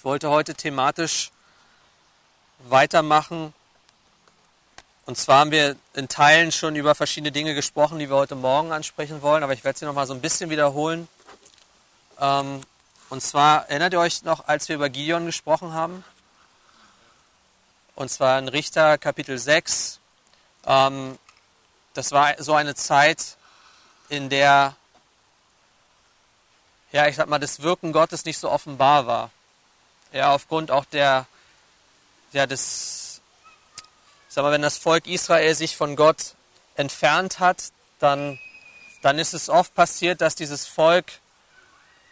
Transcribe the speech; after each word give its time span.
Ich 0.00 0.04
wollte 0.06 0.30
heute 0.30 0.54
thematisch 0.54 1.30
weitermachen. 2.60 3.52
Und 5.04 5.18
zwar 5.18 5.40
haben 5.40 5.50
wir 5.50 5.76
in 5.92 6.08
Teilen 6.08 6.52
schon 6.52 6.74
über 6.74 6.94
verschiedene 6.94 7.32
Dinge 7.32 7.54
gesprochen, 7.54 7.98
die 7.98 8.08
wir 8.08 8.16
heute 8.16 8.34
Morgen 8.34 8.72
ansprechen 8.72 9.20
wollen, 9.20 9.42
aber 9.42 9.52
ich 9.52 9.62
werde 9.62 9.78
sie 9.78 9.84
noch 9.84 9.92
mal 9.92 10.06
so 10.06 10.14
ein 10.14 10.22
bisschen 10.22 10.48
wiederholen. 10.48 11.06
Ähm, 12.18 12.62
und 13.10 13.22
zwar 13.22 13.68
erinnert 13.68 13.92
ihr 13.92 14.00
euch 14.00 14.22
noch, 14.22 14.48
als 14.48 14.70
wir 14.70 14.76
über 14.76 14.88
Gideon 14.88 15.26
gesprochen 15.26 15.74
haben? 15.74 16.02
Und 17.94 18.10
zwar 18.10 18.38
in 18.38 18.48
Richter 18.48 18.96
Kapitel 18.96 19.36
6. 19.36 20.00
Ähm, 20.64 21.18
das 21.92 22.10
war 22.10 22.42
so 22.42 22.54
eine 22.54 22.74
Zeit, 22.74 23.36
in 24.08 24.30
der, 24.30 24.76
ja, 26.90 27.06
ich 27.06 27.16
sag 27.16 27.28
mal, 27.28 27.38
das 27.38 27.60
Wirken 27.60 27.92
Gottes 27.92 28.24
nicht 28.24 28.38
so 28.38 28.50
offenbar 28.50 29.06
war 29.06 29.30
ja, 30.12 30.32
aufgrund 30.32 30.70
auch 30.70 30.84
der, 30.84 31.26
ja, 32.32 32.46
des, 32.46 33.20
sag 34.28 34.42
mal, 34.42 34.52
wenn 34.52 34.62
das 34.62 34.78
Volk 34.78 35.06
Israel 35.06 35.54
sich 35.54 35.76
von 35.76 35.96
Gott 35.96 36.34
entfernt 36.76 37.38
hat, 37.38 37.72
dann, 37.98 38.38
dann 39.02 39.18
ist 39.18 39.34
es 39.34 39.48
oft 39.48 39.74
passiert, 39.74 40.20
dass 40.20 40.34
dieses 40.34 40.66
Volk 40.66 41.12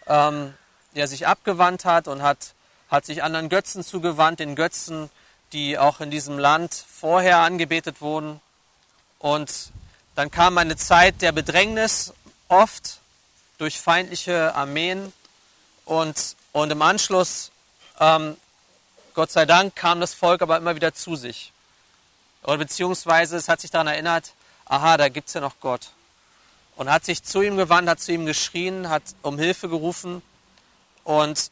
ähm, 0.06 0.54
ja, 0.94 1.06
sich 1.06 1.26
abgewandt 1.26 1.84
hat 1.84 2.08
und 2.08 2.22
hat, 2.22 2.54
hat 2.90 3.04
sich 3.04 3.22
anderen 3.22 3.48
Götzen 3.48 3.84
zugewandt, 3.84 4.40
den 4.40 4.56
Götzen, 4.56 5.10
die 5.52 5.78
auch 5.78 6.00
in 6.00 6.10
diesem 6.10 6.38
Land 6.38 6.74
vorher 6.74 7.38
angebetet 7.38 8.00
wurden. 8.00 8.40
Und 9.18 9.70
dann 10.14 10.30
kam 10.30 10.58
eine 10.58 10.76
Zeit 10.76 11.22
der 11.22 11.32
Bedrängnis, 11.32 12.12
oft 12.48 13.00
durch 13.58 13.80
feindliche 13.80 14.54
Armeen. 14.54 15.12
Und, 15.84 16.36
und 16.52 16.70
im 16.70 16.82
Anschluss 16.82 17.50
ähm, 18.00 18.36
Gott 19.14 19.30
sei 19.30 19.46
Dank 19.46 19.74
kam 19.74 20.00
das 20.00 20.14
Volk 20.14 20.42
aber 20.42 20.56
immer 20.56 20.76
wieder 20.76 20.94
zu 20.94 21.16
sich. 21.16 21.52
Oder 22.44 22.58
beziehungsweise 22.58 23.36
es 23.36 23.48
hat 23.48 23.60
sich 23.60 23.70
daran 23.70 23.88
erinnert, 23.88 24.32
aha, 24.66 24.96
da 24.96 25.08
gibt 25.08 25.28
es 25.28 25.34
ja 25.34 25.40
noch 25.40 25.60
Gott. 25.60 25.88
Und 26.76 26.90
hat 26.90 27.04
sich 27.04 27.22
zu 27.24 27.42
ihm 27.42 27.56
gewandt, 27.56 27.88
hat 27.88 28.00
zu 28.00 28.12
ihm 28.12 28.26
geschrien, 28.26 28.88
hat 28.88 29.02
um 29.22 29.38
Hilfe 29.38 29.68
gerufen. 29.68 30.22
Und, 31.02 31.50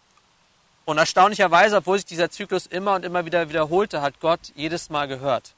und 0.85 0.99
erstaunlicherweise, 0.99 1.79
obwohl 1.79 1.99
sich 1.99 2.07
dieser 2.07 2.31
Zyklus 2.31 2.67
immer 2.67 2.95
und 2.95 3.05
immer 3.05 3.25
wieder 3.25 3.49
wiederholte, 3.49 4.01
hat 4.03 4.21
Gott 4.21 4.41
jedes 4.55 4.89
Mal 4.89 5.09
gehört. 5.09 5.55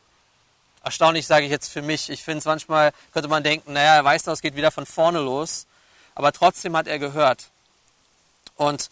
Erstaunlich 0.82 1.26
sage 1.26 1.44
ich 1.44 1.50
jetzt 1.50 1.70
für 1.70 1.82
mich. 1.82 2.08
Ich 2.08 2.22
finde 2.22 2.38
es 2.38 2.44
manchmal, 2.46 2.92
könnte 3.12 3.28
man 3.28 3.42
denken, 3.42 3.74
naja, 3.74 3.96
er 3.96 4.04
weiß 4.04 4.24
noch, 4.24 4.32
es 4.32 4.40
geht 4.40 4.56
wieder 4.56 4.70
von 4.70 4.86
vorne 4.86 5.18
los. 5.18 5.66
Aber 6.14 6.32
trotzdem 6.32 6.74
hat 6.76 6.86
er 6.86 6.98
gehört. 6.98 7.50
Und 8.56 8.88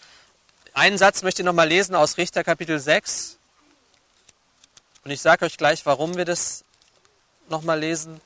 einen 0.76 0.98
Satz 0.98 1.22
möchte 1.22 1.40
ich 1.40 1.46
nochmal 1.46 1.68
lesen 1.68 1.94
aus 1.94 2.18
Richter 2.18 2.44
Kapitel 2.44 2.78
6. 2.78 3.38
Und 5.04 5.10
ich 5.10 5.22
sage 5.22 5.46
euch 5.46 5.56
gleich, 5.56 5.86
warum 5.86 6.18
wir 6.18 6.26
das 6.26 6.64
nochmal 7.48 7.80
lesen. 7.80 8.20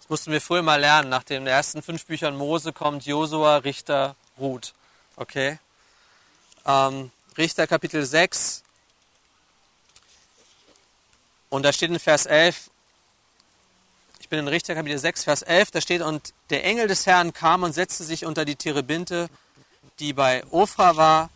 Das 0.00 0.08
mussten 0.08 0.32
wir 0.32 0.40
früher 0.40 0.62
mal 0.62 0.80
lernen. 0.80 1.08
Nach 1.08 1.22
den 1.22 1.46
ersten 1.46 1.80
fünf 1.80 2.06
Büchern 2.06 2.36
Mose 2.36 2.72
kommt 2.72 3.06
Josua, 3.06 3.58
Richter, 3.58 4.16
Ruth. 4.36 4.74
Okay? 5.14 5.60
Ähm, 6.66 7.12
Richter 7.38 7.68
Kapitel 7.68 8.04
6. 8.04 8.64
Und 11.50 11.62
da 11.62 11.72
steht 11.72 11.90
in 11.90 12.00
Vers 12.00 12.26
11, 12.26 12.68
ich 14.18 14.28
bin 14.28 14.40
in 14.40 14.48
Richter 14.48 14.74
Kapitel 14.74 14.98
6, 14.98 15.22
Vers 15.22 15.42
11, 15.42 15.70
da 15.70 15.80
steht, 15.80 16.00
und 16.00 16.32
der 16.50 16.64
Engel 16.64 16.88
des 16.88 17.06
Herrn 17.06 17.32
kam 17.32 17.62
und 17.62 17.74
setzte 17.74 18.02
sich 18.02 18.24
unter 18.24 18.44
die 18.44 18.56
Terebinte 18.56 19.28
die 20.02 20.12
bei 20.12 20.42
Ofra 20.50 20.96
war, 20.96 21.30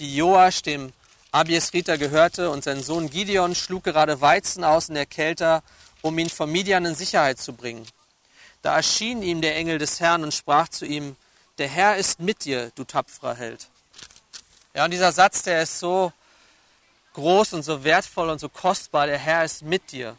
die 0.00 0.16
Joasch, 0.16 0.62
dem 0.62 0.92
Abiesriter, 1.30 1.98
gehörte, 1.98 2.50
und 2.50 2.64
sein 2.64 2.82
Sohn 2.82 3.08
Gideon 3.10 3.54
schlug 3.54 3.84
gerade 3.84 4.20
Weizen 4.20 4.64
aus 4.64 4.88
in 4.88 4.96
der 4.96 5.06
Kälte, 5.06 5.62
um 6.02 6.18
ihn 6.18 6.28
von 6.28 6.50
Midian 6.50 6.84
in 6.84 6.96
Sicherheit 6.96 7.38
zu 7.38 7.52
bringen. 7.52 7.86
Da 8.62 8.74
erschien 8.74 9.22
ihm 9.22 9.40
der 9.40 9.54
Engel 9.54 9.78
des 9.78 10.00
Herrn 10.00 10.24
und 10.24 10.34
sprach 10.34 10.68
zu 10.68 10.84
ihm, 10.84 11.14
der 11.58 11.68
Herr 11.68 11.96
ist 11.96 12.18
mit 12.18 12.44
dir, 12.44 12.72
du 12.74 12.82
tapferer 12.82 13.36
Held. 13.36 13.68
Ja, 14.74 14.84
und 14.84 14.90
dieser 14.90 15.12
Satz, 15.12 15.42
der 15.42 15.62
ist 15.62 15.78
so 15.78 16.12
groß 17.14 17.52
und 17.52 17.62
so 17.62 17.84
wertvoll 17.84 18.30
und 18.30 18.40
so 18.40 18.48
kostbar, 18.48 19.06
der 19.06 19.18
Herr 19.18 19.44
ist 19.44 19.62
mit 19.62 19.92
dir. 19.92 20.16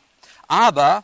Aber 0.48 1.04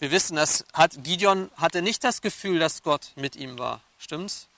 wir 0.00 0.10
wissen, 0.10 0.36
dass 0.36 0.66
hat, 0.74 1.02
Gideon 1.02 1.50
hatte 1.56 1.80
nicht 1.80 2.04
das 2.04 2.20
Gefühl, 2.20 2.58
dass 2.58 2.82
Gott 2.82 3.12
mit 3.16 3.36
ihm 3.36 3.58
war. 3.58 3.80
Stimmt's? 3.98 4.48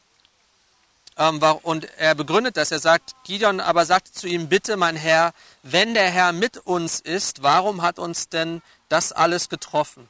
Ähm, 1.16 1.41
und 1.62 1.84
er 1.98 2.14
begründet 2.14 2.56
das. 2.56 2.72
Er 2.72 2.78
sagt, 2.78 3.14
Gideon 3.25 3.60
aber 3.60 3.86
sagte 3.86 4.12
zu 4.12 4.26
ihm, 4.26 4.48
bitte 4.48 4.76
mein 4.76 4.97
Herr, 4.97 5.32
wenn 5.62 5.94
der 5.94 6.10
Herr 6.10 6.32
mit 6.32 6.58
uns 6.58 7.00
ist, 7.00 7.42
warum 7.42 7.82
hat 7.82 7.98
uns 7.98 8.28
denn 8.28 8.62
das 8.88 9.12
alles 9.12 9.48
getroffen? 9.48 10.08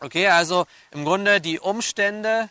Okay, 0.00 0.28
also 0.28 0.66
im 0.90 1.04
Grunde 1.04 1.40
die 1.40 1.60
Umstände, 1.60 2.48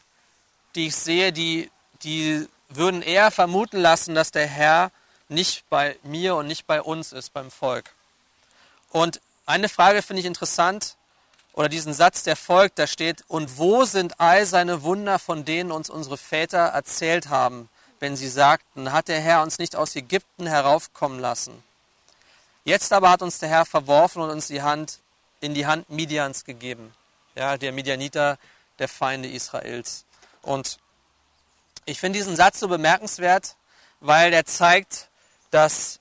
die 0.75 0.87
ich 0.87 0.95
sehe, 0.95 1.33
die, 1.33 1.69
die 2.03 2.47
würden 2.69 3.01
eher 3.01 3.31
vermuten 3.31 3.77
lassen, 3.77 4.15
dass 4.15 4.31
der 4.31 4.47
Herr 4.47 4.91
nicht 5.27 5.69
bei 5.69 5.97
mir 6.03 6.35
und 6.35 6.47
nicht 6.47 6.65
bei 6.67 6.81
uns 6.81 7.11
ist, 7.13 7.33
beim 7.33 7.51
Volk. 7.51 7.91
Und 8.89 9.21
eine 9.45 9.69
Frage 9.69 10.01
finde 10.01 10.21
ich 10.21 10.25
interessant 10.25 10.95
oder 11.53 11.69
diesen 11.69 11.93
Satz, 11.93 12.23
der 12.23 12.35
folgt, 12.35 12.79
da 12.79 12.87
steht, 12.87 13.23
und 13.27 13.57
wo 13.57 13.83
sind 13.85 14.19
all 14.19 14.45
seine 14.45 14.83
Wunder, 14.83 15.19
von 15.19 15.43
denen 15.43 15.71
uns 15.71 15.89
unsere 15.89 16.17
Väter 16.17 16.57
erzählt 16.57 17.29
haben, 17.29 17.69
wenn 17.99 18.15
sie 18.15 18.29
sagten, 18.29 18.91
hat 18.91 19.09
der 19.09 19.19
Herr 19.19 19.43
uns 19.43 19.59
nicht 19.59 19.75
aus 19.75 19.95
Ägypten 19.95 20.47
heraufkommen 20.47 21.19
lassen? 21.19 21.63
Jetzt 22.63 22.93
aber 22.93 23.09
hat 23.09 23.21
uns 23.21 23.39
der 23.39 23.49
Herr 23.49 23.65
verworfen 23.65 24.21
und 24.21 24.29
uns 24.29 24.47
die 24.47 24.61
Hand 24.61 24.99
in 25.39 25.53
die 25.53 25.65
Hand 25.65 25.89
Midians 25.89 26.45
gegeben. 26.45 26.93
Ja, 27.35 27.57
der 27.57 27.71
Midianiter, 27.71 28.37
der 28.79 28.87
Feinde 28.87 29.29
Israels. 29.29 30.05
Und 30.41 30.79
ich 31.85 31.99
finde 31.99 32.19
diesen 32.19 32.35
Satz 32.35 32.59
so 32.59 32.67
bemerkenswert, 32.67 33.55
weil 33.99 34.31
der 34.31 34.45
zeigt, 34.45 35.09
dass 35.49 35.99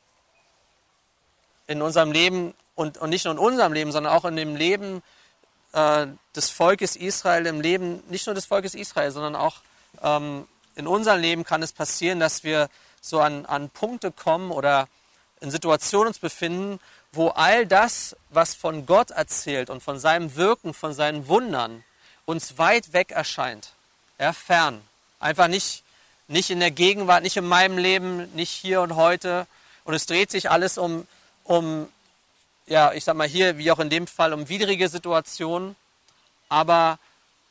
in 1.66 1.82
unserem 1.82 2.12
Leben 2.12 2.54
und, 2.74 2.98
und 2.98 3.10
nicht 3.10 3.24
nur 3.24 3.34
in 3.34 3.38
unserem 3.38 3.72
Leben, 3.72 3.92
sondern 3.92 4.12
auch 4.12 4.24
in 4.24 4.36
dem 4.36 4.56
Leben 4.56 5.02
äh, 5.72 6.06
des 6.34 6.50
Volkes 6.50 6.96
Israel, 6.96 7.46
im 7.46 7.60
Leben 7.60 8.02
nicht 8.08 8.26
nur 8.26 8.34
des 8.34 8.46
Volkes 8.46 8.74
Israel, 8.74 9.10
sondern 9.10 9.36
auch 9.36 9.56
ähm, 10.02 10.46
in 10.74 10.86
unserem 10.86 11.20
Leben 11.20 11.44
kann 11.44 11.62
es 11.62 11.72
passieren, 11.72 12.20
dass 12.20 12.44
wir 12.44 12.68
so 13.00 13.20
an, 13.20 13.46
an 13.46 13.70
Punkte 13.70 14.10
kommen 14.12 14.50
oder 14.50 14.88
in 15.40 15.50
Situationen 15.50 16.08
uns 16.08 16.18
befinden, 16.18 16.80
wo 17.12 17.28
all 17.28 17.66
das, 17.66 18.16
was 18.28 18.54
von 18.54 18.86
Gott 18.86 19.10
erzählt 19.10 19.70
und 19.70 19.82
von 19.82 19.98
seinem 19.98 20.36
Wirken, 20.36 20.74
von 20.74 20.92
seinen 20.92 21.28
Wundern, 21.28 21.84
uns 22.24 22.58
weit 22.58 22.92
weg 22.92 23.10
erscheint. 23.10 23.72
Ja, 24.18 24.32
fern. 24.32 24.80
Einfach 25.18 25.48
nicht, 25.48 25.82
nicht 26.28 26.50
in 26.50 26.60
der 26.60 26.70
Gegenwart, 26.70 27.22
nicht 27.22 27.36
in 27.36 27.46
meinem 27.46 27.78
Leben, 27.78 28.30
nicht 28.34 28.50
hier 28.50 28.80
und 28.80 28.94
heute. 28.94 29.46
Und 29.84 29.94
es 29.94 30.06
dreht 30.06 30.30
sich 30.30 30.50
alles 30.50 30.78
um, 30.78 31.06
um 31.44 31.88
ja, 32.70 32.92
ich 32.92 33.02
sag 33.02 33.16
mal 33.16 33.26
hier, 33.26 33.58
wie 33.58 33.72
auch 33.72 33.80
in 33.80 33.90
dem 33.90 34.06
Fall, 34.06 34.32
um 34.32 34.48
widrige 34.48 34.88
Situationen, 34.88 35.74
aber 36.48 37.00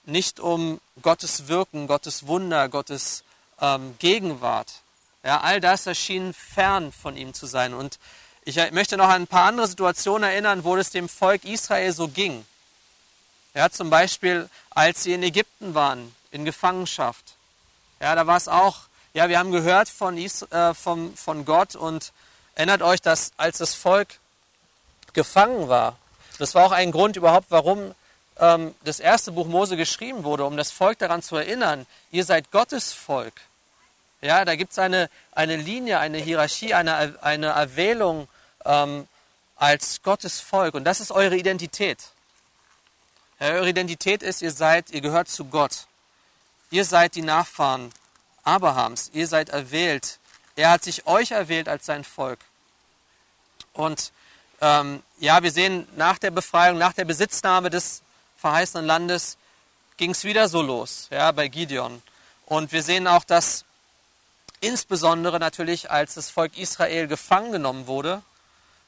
nicht 0.05 0.39
um 0.39 0.79
Gottes 1.01 1.49
Wirken, 1.49 1.87
Gottes 1.87 2.25
Wunder, 2.25 2.69
Gottes 2.69 3.25
ähm, 3.59 3.95
Gegenwart. 3.99 4.71
Ja, 5.23 5.41
all 5.41 5.59
das 5.59 5.85
erschien 5.85 6.33
fern 6.33 6.93
von 6.93 7.17
ihm 7.17 7.33
zu 7.33 7.47
sein. 7.47 7.73
Und 7.73 7.99
ich 8.45 8.55
möchte 8.71 8.95
noch 8.95 9.09
an 9.09 9.23
ein 9.23 9.27
paar 9.27 9.47
andere 9.47 9.67
Situationen 9.67 10.29
erinnern, 10.29 10.63
wo 10.63 10.77
es 10.77 10.89
dem 10.89 11.09
Volk 11.09 11.43
Israel 11.43 11.91
so 11.91 12.07
ging. 12.07 12.45
Ja, 13.53 13.69
zum 13.69 13.89
Beispiel, 13.89 14.49
als 14.69 15.03
sie 15.03 15.11
in 15.11 15.21
Ägypten 15.21 15.73
waren, 15.73 16.15
in 16.31 16.45
Gefangenschaft. 16.45 17.35
Ja, 17.99 18.15
da 18.15 18.25
war 18.25 18.37
es 18.37 18.47
auch, 18.47 18.83
ja, 19.13 19.27
wir 19.27 19.37
haben 19.37 19.51
gehört 19.51 19.89
von, 19.89 20.17
Is, 20.17 20.43
äh, 20.43 20.73
vom, 20.73 21.13
von 21.17 21.43
Gott 21.43 21.75
und 21.75 22.13
erinnert 22.55 22.81
euch, 22.81 23.01
dass 23.01 23.33
als 23.35 23.57
das 23.57 23.75
Volk 23.75 24.19
gefangen 25.13 25.69
war. 25.69 25.97
Das 26.37 26.55
war 26.55 26.65
auch 26.65 26.71
ein 26.71 26.91
Grund 26.91 27.15
überhaupt, 27.15 27.47
warum 27.49 27.93
ähm, 28.37 28.73
das 28.83 28.99
erste 28.99 29.31
Buch 29.31 29.47
Mose 29.47 29.77
geschrieben 29.77 30.23
wurde, 30.23 30.45
um 30.45 30.57
das 30.57 30.71
Volk 30.71 30.99
daran 30.99 31.21
zu 31.21 31.35
erinnern, 31.35 31.85
ihr 32.11 32.23
seid 32.23 32.51
Gottes 32.51 32.93
Volk. 32.93 33.33
Ja, 34.21 34.43
da 34.43 34.55
gibt 34.55 34.71
es 34.71 34.79
eine, 34.79 35.09
eine 35.31 35.55
Linie, 35.55 35.99
eine 35.99 36.17
Hierarchie, 36.17 36.73
eine, 36.73 37.17
eine 37.21 37.47
Erwählung 37.47 38.27
ähm, 38.65 39.07
als 39.55 40.01
Gottes 40.01 40.39
Volk. 40.39 40.73
Und 40.73 40.83
das 40.83 40.99
ist 40.99 41.11
eure 41.11 41.37
Identität. 41.37 41.99
Ja, 43.39 43.51
eure 43.51 43.69
Identität 43.69 44.23
ist, 44.23 44.41
ihr 44.41 44.51
seid, 44.51 44.91
ihr 44.91 45.01
gehört 45.01 45.29
zu 45.29 45.45
Gott. 45.45 45.87
Ihr 46.71 46.83
seid 46.83 47.15
die 47.15 47.21
Nachfahren 47.21 47.91
Abrahams. 48.43 49.11
Ihr 49.13 49.27
seid 49.27 49.49
erwählt. 49.49 50.19
Er 50.55 50.71
hat 50.71 50.83
sich 50.83 51.07
euch 51.07 51.31
erwählt 51.31 51.69
als 51.69 51.85
sein 51.85 52.03
Volk. 52.03 52.39
Und 53.73 54.11
ähm, 54.61 55.03
ja, 55.19 55.41
wir 55.43 55.51
sehen 55.51 55.87
nach 55.95 56.17
der 56.17 56.31
Befreiung, 56.31 56.77
nach 56.77 56.93
der 56.93 57.05
Besitznahme 57.05 57.69
des 57.69 58.01
verheißenen 58.37 58.85
Landes, 58.85 59.37
ging 59.97 60.11
es 60.11 60.23
wieder 60.23 60.47
so 60.47 60.61
los, 60.61 61.07
ja, 61.11 61.31
bei 61.31 61.47
Gideon. 61.47 62.01
Und 62.45 62.71
wir 62.71 62.83
sehen 62.83 63.07
auch, 63.07 63.23
dass 63.23 63.65
insbesondere 64.61 65.39
natürlich, 65.39 65.91
als 65.91 66.15
das 66.15 66.29
Volk 66.29 66.57
Israel 66.57 67.07
gefangen 67.07 67.51
genommen 67.51 67.87
wurde 67.87 68.21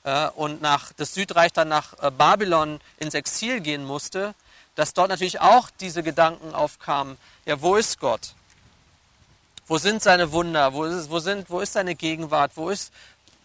äh, 0.04 0.28
und 0.30 0.62
nach, 0.62 0.94
das 0.94 1.14
Südreich 1.14 1.54
dann 1.54 1.68
nach 1.68 1.94
äh, 2.02 2.12
Babylon 2.12 2.80
ins 2.98 3.14
Exil 3.14 3.62
gehen 3.62 3.86
musste, 3.86 4.34
dass 4.76 4.94
dort 4.94 5.10
natürlich 5.10 5.42
auch 5.42 5.70
diese 5.80 6.02
Gedanken 6.02 6.54
aufkamen, 6.56 7.18
ja, 7.46 7.62
wo 7.62 7.76
ist 7.76 8.00
Gott? 8.00 8.34
Wo 9.68 9.78
sind 9.78 10.02
seine 10.02 10.32
Wunder? 10.32 10.74
Wo 10.74 10.86
ist, 10.86 11.10
wo 11.10 11.20
sind, 11.20 11.50
wo 11.50 11.60
ist 11.60 11.74
seine 11.74 11.96
Gegenwart? 11.96 12.52
Wo 12.56 12.70
ist, 12.70 12.92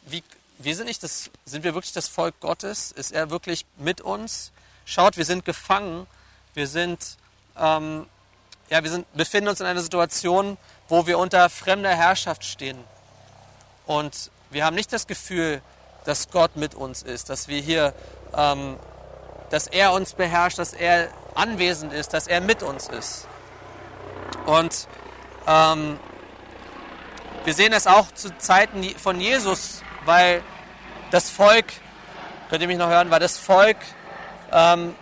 wie, 0.06 0.22
wir 0.58 0.74
sind 0.74 0.86
nicht 0.86 1.02
das, 1.02 1.30
sind 1.44 1.64
wir 1.64 1.74
wirklich 1.74 1.92
das 1.92 2.08
Volk 2.08 2.38
Gottes? 2.40 2.92
Ist 2.92 3.12
er 3.12 3.30
wirklich 3.30 3.66
mit 3.76 4.00
uns? 4.00 4.52
Schaut, 4.84 5.16
wir 5.16 5.24
sind 5.24 5.44
gefangen. 5.44 6.06
Wir 6.54 6.66
sind, 6.66 7.18
ähm, 7.58 8.06
ja, 8.70 8.82
wir 8.82 8.90
sind, 8.90 9.12
befinden 9.14 9.48
uns 9.48 9.60
in 9.60 9.66
einer 9.66 9.82
Situation, 9.82 10.56
wo 10.88 11.06
wir 11.06 11.18
unter 11.18 11.50
fremder 11.50 11.90
Herrschaft 11.90 12.44
stehen. 12.44 12.78
Und 13.86 14.30
wir 14.50 14.64
haben 14.64 14.74
nicht 14.74 14.92
das 14.92 15.06
Gefühl, 15.06 15.60
dass 16.04 16.30
Gott 16.30 16.56
mit 16.56 16.74
uns 16.74 17.02
ist, 17.02 17.28
dass 17.30 17.48
wir 17.48 17.60
hier, 17.60 17.92
ähm, 18.34 18.76
dass 19.50 19.66
er 19.66 19.92
uns 19.92 20.14
beherrscht, 20.14 20.58
dass 20.58 20.72
er 20.72 21.08
anwesend 21.34 21.92
ist, 21.92 22.14
dass 22.14 22.26
er 22.26 22.40
mit 22.40 22.62
uns 22.62 22.88
ist. 22.88 23.26
Und 24.46 24.88
ähm, 25.46 25.98
wir 27.44 27.54
sehen 27.54 27.72
das 27.72 27.86
auch 27.86 28.10
zu 28.12 28.36
Zeiten 28.38 28.82
von 28.98 29.20
Jesus, 29.20 29.82
weil 30.06 30.42
das 31.10 31.30
Volk, 31.30 31.66
könnt 32.48 32.62
ihr 32.62 32.68
mich 32.68 32.78
noch 32.78 32.88
hören, 32.88 33.10
weil 33.10 33.20
das 33.20 33.36
Volk 33.36 33.76
ähm, 34.52 34.94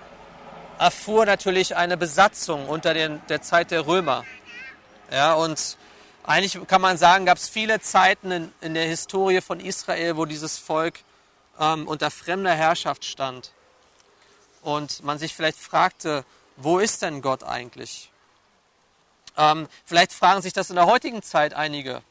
erfuhr 0.78 1.26
natürlich 1.26 1.76
eine 1.76 1.96
Besatzung 1.96 2.68
unter 2.68 2.94
den, 2.94 3.22
der 3.28 3.42
Zeit 3.42 3.70
der 3.70 3.86
Römer. 3.86 4.24
Ja, 5.10 5.34
und 5.34 5.76
eigentlich 6.24 6.58
kann 6.66 6.80
man 6.80 6.96
sagen, 6.96 7.26
gab 7.26 7.38
es 7.38 7.48
viele 7.48 7.80
Zeiten 7.80 8.30
in, 8.30 8.52
in, 8.60 8.74
der 8.74 8.86
Historie 8.86 9.40
von 9.40 9.60
Israel, 9.60 10.16
wo 10.16 10.24
dieses 10.24 10.58
Volk 10.58 11.00
ähm, 11.60 11.86
unter 11.86 12.10
fremder 12.10 12.54
Herrschaft 12.54 13.04
stand. 13.04 13.52
Und 14.62 15.04
man 15.04 15.18
sich 15.18 15.34
vielleicht 15.34 15.58
fragte, 15.58 16.24
wo 16.56 16.78
ist 16.78 17.02
denn 17.02 17.20
Gott 17.20 17.44
eigentlich? 17.44 18.10
Ähm, 19.36 19.68
vielleicht 19.84 20.12
fragen 20.12 20.40
sich 20.40 20.54
das 20.54 20.70
in 20.70 20.76
der 20.76 20.86
heutigen 20.86 21.22
Zeit 21.22 21.52
einige. 21.52 22.02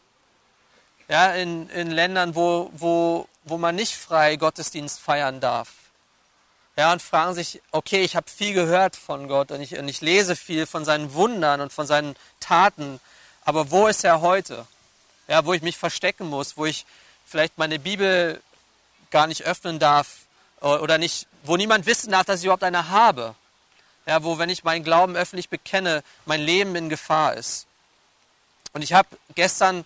Ja, 1.09 1.33
in, 1.33 1.69
in 1.69 1.91
Ländern, 1.91 2.35
wo, 2.35 2.69
wo, 2.73 3.27
wo 3.43 3.57
man 3.57 3.75
nicht 3.75 3.95
frei 3.95 4.35
Gottesdienst 4.37 4.99
feiern 4.99 5.39
darf. 5.39 5.69
Ja, 6.75 6.91
und 6.91 7.01
fragen 7.01 7.35
sich, 7.35 7.61
okay, 7.71 8.03
ich 8.03 8.15
habe 8.15 8.29
viel 8.29 8.53
gehört 8.53 8.95
von 8.95 9.27
Gott 9.27 9.51
und 9.51 9.61
ich, 9.61 9.77
und 9.77 9.87
ich 9.87 10.01
lese 10.01 10.35
viel 10.35 10.65
von 10.65 10.85
seinen 10.85 11.13
Wundern 11.13 11.61
und 11.61 11.71
von 11.71 11.85
seinen 11.85 12.15
Taten, 12.39 12.99
aber 13.45 13.69
wo 13.69 13.87
ist 13.87 14.03
er 14.03 14.21
heute? 14.21 14.65
Ja, 15.27 15.45
wo 15.45 15.53
ich 15.53 15.61
mich 15.61 15.77
verstecken 15.77 16.29
muss, 16.29 16.57
wo 16.57 16.65
ich 16.65 16.85
vielleicht 17.25 17.57
meine 17.57 17.77
Bibel 17.77 18.41
gar 19.11 19.27
nicht 19.27 19.43
öffnen 19.43 19.77
darf 19.77 20.21
oder 20.61 20.97
nicht, 20.97 21.27
wo 21.43 21.57
niemand 21.57 21.85
wissen 21.85 22.11
darf, 22.11 22.25
dass 22.25 22.39
ich 22.39 22.45
überhaupt 22.45 22.63
eine 22.63 22.89
habe. 22.89 23.35
Ja, 24.05 24.23
wo, 24.23 24.37
wenn 24.37 24.49
ich 24.49 24.63
meinen 24.63 24.83
Glauben 24.83 25.15
öffentlich 25.15 25.49
bekenne, 25.49 26.03
mein 26.25 26.41
Leben 26.41 26.75
in 26.75 26.89
Gefahr 26.89 27.35
ist. 27.35 27.67
Und 28.73 28.81
ich 28.81 28.93
habe 28.93 29.07
gestern 29.35 29.85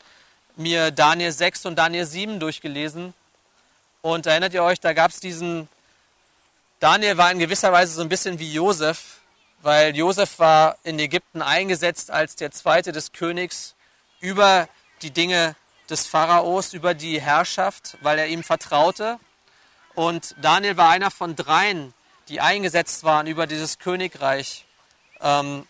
mir 0.58 0.92
Daniel 0.92 1.32
6 1.32 1.66
und 1.66 1.76
Daniel 1.76 2.06
7 2.06 2.40
durchgelesen. 2.40 3.14
Und 4.02 4.26
erinnert 4.26 4.54
ihr 4.54 4.64
euch, 4.64 4.80
da 4.80 4.94
gab 4.94 5.12
es 5.12 5.20
diesen, 5.20 5.68
Daniel 6.80 7.18
war 7.18 7.32
in 7.32 7.40
gewisser 7.40 7.72
Weise 7.72 7.94
so 7.94 8.02
ein 8.02 8.10
bisschen 8.10 8.40
wie 8.40 8.52
Josef, 8.52 9.18
weil 9.62 9.96
Josef 9.96 10.40
war 10.40 10.78
in 10.84 11.00
Ägypten 11.00 11.42
eingesetzt 11.42 12.12
als 12.12 12.36
der 12.36 12.52
zweite 12.52 12.92
des 12.92 13.12
Königs 13.12 13.76
über 14.20 14.68
die 15.02 15.12
Dinge 15.12 15.56
des 15.90 16.06
Pharaos, 16.08 16.74
über 16.74 16.94
die 16.94 17.22
Herrschaft, 17.22 17.98
weil 18.02 18.20
er 18.20 18.28
ihm 18.28 18.44
vertraute. 18.44 19.20
Und 19.96 20.36
Daniel 20.42 20.78
war 20.78 20.90
einer 20.90 21.12
von 21.12 21.36
dreien, 21.36 21.94
die 22.30 22.42
eingesetzt 22.42 23.04
waren 23.04 23.28
über 23.28 23.48
dieses 23.48 23.80
Königreich. 23.80 24.66
Ähm, 25.22 25.68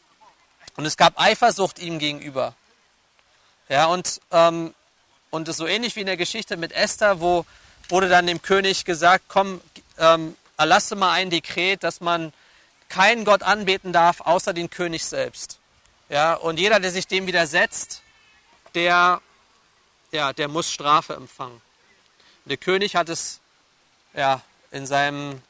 und 0.76 0.86
es 0.86 0.98
gab 0.98 1.20
Eifersucht 1.20 1.80
ihm 1.80 2.00
gegenüber. 2.00 2.54
Ja, 3.70 3.88
und, 3.88 4.22
ähm, 4.32 4.74
und 5.30 5.54
so 5.54 5.68
ähnlich 5.68 5.96
wie 5.96 6.02
in 6.02 6.06
der 6.06 6.18
Geschichte 6.18 6.58
mit 6.58 6.72
Esther, 6.72 7.20
wo 7.20 7.46
wurde 7.90 8.10
dann 8.10 8.28
dem 8.28 8.42
König 8.42 8.86
gesagt, 8.86 9.26
komm, 9.28 9.62
ähm, 9.98 10.36
erlasse 10.58 10.96
mal 10.96 11.12
ein 11.12 11.30
Dekret, 11.30 11.84
dass 11.84 12.02
man 12.02 12.34
keinen 12.90 13.26
Gott 13.26 13.44
anbeten 13.44 13.94
darf, 13.94 14.22
außer 14.22 14.54
den 14.54 14.70
König 14.70 15.06
selbst. 15.06 15.60
Ja, 16.10 16.34
und 16.36 16.60
jeder, 16.60 16.80
der 16.80 16.92
sich 16.92 17.08
dem 17.08 17.28
widersetzt, 17.28 18.02
der, 18.74 19.22
ja, 20.12 20.34
der 20.34 20.48
muss 20.48 20.72
Strafe 20.72 21.16
empfangen. 21.16 21.62
Und 22.46 22.50
der 22.50 22.58
König 22.58 22.96
hat 22.96 23.10
es 23.10 23.42
ja, 24.14 24.42
in 24.72 24.86
seinem, 24.86 25.42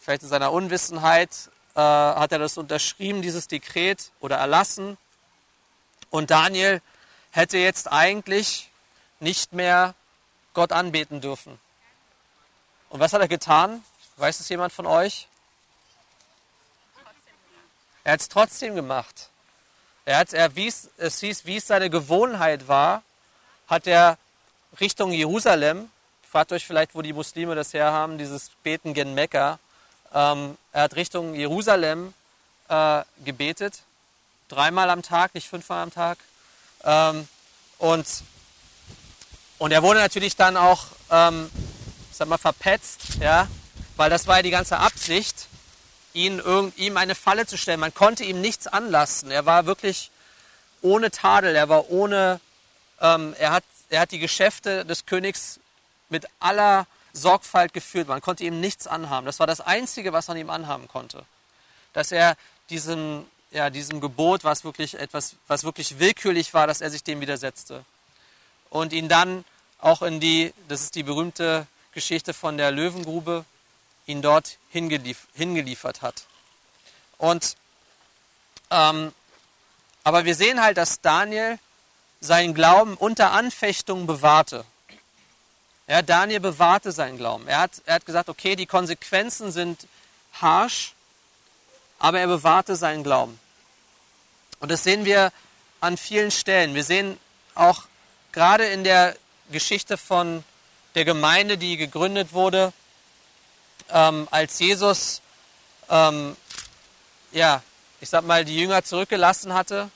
vielleicht 0.00 0.22
in 0.22 0.28
seiner 0.28 0.52
Unwissenheit, 0.52 1.30
äh, 1.74 1.80
hat 1.80 2.32
er 2.32 2.38
das 2.40 2.58
unterschrieben, 2.58 3.22
dieses 3.22 3.46
Dekret 3.46 4.10
oder 4.20 4.36
erlassen. 4.36 4.96
Und 6.10 6.30
Daniel 6.30 6.82
hätte 7.34 7.58
jetzt 7.58 7.90
eigentlich 7.90 8.70
nicht 9.18 9.52
mehr 9.52 9.94
Gott 10.54 10.70
anbeten 10.70 11.20
dürfen. 11.20 11.58
Und 12.90 13.00
was 13.00 13.12
hat 13.12 13.20
er 13.20 13.28
getan? 13.28 13.84
Weiß 14.16 14.38
es 14.38 14.48
jemand 14.48 14.72
von 14.72 14.86
euch? 14.86 15.26
Er 18.04 18.12
hat 18.12 18.20
es 18.20 18.28
trotzdem 18.28 18.76
gemacht. 18.76 19.30
Er 20.04 20.18
hat, 20.18 20.32
er 20.32 20.54
wies, 20.54 20.90
es 20.96 21.18
hieß, 21.18 21.44
wie 21.46 21.56
es 21.56 21.66
seine 21.66 21.90
Gewohnheit 21.90 22.68
war, 22.68 23.02
hat 23.66 23.88
er 23.88 24.16
Richtung 24.78 25.10
Jerusalem, 25.10 25.90
fragt 26.30 26.52
euch 26.52 26.64
vielleicht, 26.64 26.94
wo 26.94 27.02
die 27.02 27.12
Muslime 27.12 27.56
das 27.56 27.74
herhaben, 27.74 28.16
dieses 28.16 28.50
Beten 28.62 28.94
gen 28.94 29.14
Mekka, 29.14 29.58
ähm, 30.12 30.56
er 30.72 30.82
hat 30.82 30.94
Richtung 30.94 31.34
Jerusalem 31.34 32.14
äh, 32.68 33.02
gebetet, 33.24 33.80
dreimal 34.48 34.90
am 34.90 35.02
Tag, 35.02 35.34
nicht 35.34 35.48
fünfmal 35.48 35.82
am 35.82 35.92
Tag. 35.92 36.18
Ähm, 36.84 37.28
und, 37.78 38.06
und 39.58 39.72
er 39.72 39.82
wurde 39.82 40.00
natürlich 40.00 40.36
dann 40.36 40.56
auch, 40.56 40.86
ähm, 41.10 41.50
sag 42.12 42.28
mal, 42.28 42.38
verpetzt, 42.38 43.00
ja, 43.20 43.48
weil 43.96 44.10
das 44.10 44.26
war 44.26 44.36
ja 44.36 44.42
die 44.42 44.50
ganze 44.50 44.78
Absicht, 44.78 45.48
ihn 46.12 46.38
irgend, 46.38 46.78
ihm 46.78 46.96
eine 46.96 47.14
Falle 47.14 47.46
zu 47.46 47.58
stellen. 47.58 47.80
Man 47.80 47.92
konnte 47.92 48.24
ihm 48.24 48.40
nichts 48.40 48.66
anlassen. 48.66 49.30
Er 49.30 49.46
war 49.46 49.66
wirklich 49.66 50.10
ohne 50.80 51.10
Tadel, 51.10 51.56
er 51.56 51.68
war 51.68 51.90
ohne, 51.90 52.40
ähm, 53.00 53.34
er, 53.38 53.52
hat, 53.52 53.64
er 53.90 54.00
hat 54.00 54.12
die 54.12 54.18
Geschäfte 54.18 54.84
des 54.84 55.06
Königs 55.06 55.58
mit 56.08 56.26
aller 56.40 56.86
Sorgfalt 57.12 57.72
geführt. 57.72 58.08
Man 58.08 58.20
konnte 58.20 58.44
ihm 58.44 58.60
nichts 58.60 58.86
anhaben. 58.86 59.26
Das 59.26 59.40
war 59.40 59.46
das 59.46 59.60
Einzige, 59.60 60.12
was 60.12 60.28
man 60.28 60.36
ihm 60.36 60.50
anhaben 60.50 60.88
konnte. 60.88 61.24
Dass 61.92 62.12
er 62.12 62.36
diesem, 62.70 63.26
ja, 63.54 63.70
diesem 63.70 64.00
Gebot, 64.00 64.44
was 64.44 64.64
wirklich 64.64 64.98
etwas, 64.98 65.36
was 65.46 65.64
wirklich 65.64 65.98
willkürlich 65.98 66.52
war, 66.52 66.66
dass 66.66 66.80
er 66.80 66.90
sich 66.90 67.04
dem 67.04 67.20
widersetzte. 67.20 67.84
Und 68.68 68.92
ihn 68.92 69.08
dann 69.08 69.44
auch 69.78 70.02
in 70.02 70.18
die, 70.20 70.52
das 70.68 70.82
ist 70.82 70.96
die 70.96 71.04
berühmte 71.04 71.66
Geschichte 71.92 72.34
von 72.34 72.58
der 72.58 72.72
Löwengrube, 72.72 73.44
ihn 74.06 74.22
dort 74.22 74.58
hingelief, 74.70 75.28
hingeliefert 75.34 76.02
hat. 76.02 76.24
Und 77.16 77.56
ähm, 78.70 79.12
aber 80.02 80.24
wir 80.24 80.34
sehen 80.34 80.60
halt, 80.60 80.76
dass 80.76 81.00
Daniel 81.00 81.58
seinen 82.20 82.54
Glauben 82.54 82.94
unter 82.94 83.32
Anfechtung 83.32 84.06
bewahrte. 84.06 84.64
Ja, 85.86 86.02
Daniel 86.02 86.40
bewahrte 86.40 86.92
seinen 86.92 87.18
Glauben. 87.18 87.46
Er 87.46 87.60
hat, 87.60 87.70
er 87.86 87.94
hat 87.96 88.06
gesagt, 88.06 88.28
okay, 88.28 88.56
die 88.56 88.66
Konsequenzen 88.66 89.52
sind 89.52 89.86
harsch, 90.32 90.94
aber 91.98 92.18
er 92.18 92.26
bewahrte 92.26 92.74
seinen 92.74 93.04
Glauben. 93.04 93.38
Und 94.64 94.70
das 94.70 94.82
sehen 94.82 95.04
wir 95.04 95.30
an 95.80 95.98
vielen 95.98 96.30
Stellen. 96.30 96.74
Wir 96.74 96.84
sehen 96.84 97.18
auch 97.54 97.82
gerade 98.32 98.64
in 98.64 98.82
der 98.82 99.14
Geschichte 99.52 99.98
von 99.98 100.42
der 100.94 101.04
Gemeinde, 101.04 101.58
die 101.58 101.76
gegründet 101.76 102.32
wurde, 102.32 102.72
ähm, 103.90 104.26
als 104.30 104.58
Jesus, 104.60 105.20
ähm, 105.90 106.34
ja, 107.30 107.62
ich 108.00 108.08
sag 108.08 108.24
mal, 108.24 108.46
die 108.46 108.58
Jünger 108.58 108.82
zurückgelassen 108.82 109.52
hatte, 109.52 109.90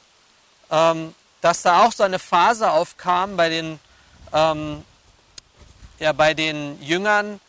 ähm, 0.70 1.14
dass 1.40 1.62
da 1.62 1.86
auch 1.86 1.92
so 1.94 2.02
eine 2.02 2.18
Phase 2.18 2.70
aufkam 2.70 3.38
bei 3.38 3.48
den, 3.48 3.80
ähm, 4.34 4.84
ja, 5.98 6.12
bei 6.12 6.34
den 6.34 6.78
Jüngern, 6.82 7.40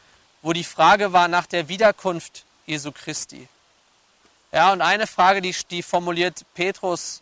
wo 0.41 0.53
die 0.53 0.63
Frage 0.63 1.11
war 1.11 1.27
nach 1.27 1.47
der 1.47 1.67
Wiederkunft 1.67 2.45
Jesu 2.65 2.93
Christi. 2.93 3.49
Ja, 4.51 4.73
und 4.73 4.81
eine 4.81 5.05
Frage, 5.05 5.41
die, 5.41 5.55
die 5.69 5.83
formuliert 5.83 6.43
Petrus 6.55 7.21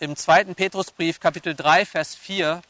im 0.00 0.16
zweiten 0.16 0.54
Petrusbrief, 0.54 1.20
Kapitel 1.20 1.54
3, 1.54 1.84
Vers 1.84 2.14
4. 2.14 2.62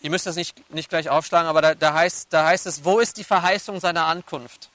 Ihr 0.00 0.10
müsst 0.10 0.26
das 0.26 0.34
nicht, 0.34 0.70
nicht 0.72 0.88
gleich 0.88 1.08
aufschlagen, 1.08 1.48
aber 1.48 1.62
da, 1.62 1.74
da, 1.76 1.94
heißt, 1.94 2.28
da 2.30 2.46
heißt 2.46 2.66
es, 2.66 2.84
wo 2.84 2.98
ist 2.98 3.16
die 3.16 3.22
Verheißung 3.24 3.78
seiner 3.78 4.06
Ankunft? 4.06 4.70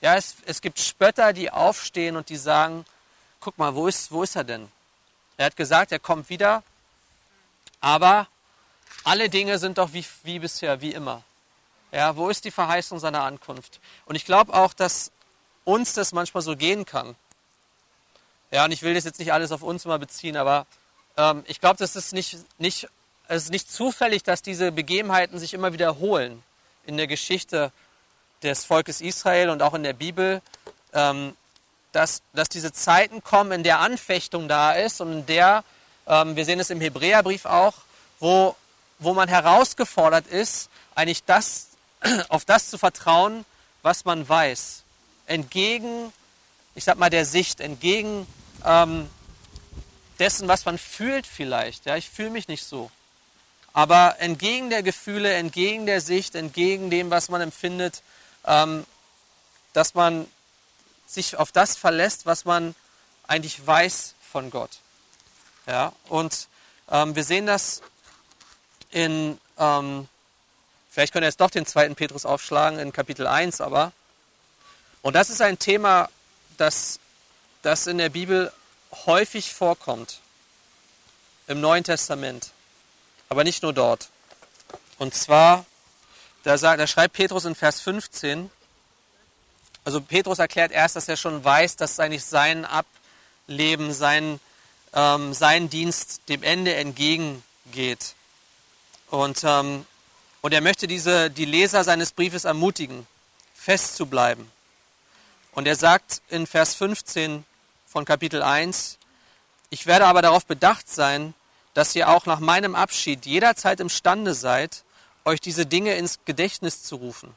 Ja, 0.00 0.16
es, 0.16 0.36
es 0.46 0.62
gibt 0.62 0.78
Spötter, 0.80 1.34
die 1.34 1.50
aufstehen 1.50 2.16
und 2.16 2.30
die 2.30 2.36
sagen, 2.36 2.86
guck 3.40 3.58
mal, 3.58 3.74
wo 3.74 3.88
ist, 3.88 4.10
wo 4.10 4.22
ist 4.22 4.34
er 4.34 4.44
denn? 4.44 4.66
Er 5.36 5.46
hat 5.46 5.56
gesagt, 5.56 5.92
er 5.92 5.98
kommt 5.98 6.30
wieder, 6.30 6.62
aber 7.80 8.26
alle 9.04 9.28
Dinge 9.28 9.58
sind 9.58 9.76
doch 9.76 9.92
wie, 9.92 10.04
wie 10.22 10.38
bisher, 10.38 10.80
wie 10.80 10.94
immer. 10.94 11.22
Ja, 11.92 12.16
wo 12.16 12.30
ist 12.30 12.44
die 12.46 12.50
Verheißung 12.50 12.98
seiner 12.98 13.22
Ankunft? 13.22 13.80
Und 14.06 14.14
ich 14.14 14.24
glaube 14.24 14.54
auch, 14.54 14.72
dass 14.72 15.12
uns 15.68 15.92
das 15.92 16.12
manchmal 16.12 16.42
so 16.42 16.56
gehen 16.56 16.86
kann. 16.86 17.14
Ja, 18.50 18.64
und 18.64 18.72
ich 18.72 18.82
will 18.82 18.94
das 18.94 19.04
jetzt 19.04 19.18
nicht 19.18 19.34
alles 19.34 19.52
auf 19.52 19.62
uns 19.62 19.84
mal 19.84 19.98
beziehen, 19.98 20.36
aber 20.38 20.66
ähm, 21.18 21.44
ich 21.46 21.60
glaube, 21.60 21.76
das 21.76 21.94
ist 21.94 22.14
nicht, 22.14 22.38
nicht, 22.58 22.88
es 23.28 23.44
ist 23.44 23.50
nicht 23.50 23.70
zufällig, 23.70 24.22
dass 24.22 24.40
diese 24.40 24.72
Begebenheiten 24.72 25.38
sich 25.38 25.52
immer 25.52 25.74
wiederholen 25.74 26.42
in 26.86 26.96
der 26.96 27.06
Geschichte 27.06 27.70
des 28.42 28.64
Volkes 28.64 29.02
Israel 29.02 29.50
und 29.50 29.60
auch 29.62 29.74
in 29.74 29.82
der 29.82 29.92
Bibel, 29.92 30.40
ähm, 30.94 31.36
dass, 31.92 32.22
dass 32.32 32.48
diese 32.48 32.72
Zeiten 32.72 33.22
kommen, 33.22 33.52
in 33.52 33.62
der 33.62 33.80
Anfechtung 33.80 34.48
da 34.48 34.72
ist 34.72 35.02
und 35.02 35.12
in 35.12 35.26
der, 35.26 35.64
ähm, 36.06 36.34
wir 36.34 36.46
sehen 36.46 36.60
es 36.60 36.70
im 36.70 36.80
Hebräerbrief 36.80 37.44
auch, 37.44 37.74
wo, 38.20 38.56
wo 38.98 39.12
man 39.12 39.28
herausgefordert 39.28 40.28
ist, 40.28 40.70
eigentlich 40.94 41.24
das, 41.24 41.68
auf 42.30 42.46
das 42.46 42.70
zu 42.70 42.78
vertrauen, 42.78 43.44
was 43.82 44.06
man 44.06 44.26
weiß. 44.26 44.84
Entgegen, 45.28 46.12
ich 46.74 46.84
sag 46.84 46.98
mal, 46.98 47.10
der 47.10 47.24
Sicht, 47.24 47.60
entgegen 47.60 48.26
ähm, 48.64 49.08
dessen, 50.18 50.48
was 50.48 50.64
man 50.64 50.78
fühlt 50.78 51.26
vielleicht. 51.26 51.86
Ja, 51.86 51.96
ich 51.96 52.08
fühle 52.10 52.30
mich 52.30 52.48
nicht 52.48 52.64
so. 52.64 52.90
Aber 53.72 54.16
entgegen 54.18 54.70
der 54.70 54.82
Gefühle, 54.82 55.34
entgegen 55.34 55.86
der 55.86 56.00
Sicht, 56.00 56.34
entgegen 56.34 56.90
dem, 56.90 57.10
was 57.10 57.28
man 57.28 57.40
empfindet, 57.40 58.02
ähm, 58.44 58.84
dass 59.72 59.94
man 59.94 60.26
sich 61.06 61.36
auf 61.36 61.52
das 61.52 61.76
verlässt, 61.76 62.26
was 62.26 62.44
man 62.44 62.74
eigentlich 63.26 63.64
weiß 63.66 64.14
von 64.32 64.50
Gott. 64.50 64.78
Ja, 65.66 65.92
und 66.08 66.48
ähm, 66.90 67.14
wir 67.14 67.24
sehen 67.24 67.46
das 67.46 67.82
in, 68.90 69.38
ähm, 69.58 70.08
vielleicht 70.90 71.12
könnt 71.12 71.24
ihr 71.24 71.28
jetzt 71.28 71.40
doch 71.40 71.50
den 71.50 71.66
zweiten 71.66 71.94
Petrus 71.94 72.24
aufschlagen, 72.24 72.78
in 72.78 72.92
Kapitel 72.92 73.26
1 73.26 73.60
aber. 73.60 73.92
Und 75.02 75.14
das 75.14 75.30
ist 75.30 75.40
ein 75.40 75.58
Thema, 75.58 76.08
das, 76.56 76.98
das 77.62 77.86
in 77.86 77.98
der 77.98 78.08
Bibel 78.08 78.52
häufig 79.06 79.52
vorkommt, 79.52 80.20
im 81.46 81.60
Neuen 81.60 81.84
Testament, 81.84 82.50
aber 83.28 83.44
nicht 83.44 83.62
nur 83.62 83.72
dort. 83.72 84.10
Und 84.98 85.14
zwar, 85.14 85.64
da, 86.42 86.58
sagt, 86.58 86.80
da 86.80 86.86
schreibt 86.86 87.14
Petrus 87.14 87.44
in 87.44 87.54
Vers 87.54 87.80
15, 87.80 88.50
also 89.84 90.00
Petrus 90.00 90.38
erklärt 90.38 90.72
erst, 90.72 90.96
dass 90.96 91.08
er 91.08 91.16
schon 91.16 91.42
weiß, 91.42 91.76
dass 91.76 91.98
eigentlich 91.98 92.24
sein 92.24 92.66
Ableben, 92.66 93.94
sein, 93.94 94.40
ähm, 94.92 95.32
sein 95.32 95.70
Dienst 95.70 96.28
dem 96.28 96.42
Ende 96.42 96.74
entgegengeht. 96.74 98.14
Und, 99.10 99.42
ähm, 99.44 99.86
und 100.42 100.52
er 100.52 100.60
möchte 100.60 100.86
diese, 100.86 101.30
die 101.30 101.46
Leser 101.46 101.84
seines 101.84 102.12
Briefes 102.12 102.44
ermutigen, 102.44 103.06
fest 103.54 103.96
zu 103.96 104.04
bleiben. 104.06 104.50
Und 105.58 105.66
er 105.66 105.74
sagt 105.74 106.22
in 106.28 106.46
Vers 106.46 106.76
15 106.76 107.44
von 107.84 108.04
Kapitel 108.04 108.44
1, 108.44 108.96
ich 109.70 109.86
werde 109.86 110.06
aber 110.06 110.22
darauf 110.22 110.46
bedacht 110.46 110.88
sein, 110.88 111.34
dass 111.74 111.96
ihr 111.96 112.10
auch 112.10 112.26
nach 112.26 112.38
meinem 112.38 112.76
Abschied 112.76 113.26
jederzeit 113.26 113.80
imstande 113.80 114.34
seid, 114.34 114.84
euch 115.24 115.40
diese 115.40 115.66
Dinge 115.66 115.96
ins 115.96 116.20
Gedächtnis 116.24 116.84
zu 116.84 116.94
rufen. 116.94 117.34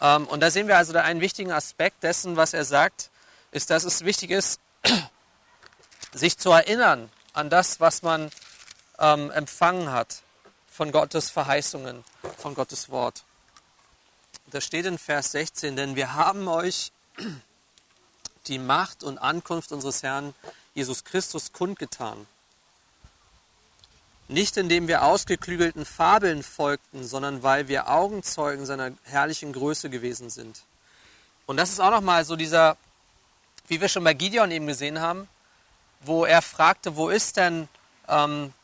Ähm, 0.00 0.28
und 0.28 0.38
da 0.44 0.52
sehen 0.52 0.68
wir 0.68 0.76
also 0.76 0.96
einen 0.96 1.20
wichtigen 1.20 1.50
Aspekt 1.50 2.04
dessen, 2.04 2.36
was 2.36 2.54
er 2.54 2.64
sagt, 2.64 3.10
ist, 3.50 3.70
dass 3.70 3.82
es 3.82 4.04
wichtig 4.04 4.30
ist, 4.30 4.60
sich 6.12 6.38
zu 6.38 6.52
erinnern 6.52 7.10
an 7.32 7.50
das, 7.50 7.80
was 7.80 8.02
man 8.02 8.30
ähm, 9.00 9.32
empfangen 9.32 9.90
hat 9.90 10.22
von 10.70 10.92
Gottes 10.92 11.30
Verheißungen, 11.30 12.04
von 12.38 12.54
Gottes 12.54 12.90
Wort. 12.90 13.24
Da 14.54 14.60
steht 14.60 14.86
in 14.86 14.98
Vers 14.98 15.32
16, 15.32 15.74
denn 15.74 15.96
wir 15.96 16.14
haben 16.14 16.46
euch 16.46 16.92
die 18.46 18.60
Macht 18.60 19.02
und 19.02 19.18
Ankunft 19.18 19.72
unseres 19.72 20.04
Herrn 20.04 20.32
Jesus 20.74 21.02
Christus 21.02 21.52
kundgetan. 21.52 22.24
Nicht 24.28 24.56
indem 24.56 24.86
wir 24.86 25.02
ausgeklügelten 25.02 25.84
Fabeln 25.84 26.44
folgten, 26.44 27.04
sondern 27.04 27.42
weil 27.42 27.66
wir 27.66 27.90
Augenzeugen 27.90 28.64
seiner 28.64 28.92
herrlichen 29.02 29.52
Größe 29.52 29.90
gewesen 29.90 30.30
sind. 30.30 30.62
Und 31.46 31.56
das 31.56 31.70
ist 31.70 31.80
auch 31.80 31.90
nochmal 31.90 32.24
so 32.24 32.36
dieser, 32.36 32.76
wie 33.66 33.80
wir 33.80 33.88
schon 33.88 34.04
bei 34.04 34.14
Gideon 34.14 34.52
eben 34.52 34.68
gesehen 34.68 35.00
haben, 35.00 35.26
wo 36.00 36.24
er 36.24 36.42
fragte, 36.42 36.94
wo 36.94 37.08
ist 37.08 37.38
denn 37.38 37.68
ähm, 38.06 38.54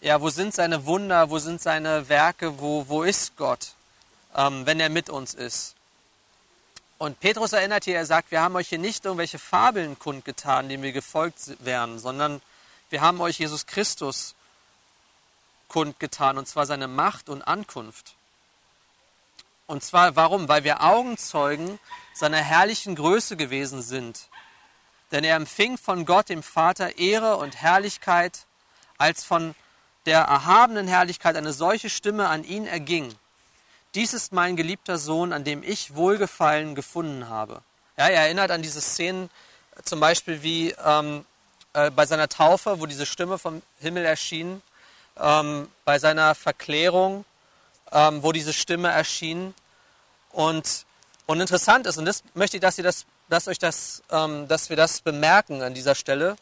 ja, 0.00 0.20
wo 0.20 0.28
sind 0.28 0.52
seine 0.52 0.86
Wunder, 0.86 1.30
wo 1.30 1.38
sind 1.38 1.62
seine 1.62 2.08
Werke, 2.08 2.58
wo, 2.58 2.88
wo 2.88 3.04
ist 3.04 3.36
Gott, 3.36 3.76
ähm, 4.34 4.66
wenn 4.66 4.80
er 4.80 4.88
mit 4.88 5.10
uns 5.10 5.34
ist. 5.34 5.74
Und 6.98 7.18
Petrus 7.20 7.52
erinnert 7.52 7.84
hier, 7.84 7.96
er 7.96 8.06
sagt, 8.06 8.30
wir 8.30 8.40
haben 8.40 8.54
euch 8.54 8.68
hier 8.68 8.78
nicht 8.78 9.04
irgendwelche 9.04 9.38
Fabeln 9.38 9.98
kundgetan, 9.98 10.68
denen 10.68 10.82
wir 10.82 10.92
gefolgt 10.92 11.56
wären, 11.64 11.98
sondern 11.98 12.40
wir 12.90 13.00
haben 13.00 13.20
euch 13.20 13.38
Jesus 13.38 13.66
Christus 13.66 14.34
kundgetan, 15.66 16.38
und 16.38 16.46
zwar 16.46 16.66
seine 16.66 16.86
Macht 16.86 17.28
und 17.28 17.42
Ankunft. 17.42 18.14
Und 19.66 19.82
zwar 19.82 20.14
warum? 20.16 20.48
Weil 20.48 20.64
wir 20.64 20.82
Augenzeugen 20.82 21.78
seiner 22.12 22.36
herrlichen 22.36 22.94
Größe 22.94 23.36
gewesen 23.36 23.82
sind. 23.82 24.28
Denn 25.10 25.24
er 25.24 25.36
empfing 25.36 25.78
von 25.78 26.04
Gott, 26.04 26.28
dem 26.28 26.42
Vater, 26.42 26.98
Ehre 26.98 27.36
und 27.36 27.56
Herrlichkeit 27.56 28.46
als 28.98 29.24
von 29.24 29.54
der 30.06 30.20
erhabenen 30.20 30.88
Herrlichkeit 30.88 31.36
eine 31.36 31.52
solche 31.52 31.90
Stimme 31.90 32.28
an 32.28 32.44
ihn 32.44 32.66
erging. 32.66 33.14
Dies 33.94 34.14
ist 34.14 34.32
mein 34.32 34.56
geliebter 34.56 34.96
Sohn, 34.96 35.32
an 35.32 35.44
dem 35.44 35.62
ich 35.62 35.94
Wohlgefallen 35.94 36.74
gefunden 36.74 37.28
habe. 37.28 37.60
Ja, 37.98 38.08
er 38.08 38.22
erinnert 38.22 38.50
an 38.50 38.62
diese 38.62 38.80
Szenen, 38.80 39.28
zum 39.84 40.00
Beispiel 40.00 40.42
wie 40.42 40.74
ähm, 40.84 41.26
äh, 41.74 41.90
bei 41.90 42.06
seiner 42.06 42.28
Taufe, 42.28 42.80
wo 42.80 42.86
diese 42.86 43.04
Stimme 43.04 43.38
vom 43.38 43.60
Himmel 43.80 44.04
erschien, 44.04 44.62
ähm, 45.18 45.68
bei 45.84 45.98
seiner 45.98 46.34
Verklärung, 46.34 47.26
ähm, 47.90 48.22
wo 48.22 48.32
diese 48.32 48.54
Stimme 48.54 48.88
erschien. 48.88 49.54
Und, 50.30 50.86
und 51.26 51.40
interessant 51.40 51.86
ist, 51.86 51.98
und 51.98 52.06
das 52.06 52.22
möchte 52.32 52.56
ich, 52.56 52.62
dass, 52.62 52.78
ihr 52.78 52.84
das, 52.84 53.04
dass, 53.28 53.46
euch 53.46 53.58
das, 53.58 54.02
ähm, 54.10 54.48
dass 54.48 54.70
wir 54.70 54.76
das 54.76 55.02
bemerken 55.02 55.62
an 55.62 55.74
dieser 55.74 55.94
Stelle, 55.94 56.36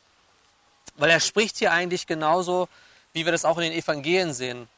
weil 0.97 1.11
er 1.11 1.21
spricht 1.21 1.57
hier 1.59 1.73
eigentlich 1.73 2.07
genauso 2.07 2.69
wie 3.12 3.25
wir 3.25 3.33
das 3.33 3.45
auch 3.45 3.59
in 3.59 3.64
den 3.64 3.73
Evangelien 3.73 4.33
sehen. 4.33 4.69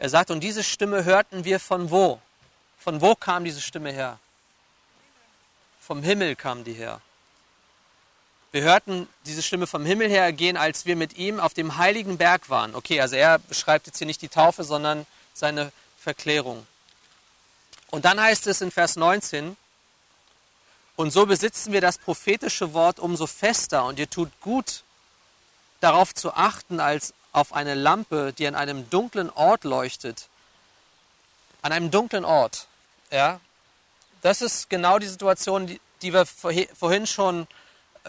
Er 0.00 0.08
sagt, 0.08 0.30
und 0.30 0.40
diese 0.40 0.64
Stimme 0.64 1.04
hörten 1.04 1.44
wir 1.44 1.60
von 1.60 1.90
wo? 1.90 2.20
Von 2.78 3.02
wo 3.02 3.14
kam 3.14 3.44
diese 3.44 3.60
Stimme 3.60 3.92
her? 3.92 4.18
Vom 5.78 6.02
Himmel 6.02 6.36
kam 6.36 6.64
die 6.64 6.72
her. 6.72 7.02
Wir 8.50 8.62
hörten 8.62 9.06
diese 9.26 9.42
Stimme 9.42 9.66
vom 9.66 9.84
Himmel 9.84 10.08
her 10.08 10.32
gehen, 10.32 10.56
als 10.56 10.86
wir 10.86 10.96
mit 10.96 11.18
ihm 11.18 11.38
auf 11.38 11.52
dem 11.52 11.76
heiligen 11.76 12.16
Berg 12.16 12.48
waren. 12.48 12.74
Okay, 12.74 12.98
also 13.02 13.14
er 13.14 13.38
beschreibt 13.40 13.86
jetzt 13.88 13.98
hier 13.98 14.06
nicht 14.06 14.22
die 14.22 14.30
Taufe, 14.30 14.64
sondern 14.64 15.06
seine 15.34 15.70
Verklärung. 15.98 16.66
Und 17.90 18.06
dann 18.06 18.18
heißt 18.18 18.46
es 18.46 18.62
in 18.62 18.70
Vers 18.70 18.96
19, 18.96 19.54
und 20.96 21.10
so 21.10 21.26
besitzen 21.26 21.74
wir 21.74 21.82
das 21.82 21.98
prophetische 21.98 22.72
Wort 22.72 22.98
umso 22.98 23.26
fester 23.26 23.84
und 23.84 23.98
ihr 23.98 24.08
tut 24.08 24.30
gut 24.40 24.82
darauf 25.80 26.14
zu 26.14 26.32
achten, 26.32 26.80
als 26.80 27.12
auf 27.32 27.52
eine 27.52 27.74
Lampe, 27.74 28.32
die 28.32 28.46
an 28.46 28.54
einem 28.54 28.88
dunklen 28.90 29.30
Ort 29.30 29.64
leuchtet. 29.64 30.28
An 31.62 31.72
einem 31.72 31.90
dunklen 31.90 32.24
Ort. 32.24 32.66
Ja? 33.10 33.40
Das 34.22 34.42
ist 34.42 34.68
genau 34.70 34.98
die 34.98 35.06
Situation, 35.06 35.66
die, 35.66 35.80
die 36.02 36.12
wir 36.12 36.26
vorhin 36.26 37.06
schon 37.06 37.46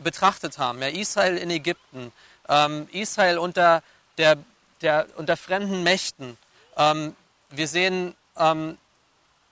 betrachtet 0.03 0.57
haben. 0.57 0.81
Ja, 0.81 0.87
Israel 0.87 1.37
in 1.37 1.49
Ägypten, 1.49 2.11
ähm, 2.47 2.87
Israel 2.91 3.37
unter, 3.37 3.83
der, 4.17 4.37
der, 4.81 5.07
unter 5.17 5.37
fremden 5.37 5.83
Mächten. 5.83 6.37
Ähm, 6.77 7.15
wir 7.49 7.67
sehen 7.67 8.15
ähm, 8.37 8.77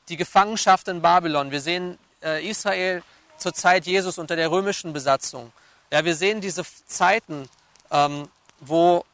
die 0.08 0.18
Gefangenschaft 0.18 0.88
in 0.88 1.02
Babylon. 1.02 1.52
Wir 1.52 1.62
sehen 1.62 1.98
äh, 2.24 2.46
Israel 2.48 3.04
zur 3.38 3.54
Zeit 3.54 3.86
Jesus 3.86 4.18
unter 4.18 4.36
der 4.36 4.52
römischen 4.52 4.94
Besatzung. 4.94 5.52
Ja, 5.92 6.06
wir 6.06 6.16
sehen 6.16 6.42
diese 6.42 6.64
Zeiten, 6.88 7.50
ähm, 7.92 8.28
wo 8.60 9.06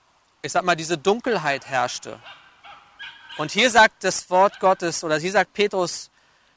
ich 0.46 0.52
sag 0.52 0.64
mal, 0.64 0.76
diese 0.76 0.98
Dunkelheit 0.98 1.66
herrschte. 1.66 2.20
Und 3.38 3.52
hier 3.52 3.70
sagt 3.70 4.04
das 4.04 4.30
Wort 4.30 4.60
Gottes, 4.60 5.04
oder 5.04 5.18
hier 5.18 5.32
sagt 5.32 5.54
Petrus, 5.54 6.12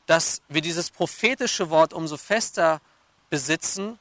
dass 0.06 0.42
wir 0.48 0.60
dieses 0.60 0.90
prophetische 0.90 1.70
Wort 1.70 1.92
umso 1.92 2.16
fester 2.16 2.80
besitzen 3.30 3.98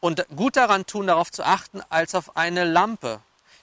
und 0.00 0.26
gut 0.34 0.56
daran 0.56 0.86
tun, 0.86 1.06
darauf 1.06 1.30
zu 1.30 1.44
achten, 1.44 1.82
als 1.90 2.14
auf 2.14 2.36
eine 2.36 2.64
Lampe, 2.64 3.20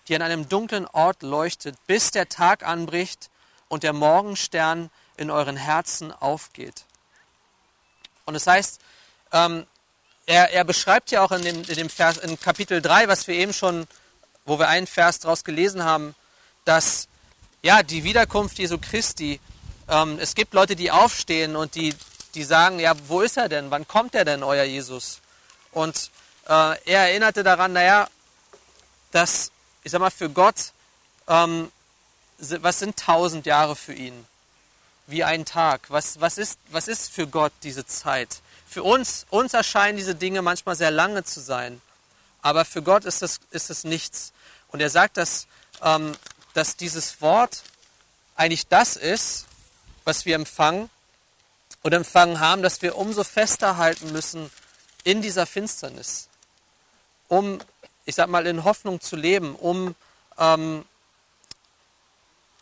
die 0.07 0.15
an 0.15 0.21
einem 0.21 0.47
dunklen 0.47 0.85
Ort 0.87 1.23
leuchtet, 1.23 1.75
bis 1.87 2.11
der 2.11 2.29
Tag 2.29 2.63
anbricht 2.65 3.29
und 3.67 3.83
der 3.83 3.93
Morgenstern 3.93 4.89
in 5.17 5.31
euren 5.31 5.57
Herzen 5.57 6.11
aufgeht. 6.11 6.85
Und 8.25 8.35
es 8.35 8.45
das 8.45 8.53
heißt, 8.53 8.81
ähm, 9.31 9.65
er, 10.27 10.51
er, 10.51 10.63
beschreibt 10.63 11.11
ja 11.11 11.23
auch 11.23 11.31
in 11.31 11.41
dem, 11.41 11.57
in 11.63 11.75
dem 11.75 11.89
Vers, 11.89 12.17
in 12.17 12.39
Kapitel 12.39 12.81
3, 12.81 13.07
was 13.07 13.27
wir 13.27 13.35
eben 13.35 13.53
schon 13.53 13.87
wo 14.45 14.59
wir 14.59 14.67
einen 14.67 14.87
Vers 14.87 15.19
daraus 15.19 15.43
gelesen 15.43 15.83
haben, 15.83 16.15
dass 16.63 17.07
ja, 17.61 17.83
die 17.83 18.03
Wiederkunft 18.03 18.59
Jesu 18.59 18.77
Christi, 18.77 19.39
ähm, 19.89 20.19
es 20.19 20.35
gibt 20.35 20.53
Leute, 20.53 20.75
die 20.75 20.91
aufstehen 20.91 21.55
und 21.55 21.75
die, 21.75 21.95
die 22.35 22.43
sagen, 22.43 22.79
ja, 22.79 22.93
wo 23.07 23.21
ist 23.21 23.37
er 23.37 23.49
denn? 23.49 23.71
Wann 23.71 23.87
kommt 23.87 24.13
er 24.13 24.25
denn, 24.25 24.43
euer 24.43 24.63
Jesus? 24.63 25.19
Und 25.71 26.11
äh, 26.45 26.51
er 26.85 27.09
erinnerte 27.09 27.43
daran, 27.43 27.73
naja, 27.73 28.07
dass, 29.11 29.51
ich 29.83 29.91
sag 29.91 29.99
mal, 29.99 30.11
für 30.11 30.29
Gott, 30.29 30.73
ähm, 31.27 31.71
was 32.37 32.79
sind 32.79 32.97
tausend 32.97 33.45
Jahre 33.45 33.75
für 33.75 33.93
ihn? 33.93 34.27
Wie 35.07 35.23
ein 35.23 35.45
Tag. 35.45 35.81
Was, 35.89 36.19
was, 36.19 36.37
ist, 36.37 36.59
was 36.69 36.87
ist 36.87 37.11
für 37.11 37.27
Gott 37.27 37.53
diese 37.63 37.85
Zeit? 37.85 38.41
Für 38.67 38.83
uns, 38.83 39.25
uns 39.29 39.53
erscheinen 39.53 39.97
diese 39.97 40.15
Dinge 40.15 40.41
manchmal 40.41 40.75
sehr 40.75 40.91
lange 40.91 41.23
zu 41.23 41.39
sein. 41.39 41.81
Aber 42.45 42.63
für 42.63 42.83
Gott 42.83 43.05
ist 43.05 43.23
es, 43.23 43.39
ist 43.49 43.71
es 43.71 43.85
nichts. 43.85 44.31
Und 44.67 44.79
er 44.79 44.91
sagt, 44.91 45.17
dass, 45.17 45.47
ähm, 45.81 46.11
dass 46.53 46.75
dieses 46.75 47.19
Wort 47.19 47.63
eigentlich 48.35 48.67
das 48.67 48.97
ist, 48.97 49.47
was 50.03 50.27
wir 50.27 50.35
empfangen 50.35 50.91
und 51.81 51.91
empfangen 51.91 52.39
haben, 52.39 52.61
dass 52.61 52.83
wir 52.83 52.99
umso 52.99 53.23
fester 53.23 53.77
halten 53.77 54.11
müssen 54.11 54.51
in 55.03 55.23
dieser 55.23 55.47
Finsternis, 55.47 56.29
um, 57.29 57.57
ich 58.05 58.13
sag 58.13 58.29
mal, 58.29 58.45
in 58.45 58.63
Hoffnung 58.63 59.01
zu 59.01 59.15
leben, 59.15 59.55
um, 59.55 59.95
ähm, 60.37 60.85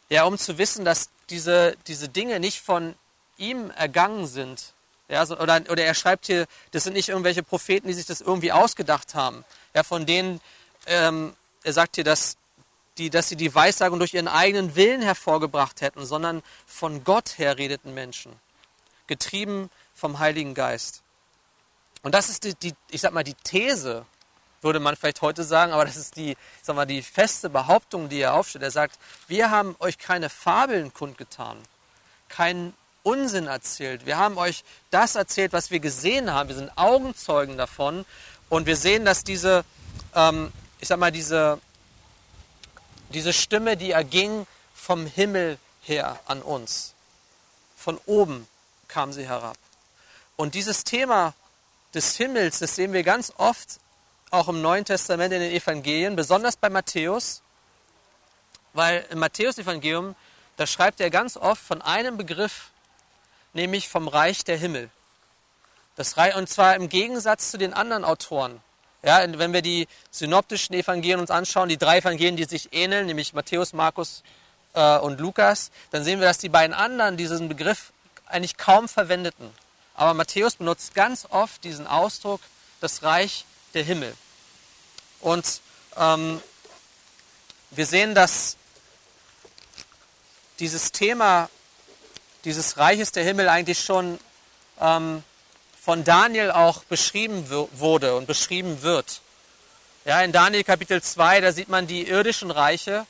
ja, 0.07 0.23
um 0.23 0.37
zu 0.37 0.57
wissen, 0.57 0.85
dass 0.85 1.09
diese, 1.29 1.75
diese 1.87 2.07
Dinge 2.07 2.39
nicht 2.39 2.61
von 2.61 2.95
ihm 3.35 3.69
ergangen 3.71 4.27
sind. 4.27 4.71
Ja, 5.09 5.25
so, 5.25 5.37
oder, 5.37 5.61
oder 5.69 5.83
er 5.83 5.93
schreibt 5.93 6.27
hier, 6.27 6.47
das 6.71 6.85
sind 6.85 6.93
nicht 6.93 7.09
irgendwelche 7.09 7.43
Propheten, 7.43 7.89
die 7.89 7.93
sich 7.93 8.05
das 8.05 8.21
irgendwie 8.21 8.53
ausgedacht 8.53 9.13
haben. 9.13 9.43
Ja, 9.73 9.83
von 9.83 10.05
denen, 10.05 10.41
ähm, 10.85 11.35
er 11.63 11.73
sagt 11.73 11.95
hier, 11.95 12.03
dass, 12.03 12.37
die, 12.97 13.09
dass 13.09 13.29
sie 13.29 13.35
die 13.35 13.53
Weissagung 13.53 13.99
durch 13.99 14.13
ihren 14.13 14.27
eigenen 14.27 14.75
Willen 14.75 15.01
hervorgebracht 15.01 15.81
hätten, 15.81 16.05
sondern 16.05 16.43
von 16.67 17.03
Gott 17.03 17.37
her 17.37 17.57
redeten 17.57 17.93
Menschen, 17.93 18.33
getrieben 19.07 19.69
vom 19.95 20.19
Heiligen 20.19 20.53
Geist. 20.53 21.01
Und 22.03 22.13
das 22.13 22.29
ist 22.29 22.43
die, 22.43 22.53
die, 22.55 22.73
ich 22.91 23.01
sag 23.01 23.13
mal, 23.13 23.23
die 23.23 23.33
These, 23.33 24.05
würde 24.61 24.79
man 24.79 24.95
vielleicht 24.95 25.21
heute 25.21 25.43
sagen, 25.43 25.73
aber 25.73 25.85
das 25.85 25.97
ist 25.97 26.15
die, 26.15 26.37
sag 26.61 26.75
mal, 26.75 26.85
die 26.85 27.01
feste 27.01 27.49
Behauptung, 27.49 28.09
die 28.09 28.21
er 28.21 28.33
aufstellt. 28.33 28.63
Er 28.63 28.71
sagt, 28.71 28.97
wir 29.27 29.51
haben 29.51 29.75
euch 29.79 29.97
keine 29.97 30.29
Fabeln 30.29 30.93
kundgetan, 30.93 31.57
keinen 32.29 32.73
Unsinn 33.03 33.47
erzählt. 33.47 34.05
Wir 34.05 34.17
haben 34.17 34.37
euch 34.37 34.63
das 34.89 35.15
erzählt, 35.15 35.51
was 35.51 35.71
wir 35.71 35.79
gesehen 35.79 36.31
haben. 36.31 36.47
Wir 36.47 36.55
sind 36.55 36.77
Augenzeugen 36.77 37.57
davon 37.57 38.05
und 38.53 38.67
wir 38.67 38.75
sehen, 38.75 39.03
dass 39.03 39.23
diese, 39.23 39.65
ähm, 40.13 40.53
ich 40.79 40.87
sag 40.87 40.99
mal, 40.99 41.11
diese, 41.11 41.59
diese 43.09 43.33
Stimme, 43.33 43.77
die 43.77 43.89
erging 43.89 44.45
vom 44.75 45.07
Himmel 45.07 45.57
her 45.81 46.19
an 46.27 46.43
uns. 46.43 46.93
Von 47.75 47.99
oben 48.05 48.47
kam 48.87 49.11
sie 49.11 49.27
herab. 49.27 49.57
Und 50.35 50.53
dieses 50.53 50.83
Thema 50.83 51.33
des 51.95 52.15
Himmels, 52.15 52.59
das 52.59 52.75
sehen 52.75 52.93
wir 52.93 53.01
ganz 53.01 53.33
oft 53.37 53.79
auch 54.29 54.47
im 54.47 54.61
Neuen 54.61 54.85
Testament 54.85 55.33
in 55.33 55.39
den 55.39 55.51
Evangelien, 55.51 56.15
besonders 56.15 56.55
bei 56.55 56.69
Matthäus, 56.69 57.41
weil 58.73 59.03
im 59.09 59.17
Matthäus-Evangelium, 59.17 60.15
da 60.57 60.67
schreibt 60.67 61.01
er 61.01 61.09
ganz 61.09 61.37
oft 61.37 61.61
von 61.61 61.81
einem 61.81 62.17
Begriff, 62.17 62.69
nämlich 63.53 63.89
vom 63.89 64.07
Reich 64.07 64.43
der 64.43 64.57
Himmel. 64.57 64.91
Das 65.95 66.15
und 66.35 66.49
zwar 66.49 66.75
im 66.75 66.89
Gegensatz 66.89 67.51
zu 67.51 67.57
den 67.57 67.73
anderen 67.73 68.03
Autoren. 68.03 68.61
Ja, 69.03 69.21
wenn 69.37 69.53
wir 69.53 69.61
die 69.61 69.87
synoptischen 70.11 70.73
Evangelien 70.73 71.19
uns 71.19 71.29
anschauen, 71.29 71.67
die 71.69 71.77
drei 71.77 71.97
Evangelien, 71.97 72.37
die 72.37 72.45
sich 72.45 72.69
ähneln, 72.71 73.05
nämlich 73.05 73.33
Matthäus, 73.33 73.73
Markus 73.73 74.23
äh, 74.73 74.97
und 74.97 75.19
Lukas, 75.19 75.71
dann 75.91 76.03
sehen 76.03 76.19
wir, 76.19 76.27
dass 76.27 76.37
die 76.37 76.49
beiden 76.49 76.73
anderen 76.73 77.17
diesen 77.17 77.49
Begriff 77.49 77.91
eigentlich 78.25 78.57
kaum 78.57 78.87
verwendeten. 78.87 79.51
Aber 79.93 80.13
Matthäus 80.13 80.55
benutzt 80.55 80.95
ganz 80.95 81.27
oft 81.29 81.63
diesen 81.63 81.85
Ausdruck, 81.85 82.41
das 82.79 83.03
Reich 83.03 83.45
der 83.73 83.83
Himmel. 83.83 84.15
Und 85.19 85.61
ähm, 85.97 86.41
wir 87.71 87.85
sehen, 87.85 88.15
dass 88.15 88.57
dieses 90.59 90.91
Thema 90.91 91.49
dieses 92.45 92.77
Reiches 92.77 93.11
der 93.11 93.23
Himmel 93.23 93.49
eigentlich 93.49 93.79
schon 93.79 94.19
ähm, 94.79 95.23
von 95.83 96.05
Daniel 96.05 96.51
auch 96.51 96.85
beschrieben 96.85 97.45
wurde 97.73 98.15
und 98.15 98.25
beschrieben 98.25 98.83
wird. 98.83 99.19
Ja, 100.05 100.21
in 100.21 100.31
Daniel 100.31 100.63
Kapitel 100.63 101.03
2, 101.03 101.41
da 101.41 101.51
sieht 101.51 101.67
man 101.67 101.87
die 101.87 102.07
irdischen 102.07 102.51
Reiche, 102.51 103.05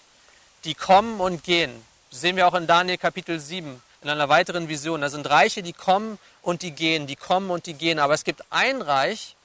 die 0.64 0.74
kommen 0.74 1.20
und 1.20 1.44
gehen. 1.44 1.86
Das 2.10 2.22
sehen 2.22 2.36
wir 2.36 2.48
auch 2.48 2.56
in 2.56 2.66
Daniel 2.66 2.98
Kapitel 2.98 3.40
7 3.40 3.80
in 4.02 4.10
einer 4.10 4.28
weiteren 4.28 4.70
Vision. 4.70 5.02
Da 5.02 5.10
sind 5.10 5.30
Reiche, 5.30 5.62
die 5.62 5.74
kommen 5.74 6.18
und 6.42 6.64
die 6.64 6.72
gehen, 6.72 7.06
die 7.06 7.16
kommen 7.16 7.52
und 7.52 7.68
die 7.68 7.76
gehen. 7.76 8.00
Aber 8.00 8.16
es 8.16 8.24
gibt 8.24 8.44
ein 8.50 8.82
Reich, 8.82 9.36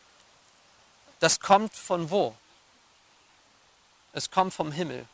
das 1.20 1.38
kommt 1.38 1.74
von 1.74 2.10
wo? 2.10 2.34
Es 4.14 4.30
kommt 4.30 4.54
vom 4.54 4.72
Himmel. 4.72 5.04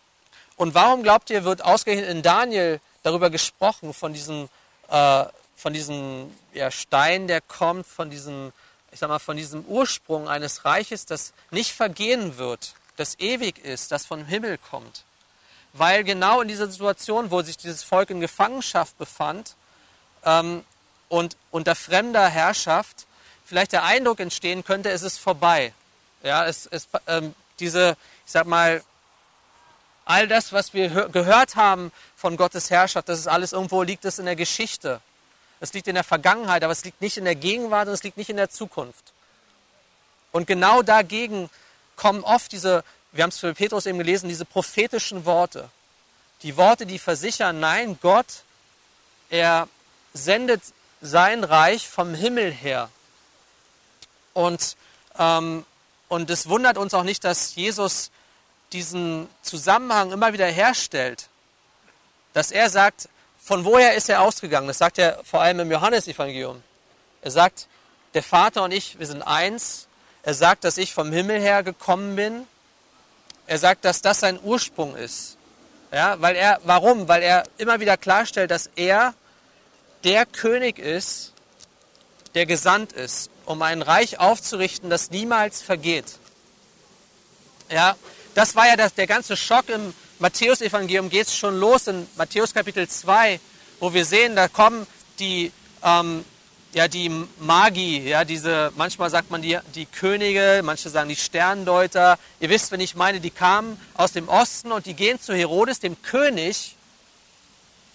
Und 0.57 0.75
warum 0.75 1.03
glaubt 1.03 1.31
ihr, 1.31 1.43
wird 1.43 1.65
ausgerechnet 1.65 2.09
in 2.09 2.23
Daniel 2.23 2.81
darüber 3.03 3.29
gesprochen, 3.29 3.93
von 3.93 4.13
diesem, 4.13 4.49
äh, 4.89 5.25
von 5.57 5.73
diesem 5.73 6.31
ja, 6.55 6.71
Stein, 6.71 7.27
der 7.27 7.41
kommt, 7.41 7.87
von 7.87 8.11
diesem, 8.11 8.53
ich 8.93 9.01
sag 9.01 9.09
mal, 9.09 9.19
von 9.19 9.37
diesem 9.37 9.65
Ursprung 9.67 10.29
eines 10.29 10.65
Reiches, 10.65 11.05
das 11.05 11.33
nicht 11.51 11.73
vergehen 11.73 12.39
wird, 12.39 12.75
das 12.97 13.19
ewig 13.19 13.59
ist, 13.59 13.93
das 13.93 14.07
vom 14.07 14.25
Himmel 14.25 14.59
kommt? 14.59 15.05
Weil 15.73 16.05
genau 16.05 16.41
in 16.41 16.49
dieser 16.49 16.69
Situation, 16.69 17.31
wo 17.31 17.43
sich 17.43 17.57
dieses 17.57 17.83
Volk 17.83 18.11
in 18.11 18.21
Gefangenschaft 18.21 18.97
befand 18.97 19.57
ähm, 20.25 20.65
und 21.09 21.37
unter 21.51 21.75
fremder 21.75 22.29
Herrschaft, 22.29 23.07
vielleicht 23.45 23.73
der 23.73 23.83
Eindruck 23.83 24.21
entstehen 24.21 24.65
könnte, 24.65 24.91
es 24.91 25.03
ist 25.03 25.19
vorbei. 25.19 25.75
Ja, 26.23 26.47
es, 26.47 26.67
es, 26.67 26.89
ähm, 27.09 27.35
diese, 27.59 27.97
ich 28.25 28.33
sag 28.33 28.47
mal, 28.47 28.83
all 30.05 30.29
das, 30.29 30.53
was 30.53 30.73
wir 30.75 31.09
gehört 31.09 31.57
haben 31.57 31.91
von 32.17 32.37
Gottes 32.37 32.71
Herrschaft, 32.71 33.09
das 33.09 33.19
ist 33.19 33.27
alles 33.27 33.53
irgendwo, 33.53 33.83
liegt 33.83 34.05
es 34.05 34.19
in 34.19 34.27
der 34.27 34.37
Geschichte. 34.37 35.01
Es 35.65 35.73
liegt 35.73 35.89
in 35.89 35.95
der 35.95 36.05
Vergangenheit, 36.05 36.63
aber 36.63 36.73
es 36.73 36.85
liegt 36.85 37.01
nicht 37.01 37.17
in 37.17 37.25
der 37.25 37.35
Gegenwart 37.35 37.89
und 37.89 37.95
es 37.95 38.03
liegt 38.03 38.17
nicht 38.17 38.31
in 38.31 38.37
der 38.37 38.51
Zukunft. 38.51 39.13
Und 40.33 40.47
genau 40.47 40.83
dagegen 40.83 41.51
kommen 41.97 42.23
oft 42.25 42.53
diese, 42.53 42.85
wir 43.13 43.23
haben 43.23 43.31
es 43.31 43.39
für 43.39 43.55
Petrus 43.55 43.87
eben 43.87 43.99
gelesen, 43.99 44.29
diese 44.29 44.45
prophetischen 44.45 45.25
Worte. 45.25 45.69
Die 46.43 46.57
Worte, 46.57 46.87
die 46.87 46.99
versichern, 46.99 47.61
nein, 47.61 47.99
Gott, 48.03 48.27
er 49.31 49.69
sendet 50.13 50.63
sein 51.01 51.45
Reich 51.45 51.89
vom 51.89 52.15
Himmel 52.15 52.53
her. 52.53 52.91
Und 54.33 54.77
ähm, 55.19 55.65
und 56.09 56.31
es 56.31 56.49
wundert 56.49 56.79
uns 56.79 56.95
auch 56.95 57.03
nicht, 57.03 57.25
dass 57.25 57.55
Jesus 57.55 58.11
diesen 58.73 59.29
Zusammenhang 59.43 60.13
immer 60.13 60.33
wieder 60.33 60.47
herstellt. 60.47 61.29
Dass 62.35 62.51
er 62.51 62.71
sagt, 62.71 63.09
von 63.45 63.65
woher 63.67 63.95
ist 63.95 64.09
er 64.09 64.23
ausgegangen? 64.23 64.69
Das 64.69 64.79
sagt 64.79 64.99
er 64.99 65.21
vor 65.23 65.43
allem 65.43 65.61
im 65.61 65.71
Johannesevangelium. 65.71 66.63
Er 67.21 67.31
sagt, 67.31 67.69
der 68.15 68.23
Vater 68.23 68.63
und 68.63 68.73
ich, 68.73 68.99
wir 68.99 69.07
sind 69.07 69.23
eins. 69.23 69.87
Er 70.23 70.33
sagt, 70.33 70.65
dass 70.65 70.79
ich 70.79 70.95
vom 70.95 71.13
Himmel 71.13 71.41
her 71.41 71.63
gekommen 71.63 72.17
bin. 72.17 72.47
Er 73.47 73.59
sagt, 73.59 73.85
dass 73.85 74.01
das 74.01 74.21
sein 74.21 74.41
Ursprung 74.43 74.97
ist. 74.97 75.37
Ja, 75.93 76.21
weil 76.23 76.37
er, 76.37 76.59
warum? 76.65 77.07
Weil 77.07 77.23
er 77.23 77.45
immer 77.59 77.81
wieder 77.81 77.99
klarstellt, 77.99 78.51
dass 78.51 78.71
er 78.77 79.13
der 80.05 80.25
König 80.25 80.79
ist, 80.79 81.33
der 82.35 82.47
gesandt 82.47 82.93
ist 82.93 83.31
um 83.45 83.61
ein 83.61 83.83
Reich 83.83 84.19
aufzurichten, 84.19 84.89
das 84.89 85.11
niemals 85.11 85.61
vergeht. 85.61 86.19
Ja, 87.71 87.95
das 88.35 88.57
war 88.57 88.67
ja 88.67 88.77
das, 88.77 88.95
der 88.95 89.07
ganze 89.07 89.37
Schock 89.37 89.69
im 89.69 89.95
Matthäus-Evangelium, 90.19 91.11
geht 91.11 91.27
es 91.27 91.37
schon 91.37 91.59
los 91.59 91.87
in 91.87 92.07
Matthäus 92.17 92.55
Kapitel 92.55 92.89
2, 92.89 93.41
wo 93.81 93.93
wir 93.93 94.05
sehen, 94.05 94.37
da 94.37 94.49
kommen 94.49 94.87
die, 95.19 95.51
ähm, 95.83 96.25
ja, 96.73 96.89
die 96.89 97.11
Magi, 97.41 98.09
ja, 98.09 98.25
diese, 98.25 98.73
manchmal 98.77 99.11
sagt 99.11 99.31
man 99.31 99.43
die, 99.43 99.59
die 99.75 99.87
Könige, 99.87 100.61
manche 100.65 100.89
sagen 100.89 101.09
die 101.09 101.17
Sterndeuter. 101.17 102.19
Ihr 102.41 102.49
wisst, 102.49 102.71
wenn 102.71 102.81
ich 102.81 102.95
meine, 102.95 103.21
die 103.21 103.31
kamen 103.31 103.81
aus 103.95 104.13
dem 104.13 104.29
Osten 104.29 104.73
und 104.73 104.87
die 104.87 104.95
gehen 104.95 105.21
zu 105.21 105.35
Herodes, 105.35 105.81
dem 105.81 106.01
König, 106.03 106.77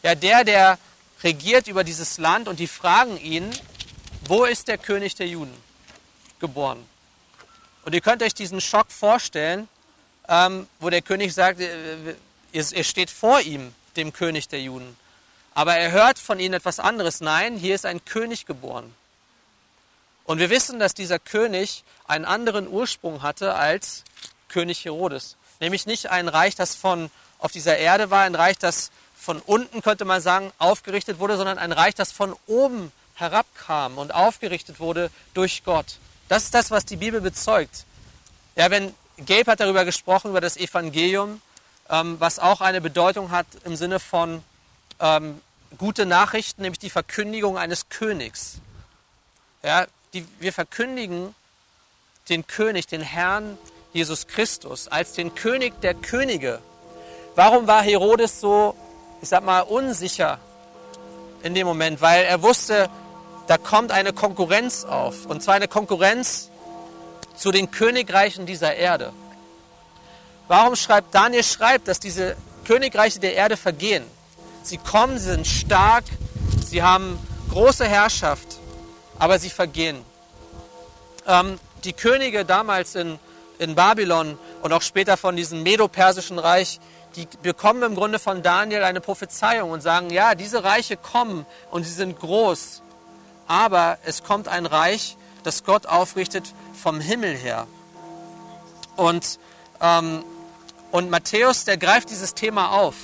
ja, 0.03 0.15
der, 0.15 0.43
der 0.43 0.77
regiert 1.23 1.67
über 1.67 1.83
dieses 1.83 2.17
Land 2.17 2.47
und 2.47 2.59
die 2.59 2.67
fragen 2.67 3.17
ihn, 3.17 3.49
wo 4.25 4.45
ist 4.45 4.67
der 4.67 4.77
König 4.77 5.15
der 5.15 5.27
Juden 5.27 5.53
geboren? 6.39 6.85
Und 7.85 7.93
ihr 7.93 8.01
könnt 8.01 8.21
euch 8.23 8.33
diesen 8.33 8.61
Schock 8.61 8.91
vorstellen, 8.91 9.67
ähm, 10.29 10.67
wo 10.79 10.89
der 10.89 11.01
König 11.01 11.33
sagt, 11.33 11.59
äh, 11.59 12.15
er 12.53 12.83
steht 12.83 13.09
vor 13.09 13.41
ihm, 13.41 13.73
dem 13.95 14.13
König 14.13 14.47
der 14.47 14.61
Juden. 14.61 14.95
Aber 15.53 15.75
er 15.75 15.91
hört 15.91 16.19
von 16.19 16.39
ihnen 16.39 16.53
etwas 16.53 16.79
anderes. 16.79 17.19
Nein, 17.19 17.57
hier 17.57 17.75
ist 17.75 17.85
ein 17.85 18.05
König 18.05 18.45
geboren. 18.45 18.93
Und 20.23 20.37
wir 20.37 20.51
wissen, 20.51 20.79
dass 20.79 20.93
dieser 20.93 21.17
König 21.17 21.83
einen 22.07 22.25
anderen 22.25 22.67
Ursprung 22.67 23.23
hatte 23.23 23.55
als 23.55 24.03
König 24.47 24.85
Herodes. 24.85 25.35
Nämlich 25.59 25.87
nicht 25.87 26.07
ein 26.07 26.27
Reich, 26.27 26.55
das 26.55 26.75
von 26.75 27.09
auf 27.39 27.51
dieser 27.51 27.77
Erde 27.77 28.11
war, 28.11 28.23
ein 28.23 28.35
Reich, 28.35 28.57
das 28.57 28.91
von 29.17 29.39
unten, 29.39 29.81
könnte 29.81 30.05
man 30.05 30.21
sagen, 30.21 30.51
aufgerichtet 30.59 31.19
wurde, 31.19 31.35
sondern 31.35 31.57
ein 31.57 31.71
Reich, 31.71 31.95
das 31.95 32.11
von 32.11 32.35
oben 32.47 32.91
herabkam 33.15 33.97
und 33.97 34.13
aufgerichtet 34.13 34.79
wurde 34.79 35.09
durch 35.33 35.63
Gott. 35.63 35.97
Das 36.27 36.43
ist 36.43 36.53
das, 36.53 36.71
was 36.71 36.85
die 36.85 36.95
Bibel 36.95 37.21
bezeugt. 37.21 37.85
Ja, 38.55 38.69
wenn 38.71 38.93
Gabe 39.25 39.51
hat 39.51 39.59
darüber 39.59 39.85
gesprochen, 39.85 40.31
über 40.31 40.41
das 40.41 40.57
Evangelium, 40.57 41.41
ähm, 41.89 42.17
was 42.19 42.39
auch 42.39 42.61
eine 42.61 42.81
Bedeutung 42.81 43.31
hat 43.31 43.47
im 43.65 43.75
Sinne 43.75 43.99
von 43.99 44.43
ähm, 44.99 45.41
gute 45.77 46.05
Nachrichten, 46.05 46.61
nämlich 46.61 46.79
die 46.79 46.89
Verkündigung 46.89 47.57
eines 47.57 47.89
Königs. 47.89 48.55
Ja, 49.63 49.85
die, 50.13 50.25
wir 50.39 50.53
verkündigen 50.53 51.35
den 52.29 52.47
König, 52.47 52.87
den 52.87 53.01
Herrn 53.01 53.57
Jesus 53.93 54.27
Christus, 54.27 54.87
als 54.87 55.13
den 55.13 55.35
König 55.35 55.79
der 55.81 55.93
Könige. 55.93 56.59
Warum 57.35 57.67
war 57.67 57.81
Herodes 57.81 58.39
so, 58.39 58.75
ich 59.21 59.29
sag 59.29 59.43
mal, 59.43 59.61
unsicher 59.61 60.39
in 61.43 61.53
dem 61.53 61.67
Moment? 61.67 62.01
Weil 62.01 62.25
er 62.25 62.41
wusste, 62.41 62.89
da 63.47 63.57
kommt 63.57 63.91
eine 63.91 64.13
Konkurrenz 64.13 64.83
auf. 64.83 65.25
Und 65.25 65.41
zwar 65.41 65.55
eine 65.55 65.67
Konkurrenz 65.67 66.49
zu 67.39 67.51
den 67.51 67.71
Königreichen 67.71 68.45
dieser 68.45 68.75
Erde. 68.75 69.13
Warum 70.47 70.75
schreibt 70.75 71.15
Daniel 71.15 71.43
schreibt, 71.43 71.87
dass 71.87 71.99
diese 71.99 72.35
Königreiche 72.65 73.19
der 73.19 73.35
Erde 73.35 73.55
vergehen? 73.55 74.03
Sie 74.61 74.77
kommen, 74.77 75.17
sie 75.17 75.31
sind 75.31 75.47
stark, 75.47 76.03
sie 76.65 76.83
haben 76.83 77.17
große 77.49 77.85
Herrschaft, 77.85 78.57
aber 79.17 79.39
sie 79.39 79.49
vergehen. 79.49 80.03
Ähm, 81.27 81.59
die 81.85 81.93
Könige 81.93 82.43
damals 82.43 82.95
in, 82.95 83.17
in 83.57 83.73
Babylon 83.73 84.37
und 84.61 84.73
auch 84.73 84.81
später 84.81 85.15
von 85.15 85.35
diesem 85.37 85.63
Medo-Persischen 85.63 86.39
Reich, 86.39 86.79
die 87.15 87.27
bekommen 87.41 87.83
im 87.83 87.95
Grunde 87.95 88.19
von 88.19 88.43
Daniel 88.43 88.83
eine 88.83 89.01
Prophezeiung 89.01 89.71
und 89.71 89.81
sagen, 89.81 90.09
ja, 90.09 90.35
diese 90.35 90.63
Reiche 90.63 90.97
kommen 90.97 91.45
und 91.71 91.83
sie 91.83 91.93
sind 91.93 92.19
groß, 92.19 92.81
aber 93.47 93.97
es 94.03 94.23
kommt 94.23 94.47
ein 94.47 94.65
Reich, 94.65 95.15
das 95.43 95.63
Gott 95.63 95.85
aufrichtet 95.85 96.53
vom 96.79 96.99
Himmel 96.99 97.35
her. 97.35 97.67
Und, 98.95 99.39
ähm, 99.81 100.23
und 100.91 101.09
Matthäus, 101.09 101.65
der 101.65 101.77
greift 101.77 102.09
dieses 102.09 102.33
Thema 102.33 102.71
auf. 102.71 102.95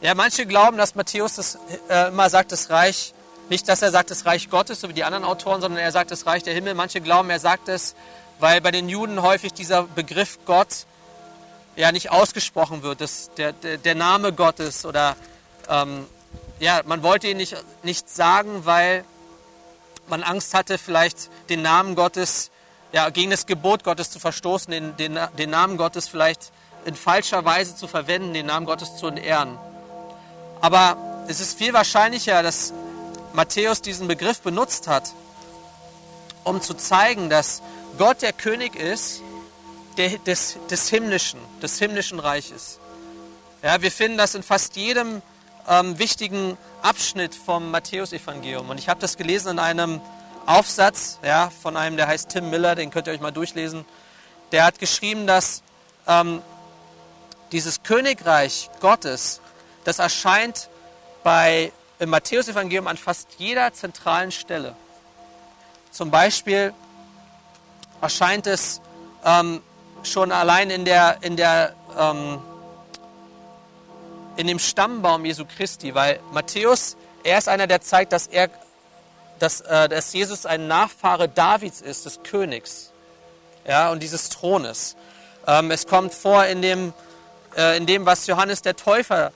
Ja, 0.00 0.14
manche 0.14 0.46
glauben, 0.46 0.76
dass 0.76 0.94
Matthäus 0.94 1.34
das, 1.34 1.58
äh, 1.88 2.08
immer 2.08 2.28
sagt, 2.30 2.52
das 2.52 2.70
Reich, 2.70 3.14
nicht, 3.48 3.68
dass 3.68 3.82
er 3.82 3.90
sagt, 3.90 4.10
das 4.10 4.26
Reich 4.26 4.50
Gottes, 4.50 4.80
so 4.80 4.88
wie 4.88 4.94
die 4.94 5.04
anderen 5.04 5.24
Autoren, 5.24 5.60
sondern 5.60 5.80
er 5.80 5.92
sagt, 5.92 6.10
das 6.10 6.26
Reich 6.26 6.42
der 6.42 6.54
Himmel. 6.54 6.74
Manche 6.74 7.00
glauben, 7.00 7.30
er 7.30 7.38
sagt 7.38 7.68
es, 7.68 7.94
weil 8.38 8.60
bei 8.60 8.70
den 8.70 8.88
Juden 8.88 9.22
häufig 9.22 9.52
dieser 9.52 9.84
Begriff 9.84 10.38
Gott 10.46 10.86
ja 11.76 11.92
nicht 11.92 12.10
ausgesprochen 12.10 12.82
wird, 12.82 13.00
das, 13.00 13.30
der, 13.36 13.52
der, 13.52 13.78
der 13.78 13.94
Name 13.94 14.32
Gottes 14.32 14.84
oder 14.84 15.16
ähm, 15.68 16.06
ja, 16.58 16.82
man 16.84 17.02
wollte 17.02 17.28
ihn 17.28 17.36
nicht, 17.36 17.56
nicht 17.82 18.08
sagen, 18.08 18.64
weil 18.64 19.04
man 20.08 20.22
Angst 20.22 20.54
hatte, 20.54 20.78
vielleicht 20.78 21.30
den 21.48 21.62
Namen 21.62 21.94
Gottes, 21.94 22.50
ja, 22.92 23.08
gegen 23.10 23.30
das 23.30 23.46
Gebot 23.46 23.84
Gottes 23.84 24.10
zu 24.10 24.18
verstoßen, 24.18 24.70
den, 24.70 24.96
den, 24.96 25.18
den 25.38 25.50
Namen 25.50 25.76
Gottes 25.76 26.08
vielleicht 26.08 26.52
in 26.84 26.94
falscher 26.94 27.44
Weise 27.44 27.76
zu 27.76 27.86
verwenden, 27.86 28.34
den 28.34 28.46
Namen 28.46 28.66
Gottes 28.66 28.96
zu 28.96 29.06
entehren. 29.06 29.56
Aber 30.60 30.96
es 31.28 31.40
ist 31.40 31.56
viel 31.56 31.72
wahrscheinlicher, 31.72 32.42
dass 32.42 32.72
Matthäus 33.32 33.82
diesen 33.82 34.08
Begriff 34.08 34.40
benutzt 34.40 34.88
hat, 34.88 35.12
um 36.44 36.60
zu 36.60 36.74
zeigen, 36.74 37.30
dass 37.30 37.62
Gott 37.98 38.22
der 38.22 38.32
König 38.32 38.74
ist 38.74 39.22
der, 39.96 40.18
des, 40.18 40.58
des 40.70 40.88
himmlischen, 40.88 41.40
des 41.62 41.78
himmlischen 41.78 42.18
Reiches. 42.18 42.78
Ja, 43.62 43.80
wir 43.80 43.92
finden 43.92 44.18
das 44.18 44.34
in 44.34 44.42
fast 44.42 44.76
jedem 44.76 45.22
ähm, 45.68 45.98
wichtigen 45.98 46.56
Abschnitt 46.82 47.34
vom 47.34 47.70
Matthäusevangelium. 47.70 48.70
Und 48.70 48.78
ich 48.78 48.88
habe 48.88 49.00
das 49.00 49.16
gelesen 49.16 49.52
in 49.52 49.58
einem 49.58 50.00
Aufsatz 50.46 51.18
ja, 51.24 51.50
von 51.50 51.76
einem, 51.76 51.96
der 51.96 52.08
heißt 52.08 52.30
Tim 52.30 52.50
Miller, 52.50 52.74
den 52.74 52.90
könnt 52.90 53.06
ihr 53.06 53.12
euch 53.12 53.20
mal 53.20 53.30
durchlesen. 53.30 53.84
Der 54.50 54.64
hat 54.64 54.78
geschrieben, 54.78 55.26
dass 55.26 55.62
ähm, 56.06 56.42
dieses 57.52 57.82
Königreich 57.82 58.70
Gottes 58.80 59.40
das 59.84 59.98
erscheint 59.98 60.68
bei, 61.22 61.72
im 61.98 62.10
Matthäusevangelium 62.10 62.86
an 62.86 62.96
fast 62.96 63.28
jeder 63.38 63.72
zentralen 63.72 64.32
Stelle. 64.32 64.74
Zum 65.90 66.10
Beispiel 66.10 66.72
erscheint 68.00 68.46
es 68.46 68.80
ähm, 69.24 69.62
schon 70.02 70.32
allein 70.32 70.70
in, 70.70 70.84
der, 70.84 71.18
in, 71.22 71.36
der, 71.36 71.74
ähm, 71.98 72.40
in 74.36 74.46
dem 74.46 74.58
Stammbaum 74.58 75.24
Jesu 75.24 75.44
Christi, 75.44 75.94
weil 75.94 76.20
Matthäus, 76.32 76.96
er 77.24 77.38
ist 77.38 77.48
einer, 77.48 77.66
der 77.66 77.80
zeigt, 77.80 78.12
dass, 78.12 78.26
er, 78.26 78.50
dass, 79.38 79.60
äh, 79.62 79.88
dass 79.88 80.12
Jesus 80.12 80.46
ein 80.46 80.68
Nachfahre 80.68 81.28
Davids 81.28 81.80
ist, 81.80 82.06
des 82.06 82.22
Königs 82.22 82.92
ja, 83.66 83.90
und 83.90 84.02
dieses 84.02 84.28
Thrones. 84.28 84.96
Ähm, 85.46 85.70
es 85.70 85.86
kommt 85.86 86.14
vor 86.14 86.44
in 86.46 86.62
dem, 86.62 86.92
äh, 87.56 87.76
in 87.76 87.86
dem, 87.86 88.06
was 88.06 88.26
Johannes 88.26 88.62
der 88.62 88.76
Täufer 88.76 89.32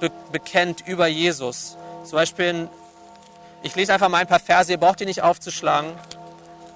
be 0.00 0.10
bekennt 0.30 0.86
über 0.86 1.06
Jesus. 1.06 1.76
Zum 2.04 2.16
Beispiel, 2.16 2.46
in, 2.46 2.68
ich 3.62 3.74
lese 3.74 3.92
einfach 3.92 4.08
mal 4.08 4.18
ein 4.18 4.26
paar 4.26 4.40
Verse, 4.40 4.70
ihr 4.70 4.78
braucht 4.78 5.00
die 5.00 5.06
nicht 5.06 5.22
aufzuschlagen. 5.22 5.92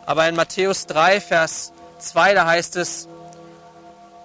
Aber 0.04 0.28
in 0.28 0.36
Matthäus 0.36 0.86
3, 0.86 1.20
Vers 1.20 1.72
2, 1.98 2.34
da 2.34 2.46
heißt 2.46 2.76
es 2.76 3.08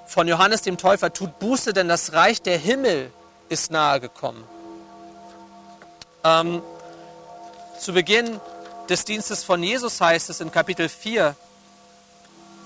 von 0.06 0.28
Johannes 0.28 0.62
dem 0.62 0.78
Täufer, 0.78 1.12
tut 1.12 1.40
Buße, 1.40 1.74
denn 1.74 1.88
das 1.88 2.14
Reich 2.14 2.42
der 2.42 2.58
Himmel 2.58 3.12
ist 3.52 3.70
nahe 3.70 4.00
gekommen. 4.00 4.44
Ähm, 6.24 6.62
zu 7.80 7.92
Beginn 7.92 8.40
des 8.88 9.04
Dienstes 9.04 9.44
von 9.44 9.62
Jesus 9.62 10.00
heißt 10.00 10.30
es 10.30 10.40
in 10.40 10.52
Kapitel 10.52 10.88
4, 10.88 11.36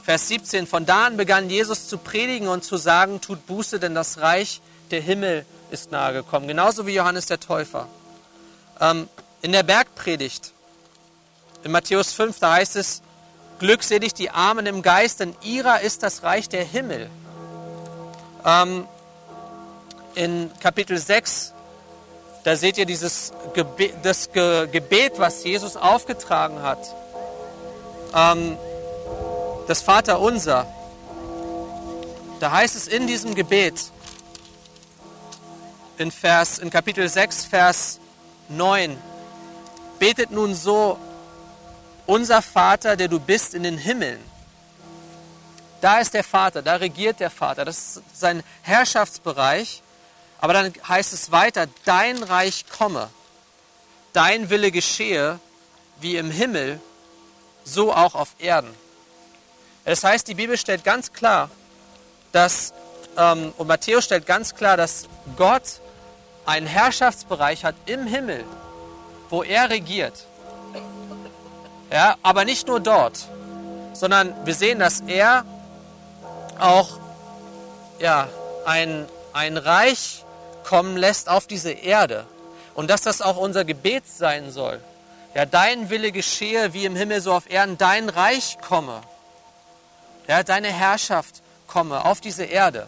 Vers 0.04 0.28
17, 0.28 0.68
von 0.68 0.86
da 0.86 1.08
an 1.08 1.18
begann 1.18 1.50
Jesus 1.50 1.88
zu 1.88 1.98
predigen 1.98 2.48
und 2.48 2.64
zu 2.64 2.78
sagen, 2.78 3.20
tut 3.20 3.48
Buße, 3.48 3.80
denn 3.80 3.96
das 3.96 4.20
Reich 4.20 4.62
der 4.92 5.02
Himmel 5.02 5.48
ist 5.72 5.92
nahe 5.92 6.14
gekommen. 6.14 6.48
Genauso 6.48 6.86
wie 6.86 6.94
Johannes 6.94 7.26
der 7.26 7.40
Täufer. 7.40 7.88
Ähm, 8.80 9.10
in 9.42 9.52
der 9.52 9.64
Bergpredigt, 9.64 10.52
in 11.64 11.72
Matthäus 11.72 12.14
5, 12.14 12.38
da 12.40 12.54
heißt 12.54 12.76
es, 12.76 13.02
glückselig 13.58 14.14
die 14.14 14.30
Armen 14.30 14.68
im 14.68 14.84
Geist, 14.84 15.20
denn 15.20 15.36
ihrer 15.42 15.82
ist 15.82 16.04
das 16.04 16.22
Reich 16.22 16.48
der 16.48 16.64
Himmel. 16.64 17.10
Ähm, 18.46 18.88
in 20.16 20.52
Kapitel 20.60 20.98
6, 20.98 21.54
da 22.44 22.56
seht 22.56 22.78
ihr 22.78 22.86
dieses 22.86 23.34
Gebet, 23.54 23.96
das 24.04 24.32
Gebet, 24.32 25.14
was 25.18 25.44
Jesus 25.44 25.76
aufgetragen 25.76 26.62
hat. 26.62 26.80
Ähm, 28.14 28.58
das 29.68 29.82
Vaterunser. 29.82 30.68
Da 32.40 32.52
heißt 32.52 32.76
es 32.76 32.88
in 32.88 33.08
diesem 33.08 33.34
Gebet, 33.34 33.92
in, 35.98 36.12
Vers, 36.12 36.60
in 36.60 36.70
Kapitel 36.70 37.08
6, 37.08 37.46
Vers 37.46 38.00
9. 38.50 38.98
Betet 39.98 40.32
nun 40.32 40.54
so, 40.54 41.00
unser 42.06 42.42
Vater, 42.42 42.96
der 42.96 43.08
du 43.08 43.20
bist 43.20 43.54
in 43.54 43.64
den 43.64 43.78
Himmeln. 43.78 44.20
Da 45.82 46.00
ist 46.00 46.14
der 46.14 46.24
Vater, 46.24 46.62
da 46.62 46.76
regiert 46.76 47.20
der 47.20 47.30
Vater, 47.30 47.66
das 47.66 47.78
ist 47.78 48.02
sein 48.14 48.44
Herrschaftsbereich. 48.62 49.82
Aber 50.46 50.54
dann 50.54 50.72
heißt 50.88 51.12
es 51.12 51.32
weiter, 51.32 51.66
dein 51.86 52.22
Reich 52.22 52.66
komme, 52.70 53.10
dein 54.14 54.52
Wille 54.52 54.70
geschehe, 54.70 55.40
wie 56.00 56.18
im 56.18 56.30
Himmel, 56.30 56.80
so 57.64 57.92
auch 57.92 58.14
auf 58.14 58.36
Erden. 58.38 58.70
Das 59.86 60.04
heißt, 60.04 60.28
die 60.28 60.36
Bibel 60.36 60.56
stellt 60.56 60.84
ganz 60.84 61.14
klar, 61.14 61.50
dass, 62.32 62.76
ähm, 63.18 63.56
und 63.58 63.66
Matthäus 63.66 64.06
stellt 64.06 64.28
ganz 64.28 64.54
klar, 64.54 64.78
dass 64.78 65.08
Gott 65.36 65.82
einen 66.46 66.68
Herrschaftsbereich 66.68 67.66
hat 67.66 67.74
im 67.88 68.06
Himmel, 68.06 68.46
wo 69.32 69.42
er 69.42 69.72
regiert. 69.72 70.28
Ja, 71.90 72.18
aber 72.22 72.46
nicht 72.46 72.68
nur 72.68 72.80
dort, 72.80 73.18
sondern 73.94 74.32
wir 74.46 74.54
sehen, 74.54 74.78
dass 74.78 75.00
er 75.08 75.44
auch 76.60 77.00
ja, 77.98 78.30
ein, 78.68 79.08
ein 79.34 79.58
Reich 79.58 80.22
kommen 80.68 80.98
lässt 80.98 81.30
auf 81.30 81.48
diese 81.48 81.72
Erde 81.72 82.26
und 82.74 82.90
dass 82.90 83.02
das 83.02 83.22
auch 83.22 83.38
unser 83.38 83.64
Gebet 83.66 84.08
sein 84.08 84.52
soll. 84.52 84.82
Ja, 85.34 85.46
dein 85.46 85.90
Wille 85.90 86.12
geschehe 86.12 86.74
wie 86.74 86.86
im 86.86 86.96
Himmel 86.96 87.22
so 87.22 87.34
auf 87.34 87.50
Erden, 87.50 87.78
dein 87.78 88.10
Reich 88.10 88.58
komme. 88.68 89.02
Ja, 90.28 90.44
deine 90.44 90.70
Herrschaft 90.70 91.42
komme 91.68 92.04
auf 92.06 92.22
diese 92.22 92.46
Erde. 92.46 92.88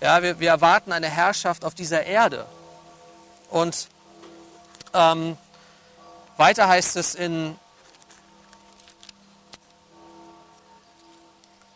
Ja, 0.00 0.22
wir, 0.22 0.40
wir 0.40 0.48
erwarten 0.48 0.92
eine 0.92 1.08
Herrschaft 1.08 1.64
auf 1.64 1.74
dieser 1.74 2.04
Erde. 2.04 2.46
Und 3.50 3.88
ähm, 4.92 5.36
weiter 6.36 6.68
heißt 6.68 6.96
es 6.96 7.14
in, 7.14 7.56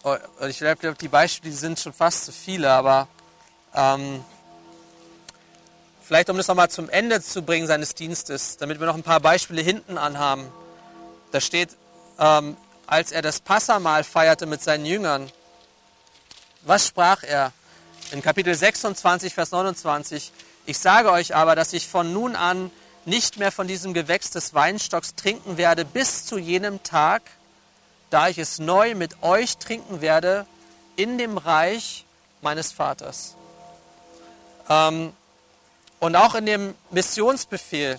oh, 0.03 0.17
ich 0.49 0.59
glaube, 0.59 0.95
die 0.95 1.09
Beispiele 1.09 1.55
sind 1.55 1.79
schon 1.79 1.93
fast 1.93 2.25
zu 2.25 2.33
viele, 2.33 2.71
aber 2.73 3.09
Ähm, 3.77 4.25
vielleicht 6.07 6.31
um 6.31 6.37
das 6.37 6.47
nochmal 6.47 6.71
zum 6.71 6.89
Ende 6.89 7.21
zu 7.21 7.43
bringen 7.43 7.67
seines 7.67 7.95
Dienstes, 7.95 8.57
damit 8.59 8.79
wir 8.79 8.87
noch 8.87 8.95
ein 8.95 9.03
paar 9.03 9.21
Beispiele 9.21 9.61
hinten 9.61 9.99
anhaben. 9.99 10.47
Da 11.33 11.41
steht, 11.41 11.71
ähm, 12.19 12.57
als 12.87 13.11
er 13.11 13.23
das 13.23 13.41
Passamal 13.41 14.05
feierte 14.05 14.47
mit 14.47 14.63
seinen 14.63 14.87
Jüngern, 14.87 15.31
was 16.63 16.87
sprach 16.87 17.23
er? 17.23 17.53
In 18.13 18.23
Kapitel 18.23 18.55
26, 18.55 19.35
Vers 19.35 19.51
29, 19.51 20.33
ich 20.65 20.79
sage 20.79 21.11
euch 21.11 21.35
aber, 21.35 21.57
dass 21.57 21.73
ich 21.73 21.89
von 21.89 22.13
nun 22.13 22.37
an 22.37 22.71
nicht 23.05 23.39
mehr 23.39 23.51
von 23.51 23.67
diesem 23.67 23.93
Gewächs 23.93 24.31
des 24.31 24.55
Weinstocks 24.55 25.17
trinken 25.17 25.57
werde 25.57 25.85
bis 25.85 26.25
zu 26.25 26.39
jenem 26.39 26.83
Tag, 26.85 27.23
da 28.11 28.29
ich 28.29 28.39
es 28.39 28.61
neu 28.61 28.95
mit 28.95 29.23
euch 29.23 29.59
trinken 29.59 30.01
werde 30.01 30.47
in 30.95 31.19
dem 31.19 31.37
Reich 31.37 32.05
meines 32.43 32.71
Vaters. 32.71 33.35
Ähm, 34.69 35.13
und 36.01 36.17
auch 36.17 36.35
in 36.35 36.47
dem 36.47 36.75
Missionsbefehl, 36.91 37.99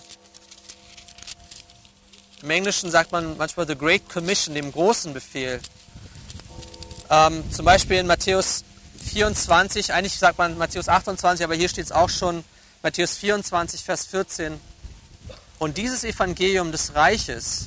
im 2.42 2.50
Englischen 2.50 2.90
sagt 2.90 3.10
man 3.10 3.36
manchmal 3.36 3.66
The 3.66 3.76
Great 3.76 4.08
Commission, 4.08 4.54
dem 4.54 4.70
großen 4.70 5.12
Befehl. 5.12 5.60
Ähm, 7.10 7.42
zum 7.50 7.64
Beispiel 7.64 7.96
in 7.96 8.06
Matthäus 8.06 8.64
24, 9.12 9.92
eigentlich 9.92 10.18
sagt 10.18 10.38
man 10.38 10.56
Matthäus 10.56 10.88
28, 10.88 11.42
aber 11.44 11.54
hier 11.54 11.68
steht 11.68 11.86
es 11.86 11.92
auch 11.92 12.10
schon, 12.10 12.44
Matthäus 12.82 13.16
24, 13.16 13.82
Vers 13.82 14.06
14. 14.06 14.60
Und 15.58 15.78
dieses 15.78 16.04
Evangelium 16.04 16.70
des 16.70 16.94
Reiches 16.94 17.66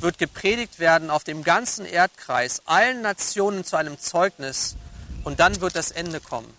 wird 0.00 0.18
gepredigt 0.18 0.80
werden 0.80 1.10
auf 1.10 1.22
dem 1.22 1.44
ganzen 1.44 1.86
Erdkreis, 1.86 2.62
allen 2.64 3.02
Nationen 3.02 3.64
zu 3.64 3.76
einem 3.76 3.98
Zeugnis, 4.00 4.76
und 5.22 5.38
dann 5.38 5.60
wird 5.60 5.76
das 5.76 5.90
Ende 5.90 6.18
kommen. 6.18 6.52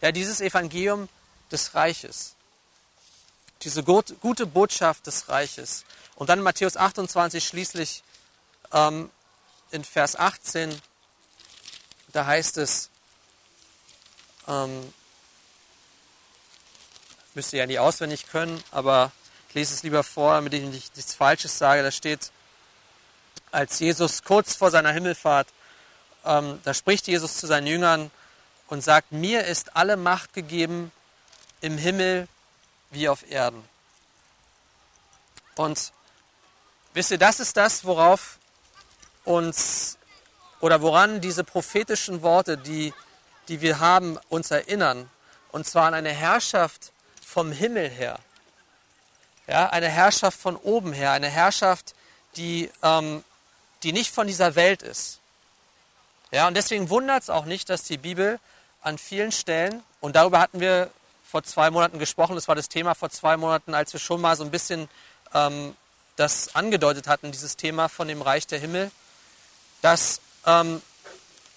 Ja, 0.00 0.12
dieses 0.12 0.40
Evangelium 0.40 1.08
des 1.50 1.74
Reiches, 1.74 2.34
diese 3.62 3.82
gute 3.82 4.46
Botschaft 4.46 5.06
des 5.06 5.28
Reiches. 5.28 5.84
Und 6.14 6.28
dann 6.28 6.42
Matthäus 6.42 6.76
28 6.76 7.46
schließlich 7.46 8.02
ähm, 8.72 9.10
in 9.70 9.84
Vers 9.84 10.16
18, 10.16 10.80
da 12.12 12.26
heißt 12.26 12.58
es, 12.58 12.90
ähm, 14.46 14.92
müsst 17.34 17.52
ihr 17.52 17.60
ja 17.60 17.66
nicht 17.66 17.78
auswendig 17.78 18.26
können, 18.26 18.62
aber 18.70 19.12
ich 19.48 19.54
lese 19.54 19.74
es 19.74 19.82
lieber 19.82 20.02
vor, 20.02 20.34
damit 20.34 20.54
ich 20.54 20.62
nicht 20.62 20.96
nichts 20.96 21.14
Falsches 21.14 21.58
sage. 21.58 21.82
Da 21.82 21.90
steht, 21.90 22.32
als 23.50 23.78
Jesus 23.78 24.22
kurz 24.24 24.54
vor 24.54 24.70
seiner 24.70 24.92
Himmelfahrt, 24.92 25.48
ähm, 26.24 26.60
da 26.64 26.74
spricht 26.74 27.06
Jesus 27.06 27.36
zu 27.36 27.46
seinen 27.46 27.66
Jüngern 27.66 28.10
und 28.68 28.82
sagt, 28.82 29.12
mir 29.12 29.44
ist 29.44 29.76
alle 29.76 29.96
Macht 29.96 30.32
gegeben 30.32 30.92
im 31.60 31.78
Himmel 31.78 32.28
wie 32.90 33.08
auf 33.08 33.30
Erden. 33.30 33.62
Und 35.56 35.92
Wisst 36.98 37.12
ihr, 37.12 37.18
das 37.18 37.38
ist 37.38 37.56
das, 37.56 37.84
worauf 37.84 38.38
uns 39.24 39.98
oder 40.58 40.82
woran 40.82 41.20
diese 41.20 41.44
prophetischen 41.44 42.22
Worte, 42.22 42.58
die, 42.58 42.92
die 43.46 43.60
wir 43.60 43.78
haben, 43.78 44.18
uns 44.28 44.50
erinnern. 44.50 45.08
Und 45.52 45.64
zwar 45.64 45.86
an 45.86 45.94
eine 45.94 46.10
Herrschaft 46.10 46.90
vom 47.24 47.52
Himmel 47.52 47.88
her. 47.88 48.18
Ja, 49.46 49.68
eine 49.70 49.88
Herrschaft 49.88 50.40
von 50.40 50.56
oben 50.56 50.92
her, 50.92 51.12
eine 51.12 51.28
Herrschaft, 51.28 51.94
die, 52.34 52.68
ähm, 52.82 53.22
die 53.84 53.92
nicht 53.92 54.12
von 54.12 54.26
dieser 54.26 54.56
Welt 54.56 54.82
ist. 54.82 55.20
Ja, 56.32 56.48
und 56.48 56.56
deswegen 56.56 56.90
wundert 56.90 57.22
es 57.22 57.30
auch 57.30 57.44
nicht, 57.44 57.70
dass 57.70 57.84
die 57.84 57.96
Bibel 57.96 58.40
an 58.82 58.98
vielen 58.98 59.30
Stellen, 59.30 59.84
und 60.00 60.16
darüber 60.16 60.40
hatten 60.40 60.58
wir 60.58 60.90
vor 61.30 61.42
zwei 61.42 61.70
Monaten 61.70 61.98
gesprochen, 61.98 62.36
das 62.36 62.48
war 62.48 62.54
das 62.54 62.70
Thema 62.70 62.94
vor 62.94 63.10
zwei 63.10 63.36
Monaten, 63.36 63.74
als 63.74 63.92
wir 63.92 64.00
schon 64.00 64.20
mal 64.20 64.34
so 64.34 64.44
ein 64.44 64.50
bisschen 64.50 64.88
ähm, 65.34 65.76
das 66.16 66.54
angedeutet 66.54 67.06
hatten, 67.06 67.32
dieses 67.32 67.56
Thema 67.56 67.88
von 67.88 68.08
dem 68.08 68.22
Reich 68.22 68.46
der 68.46 68.58
Himmel, 68.58 68.90
dass 69.82 70.20
ähm, 70.46 70.80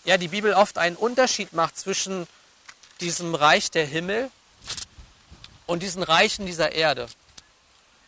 ja, 0.04 0.18
die 0.18 0.28
Bibel 0.28 0.54
oft 0.54 0.78
einen 0.78 0.98
Unterschied 0.98 1.54
macht 1.54 1.78
zwischen 1.78 2.28
diesem 3.00 3.34
Reich 3.34 3.72
der 3.72 3.86
Himmel 3.86 4.30
und 5.68 5.82
diesen 5.84 6.04
Reichen 6.04 6.46
dieser 6.46 6.74
Erde. 6.74 7.08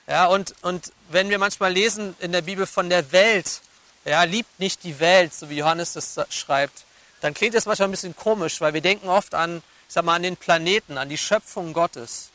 Ja, 0.05 0.25
und, 0.25 0.53
und 0.63 0.91
wenn 1.09 1.29
wir 1.29 1.39
manchmal 1.39 1.71
lesen 1.71 2.13
in 2.19 2.33
der 2.33 2.41
Bibel 2.41 2.67
von 2.67 2.89
der 2.89 3.13
Welt, 3.13 3.61
ja, 4.03 4.23
liebt 4.23 4.59
nicht 4.59 4.83
die 4.83 4.99
Welt, 4.99 5.33
so 5.33 5.49
wie 5.49 5.57
Johannes 5.57 5.93
das 5.93 6.19
schreibt, 6.29 6.83
dann 7.21 7.33
klingt 7.33 7.55
das 7.55 7.65
manchmal 7.65 7.87
ein 7.87 7.91
bisschen 7.91 8.17
komisch, 8.17 8.59
weil 8.59 8.73
wir 8.73 8.81
denken 8.81 9.07
oft 9.07 9.33
an, 9.33 9.63
sag 9.93 10.05
mal, 10.05 10.15
an 10.15 10.23
den 10.23 10.37
Planeten, 10.37 10.97
an 10.97 11.07
die 11.07 11.19
Schöpfung 11.19 11.71
Gottes. 11.71 12.29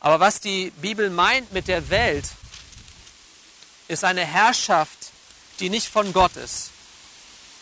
Aber 0.00 0.20
was 0.20 0.40
die 0.40 0.70
Bibel 0.76 1.10
meint 1.10 1.52
mit 1.52 1.68
der 1.68 1.90
Welt, 1.90 2.24
ist 3.88 4.04
eine 4.04 4.24
Herrschaft, 4.24 5.10
die 5.60 5.68
nicht 5.68 5.88
von 5.88 6.14
Gott 6.14 6.34
ist. 6.36 6.70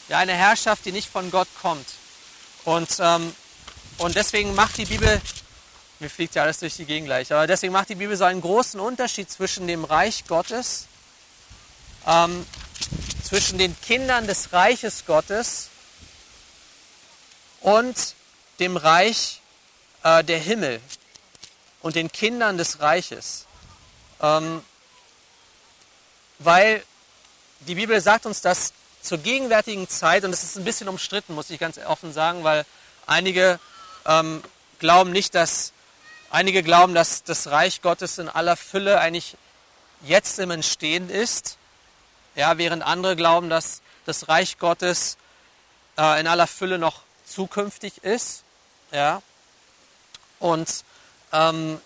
Ja, 0.09 0.19
eine 0.19 0.35
Herrschaft, 0.35 0.85
die 0.85 0.93
nicht 0.93 1.09
von 1.09 1.31
Gott 1.33 1.49
kommt. 1.61 1.87
Und, 2.65 2.99
ähm, 3.01 3.35
und 3.99 4.15
deswegen 4.15 4.55
macht 4.55 4.77
die 4.77 4.85
Bibel, 4.85 5.21
mir 5.99 6.09
fliegt 6.09 6.37
ja 6.37 6.45
alles 6.45 6.61
durch 6.61 6.77
die 6.77 6.85
Gegend 6.85 7.09
gleich, 7.09 7.33
aber 7.33 7.49
deswegen 7.49 7.73
macht 7.73 7.89
die 7.89 7.97
Bibel 7.97 8.17
so 8.17 8.25
einen 8.25 8.41
großen 8.41 8.79
Unterschied 8.79 9.29
zwischen 9.29 9.67
dem 9.67 9.85
Reich 9.85 10.25
Gottes, 10.29 10.87
ähm, 12.07 12.47
zwischen 13.25 13.59
den 13.59 13.79
Kindern 13.81 14.29
des 14.29 14.53
Reiches 14.53 15.05
Gottes 15.05 15.69
und 17.61 18.15
dem 18.61 18.77
Reich 18.77 19.41
äh, 20.03 20.23
der 20.23 20.39
Himmel 20.39 20.81
und 21.83 21.97
den 21.97 22.13
Kindern 22.13 22.59
des 22.59 22.81
Reiches. 22.81 23.47
Ähm, 24.21 24.63
weil 26.39 26.85
die 27.61 27.75
Bibel 27.75 28.01
sagt 28.01 28.27
uns, 28.27 28.41
dass 28.41 28.73
zur 29.03 29.19
gegenwärtigen 29.19 29.89
Zeit, 29.89 30.25
und 30.25 30.31
das 30.31 30.43
ist 30.43 30.57
ein 30.57 30.65
bisschen 30.65 30.89
umstritten, 30.89 31.35
muss 31.35 31.51
ich 31.51 31.59
ganz 31.59 31.79
offen 31.79 32.13
sagen, 32.13 32.45
weil 32.45 32.65
einige 33.07 33.59
ähm, 34.07 34.43
glauben 34.79 35.11
nicht, 35.11 35.35
dass, 35.35 35.73
einige 36.31 36.63
glauben, 36.63 36.95
dass 36.95 37.23
das 37.23 37.49
Reich 37.49 37.83
Gottes 37.83 38.19
in 38.19 38.29
aller 38.29 38.57
Fülle 38.57 39.01
eigentlich 39.01 39.37
jetzt 40.03 40.39
im 40.39 40.51
Entstehen 40.51 41.11
ist, 41.11 41.57
ja, 42.35 42.59
während 42.59 42.83
andere 42.83 43.17
glauben, 43.17 43.51
dass 43.51 43.83
das 44.07 44.29
Reich 44.29 44.59
Gottes 44.59 45.17
äh, 45.99 46.21
in 46.21 46.27
aller 46.27 46.47
Fülle 46.47 46.79
noch 46.79 47.03
zukünftig 47.27 48.05
ist, 48.05 48.45
ja, 48.93 49.23
und 50.39 50.85
ähm, 51.33 51.81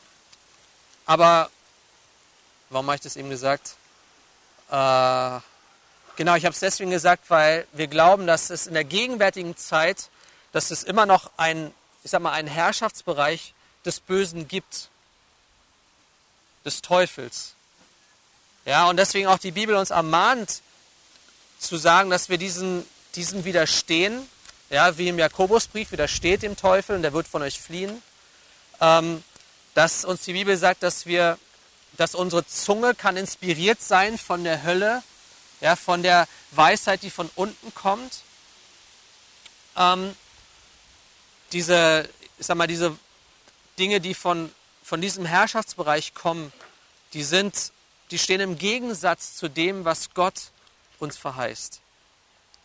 aber 1.07 1.51
warum 2.71 2.87
habe 2.87 2.97
ich 2.97 3.03
das 3.03 3.17
eben 3.17 3.31
gesagt? 3.31 3.77
Äh, 4.71 5.41
genau, 6.17 6.35
ich 6.35 6.45
habe 6.45 6.55
es 6.55 6.61
deswegen 6.61 6.91
gesagt, 6.91 7.29
weil 7.29 7.67
wir 7.73 7.89
glauben, 7.89 8.27
dass 8.27 8.51
es 8.51 8.67
in 8.67 8.75
der 8.75 8.85
gegenwärtigen 8.85 9.57
Zeit, 9.57 10.09
dass 10.53 10.71
es 10.71 10.83
immer 10.83 11.07
noch 11.07 11.31
ein, 11.37 11.73
ich 12.03 12.11
sag 12.11 12.23
mal, 12.23 12.33
einen 12.33 12.49
Herrschaftsbereich 12.49 13.55
des 13.85 14.01
Bösen 14.01 14.49
gibt, 14.49 14.89
des 16.65 16.81
Teufels. 16.81 17.55
Ja, 18.65 18.89
und 18.89 18.97
deswegen 18.97 19.27
auch 19.27 19.39
die 19.39 19.51
Bibel 19.51 19.77
uns 19.77 19.91
ermahnt, 19.91 20.63
zu 21.59 21.77
sagen, 21.77 22.11
dass 22.11 22.29
wir 22.29 22.39
diesen, 22.39 22.87
diesem 23.15 23.45
widerstehen, 23.45 24.29
ja, 24.71 24.97
wie 24.99 25.09
im 25.09 25.19
Jakobusbrief 25.19 25.93
widersteht 25.93 26.43
dem 26.43 26.57
Teufel 26.57 26.97
und 26.97 27.03
der 27.03 27.13
wird 27.13 27.29
von 27.29 27.43
euch 27.43 27.61
fliehen. 27.61 28.03
Ähm, 28.81 29.23
dass 29.75 30.05
uns 30.05 30.23
die 30.23 30.33
Bibel 30.33 30.57
sagt, 30.57 30.83
dass 30.83 31.07
wir 31.07 31.39
dass 31.97 32.15
unsere 32.15 32.47
Zunge 32.47 32.95
kann 32.95 33.17
inspiriert 33.17 33.81
sein 33.81 34.19
von 34.19 34.45
der 34.45 34.65
Hölle, 34.65 35.03
ja, 35.61 35.77
von 35.77 36.03
der 36.03 36.29
Weisheit, 36.51 37.03
die 37.03 37.11
von 37.11 37.31
unten 37.35 37.75
kommt. 37.75 38.23
Ähm, 39.77 40.15
diese, 41.53 42.09
ich 42.39 42.47
sag 42.47 42.57
mal, 42.57 42.67
diese 42.67 42.97
Dinge, 43.79 44.01
die 44.01 44.15
von, 44.15 44.53
von 44.83 45.01
diesem 45.01 45.25
Herrschaftsbereich 45.25 46.15
kommen, 46.15 46.53
die 47.13 47.23
sind, 47.23 47.73
die 48.11 48.19
stehen 48.19 48.41
im 48.41 48.59
Gegensatz 48.59 49.37
zu 49.37 49.49
dem, 49.49 49.85
was 49.85 50.11
Gott 50.15 50.51
uns 50.99 51.17
verheißt. 51.17 51.81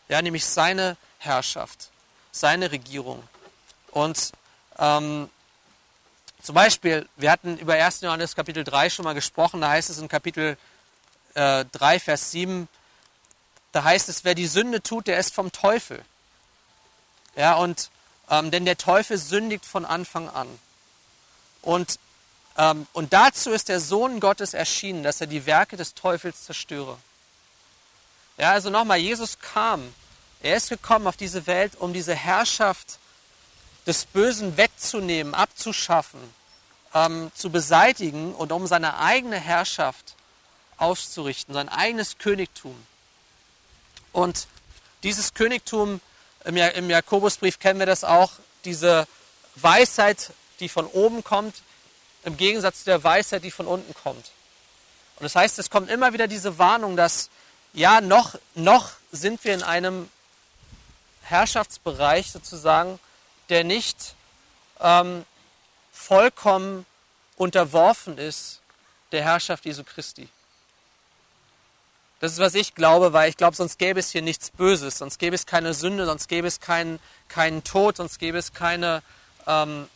Ja, 0.08 0.20
nämlich 0.22 0.44
seine 0.44 0.96
Herrschaft, 1.20 1.90
seine 2.32 2.72
Regierung. 2.72 3.22
Und 3.92 4.32
ähm, 4.78 5.30
zum 6.42 6.54
Beispiel, 6.54 7.08
wir 7.16 7.30
hatten 7.30 7.58
über 7.58 7.74
1. 7.74 8.00
Johannes 8.00 8.34
Kapitel 8.34 8.64
3 8.64 8.90
schon 8.90 9.04
mal 9.04 9.14
gesprochen, 9.14 9.60
da 9.60 9.70
heißt 9.70 9.90
es 9.90 9.98
in 9.98 10.08
Kapitel 10.08 10.56
äh, 11.34 11.64
3, 11.72 12.00
Vers 12.00 12.30
7, 12.32 12.68
da 13.72 13.84
heißt 13.84 14.08
es, 14.08 14.24
wer 14.24 14.34
die 14.34 14.46
Sünde 14.46 14.82
tut, 14.82 15.06
der 15.06 15.18
ist 15.18 15.34
vom 15.34 15.52
Teufel. 15.52 16.02
Ja, 17.36 17.54
und 17.54 17.90
ähm, 18.30 18.50
denn 18.50 18.64
der 18.64 18.78
Teufel 18.78 19.18
sündigt 19.18 19.66
von 19.66 19.84
Anfang 19.84 20.28
an. 20.28 20.48
Und, 21.62 21.98
ähm, 22.56 22.86
und 22.92 23.12
dazu 23.12 23.50
ist 23.50 23.68
der 23.68 23.80
Sohn 23.80 24.20
Gottes 24.20 24.54
erschienen, 24.54 25.02
dass 25.02 25.20
er 25.20 25.26
die 25.26 25.46
Werke 25.46 25.76
des 25.76 25.94
Teufels 25.94 26.44
zerstöre. 26.44 26.96
Ja, 28.38 28.52
also 28.52 28.70
nochmal, 28.70 28.98
Jesus 28.98 29.38
kam. 29.38 29.92
Er 30.42 30.56
ist 30.56 30.70
gekommen 30.70 31.06
auf 31.06 31.16
diese 31.16 31.46
Welt, 31.46 31.72
um 31.78 31.92
diese 31.92 32.14
Herrschaft 32.14 32.98
des 33.86 34.06
Bösen 34.06 34.56
wegzunehmen, 34.56 35.34
abzuschaffen, 35.34 36.20
ähm, 36.94 37.30
zu 37.34 37.50
beseitigen 37.50 38.34
und 38.34 38.52
um 38.52 38.66
seine 38.66 38.98
eigene 38.98 39.38
Herrschaft 39.38 40.14
auszurichten, 40.78 41.54
sein 41.54 41.68
eigenes 41.68 42.18
Königtum. 42.18 42.74
Und 44.12 44.46
dieses 45.02 45.34
Königtum, 45.34 46.00
im, 46.44 46.56
im 46.56 46.90
Jakobusbrief 46.90 47.58
kennen 47.58 47.78
wir 47.78 47.86
das 47.86 48.04
auch, 48.04 48.32
diese 48.64 49.06
Weisheit, 49.56 50.32
die 50.58 50.68
von 50.68 50.86
oben 50.86 51.22
kommt, 51.22 51.62
im 52.24 52.36
Gegensatz 52.36 52.80
zu 52.80 52.84
der 52.86 53.02
Weisheit, 53.04 53.44
die 53.44 53.50
von 53.50 53.66
unten 53.66 53.94
kommt. 53.94 54.30
Und 55.16 55.24
das 55.24 55.34
heißt, 55.34 55.58
es 55.58 55.70
kommt 55.70 55.90
immer 55.90 56.12
wieder 56.12 56.28
diese 56.28 56.58
Warnung, 56.58 56.96
dass 56.96 57.28
ja, 57.72 58.00
noch, 58.00 58.36
noch 58.54 58.90
sind 59.12 59.44
wir 59.44 59.54
in 59.54 59.62
einem 59.62 60.08
Herrschaftsbereich 61.30 62.30
sozusagen, 62.30 62.98
der 63.48 63.64
nicht 63.64 64.14
ähm, 64.80 65.24
vollkommen 65.92 66.86
unterworfen 67.36 68.18
ist 68.18 68.60
der 69.12 69.22
Herrschaft 69.22 69.64
Jesu 69.64 69.82
Christi. 69.84 70.28
Das 72.20 72.32
ist, 72.32 72.38
was 72.38 72.54
ich 72.54 72.74
glaube, 72.74 73.14
weil 73.14 73.30
ich 73.30 73.36
glaube, 73.36 73.56
sonst 73.56 73.78
gäbe 73.78 73.98
es 73.98 74.10
hier 74.10 74.20
nichts 74.20 74.50
Böses, 74.50 74.98
sonst 74.98 75.18
gäbe 75.18 75.34
es 75.34 75.46
keine 75.46 75.72
Sünde, 75.72 76.04
sonst 76.04 76.28
gäbe 76.28 76.46
es 76.46 76.60
keinen, 76.60 77.00
keinen 77.28 77.64
Tod, 77.64 77.96
sonst 77.96 78.18
gäbe 78.18 78.36
es 78.36 78.52
keine, 78.52 79.02
ähm, 79.46 79.88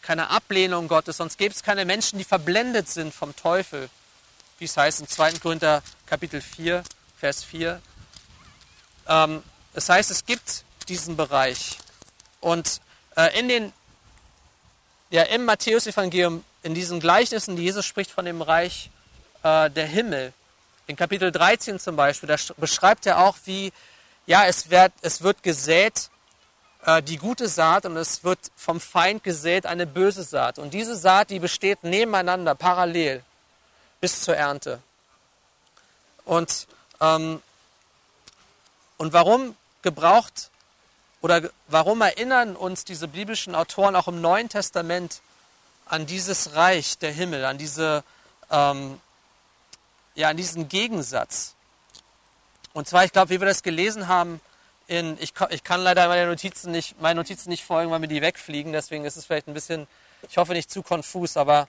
keine 0.00 0.30
Ablehnung 0.30 0.86
Gottes, 0.86 1.16
sonst 1.16 1.38
gäbe 1.38 1.52
es 1.52 1.64
keine 1.64 1.84
Menschen, 1.84 2.18
die 2.18 2.24
verblendet 2.24 2.88
sind 2.88 3.12
vom 3.12 3.34
Teufel, 3.34 3.90
wie 4.58 4.66
es 4.66 4.76
heißt 4.76 5.00
in 5.00 5.08
2. 5.08 5.40
Korinther 5.40 5.82
Kapitel 6.06 6.40
4, 6.40 6.84
Vers 7.18 7.42
4. 7.42 7.82
Ähm, 9.08 9.42
das 9.74 9.88
heißt, 9.88 10.12
es 10.12 10.24
gibt 10.24 10.64
diesen 10.88 11.16
Bereich. 11.16 11.78
Und 12.40 12.80
äh, 13.16 13.38
in 13.38 13.48
den, 13.48 13.72
ja, 15.10 15.22
im 15.22 15.44
Matthäusevangelium, 15.44 16.44
in 16.62 16.74
diesen 16.74 17.00
Gleichnissen, 17.00 17.56
die 17.56 17.64
Jesus 17.64 17.86
spricht 17.86 18.10
von 18.10 18.24
dem 18.24 18.42
Reich 18.42 18.90
äh, 19.42 19.70
der 19.70 19.86
Himmel, 19.86 20.32
in 20.86 20.96
Kapitel 20.96 21.32
13 21.32 21.80
zum 21.80 21.96
Beispiel, 21.96 22.28
da 22.28 22.36
beschreibt 22.56 23.06
er 23.06 23.18
auch, 23.18 23.36
wie 23.44 23.72
ja, 24.26 24.46
es 24.46 24.70
wird, 24.70 24.92
es 25.02 25.22
wird 25.22 25.42
gesät 25.42 26.10
äh, 26.84 27.02
die 27.02 27.16
gute 27.16 27.48
Saat 27.48 27.86
und 27.86 27.96
es 27.96 28.22
wird 28.24 28.38
vom 28.56 28.80
Feind 28.80 29.24
gesät 29.24 29.66
eine 29.66 29.86
böse 29.86 30.22
Saat. 30.22 30.58
Und 30.58 30.74
diese 30.74 30.96
Saat, 30.96 31.30
die 31.30 31.38
besteht 31.38 31.82
nebeneinander, 31.82 32.54
parallel, 32.54 33.22
bis 34.00 34.22
zur 34.22 34.36
Ernte. 34.36 34.80
Und, 36.24 36.66
ähm, 37.00 37.42
und 38.96 39.12
warum 39.12 39.56
gebraucht 39.82 40.50
oder 41.20 41.50
warum 41.68 42.00
erinnern 42.02 42.56
uns 42.56 42.84
diese 42.84 43.08
biblischen 43.08 43.54
Autoren 43.54 43.96
auch 43.96 44.08
im 44.08 44.20
Neuen 44.20 44.48
Testament 44.48 45.20
an 45.86 46.06
dieses 46.06 46.54
Reich 46.54 46.98
der 46.98 47.12
Himmel, 47.12 47.44
an 47.44 47.58
diese 47.58 48.04
ähm, 48.50 49.00
ja, 50.16 50.30
an 50.30 50.36
diesen 50.36 50.68
Gegensatz. 50.68 51.54
Und 52.72 52.88
zwar, 52.88 53.04
ich 53.04 53.12
glaube, 53.12 53.30
wie 53.30 53.40
wir 53.40 53.46
das 53.46 53.62
gelesen 53.62 54.08
haben, 54.08 54.40
in, 54.88 55.16
ich, 55.20 55.32
ich 55.50 55.64
kann 55.64 55.82
leider 55.82 56.08
meine 56.08 56.26
Notizen 56.26 56.72
nicht, 56.72 57.00
meine 57.00 57.20
Notizen 57.20 57.50
nicht 57.50 57.64
folgen, 57.64 57.90
weil 57.90 57.98
mir 57.98 58.08
die 58.08 58.22
wegfliegen, 58.22 58.72
deswegen 58.72 59.04
ist 59.04 59.16
es 59.16 59.26
vielleicht 59.26 59.48
ein 59.48 59.54
bisschen, 59.54 59.86
ich 60.28 60.36
hoffe 60.36 60.52
nicht 60.52 60.70
zu 60.70 60.82
konfus, 60.82 61.36
aber 61.36 61.68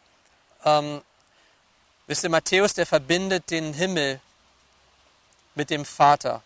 ähm, 0.64 1.02
wisst 2.08 2.24
ihr, 2.24 2.30
Matthäus, 2.30 2.74
der 2.74 2.86
verbindet 2.86 3.50
den 3.52 3.74
Himmel 3.74 4.20
mit 5.56 5.70
dem 5.70 5.84
Vater. 5.86 6.44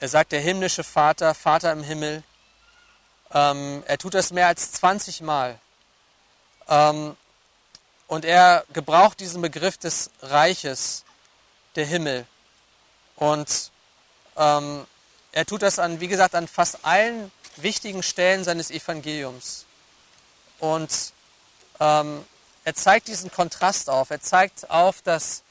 Er 0.00 0.08
sagt, 0.08 0.32
der 0.32 0.40
himmlische 0.40 0.82
Vater, 0.82 1.34
Vater 1.34 1.72
im 1.72 1.82
Himmel. 1.82 2.22
Ähm, 3.32 3.84
er 3.86 3.98
tut 3.98 4.14
das 4.14 4.32
mehr 4.32 4.46
als 4.46 4.72
20 4.72 5.20
Mal. 5.20 5.58
Ähm, 6.68 7.16
und 8.06 8.24
er 8.24 8.64
gebraucht 8.72 9.20
diesen 9.20 9.42
Begriff 9.42 9.76
des 9.76 10.10
Reiches 10.22 11.04
der 11.76 11.84
Himmel. 11.84 12.26
Und 13.16 13.70
ähm, 14.36 14.86
er 15.32 15.44
tut 15.44 15.60
das 15.60 15.78
an, 15.78 16.00
wie 16.00 16.08
gesagt, 16.08 16.34
an 16.34 16.48
fast 16.48 16.84
allen 16.84 17.30
wichtigen 17.56 18.02
Stellen 18.02 18.42
seines 18.42 18.70
Evangeliums. 18.70 19.66
Und 20.60 21.12
ähm, 21.78 22.24
er 22.64 22.74
zeigt 22.74 23.08
diesen 23.08 23.30
Kontrast 23.30 23.90
auf. 23.90 24.08
Er 24.08 24.22
zeigt 24.22 24.70
auf, 24.70 25.02
dass 25.02 25.42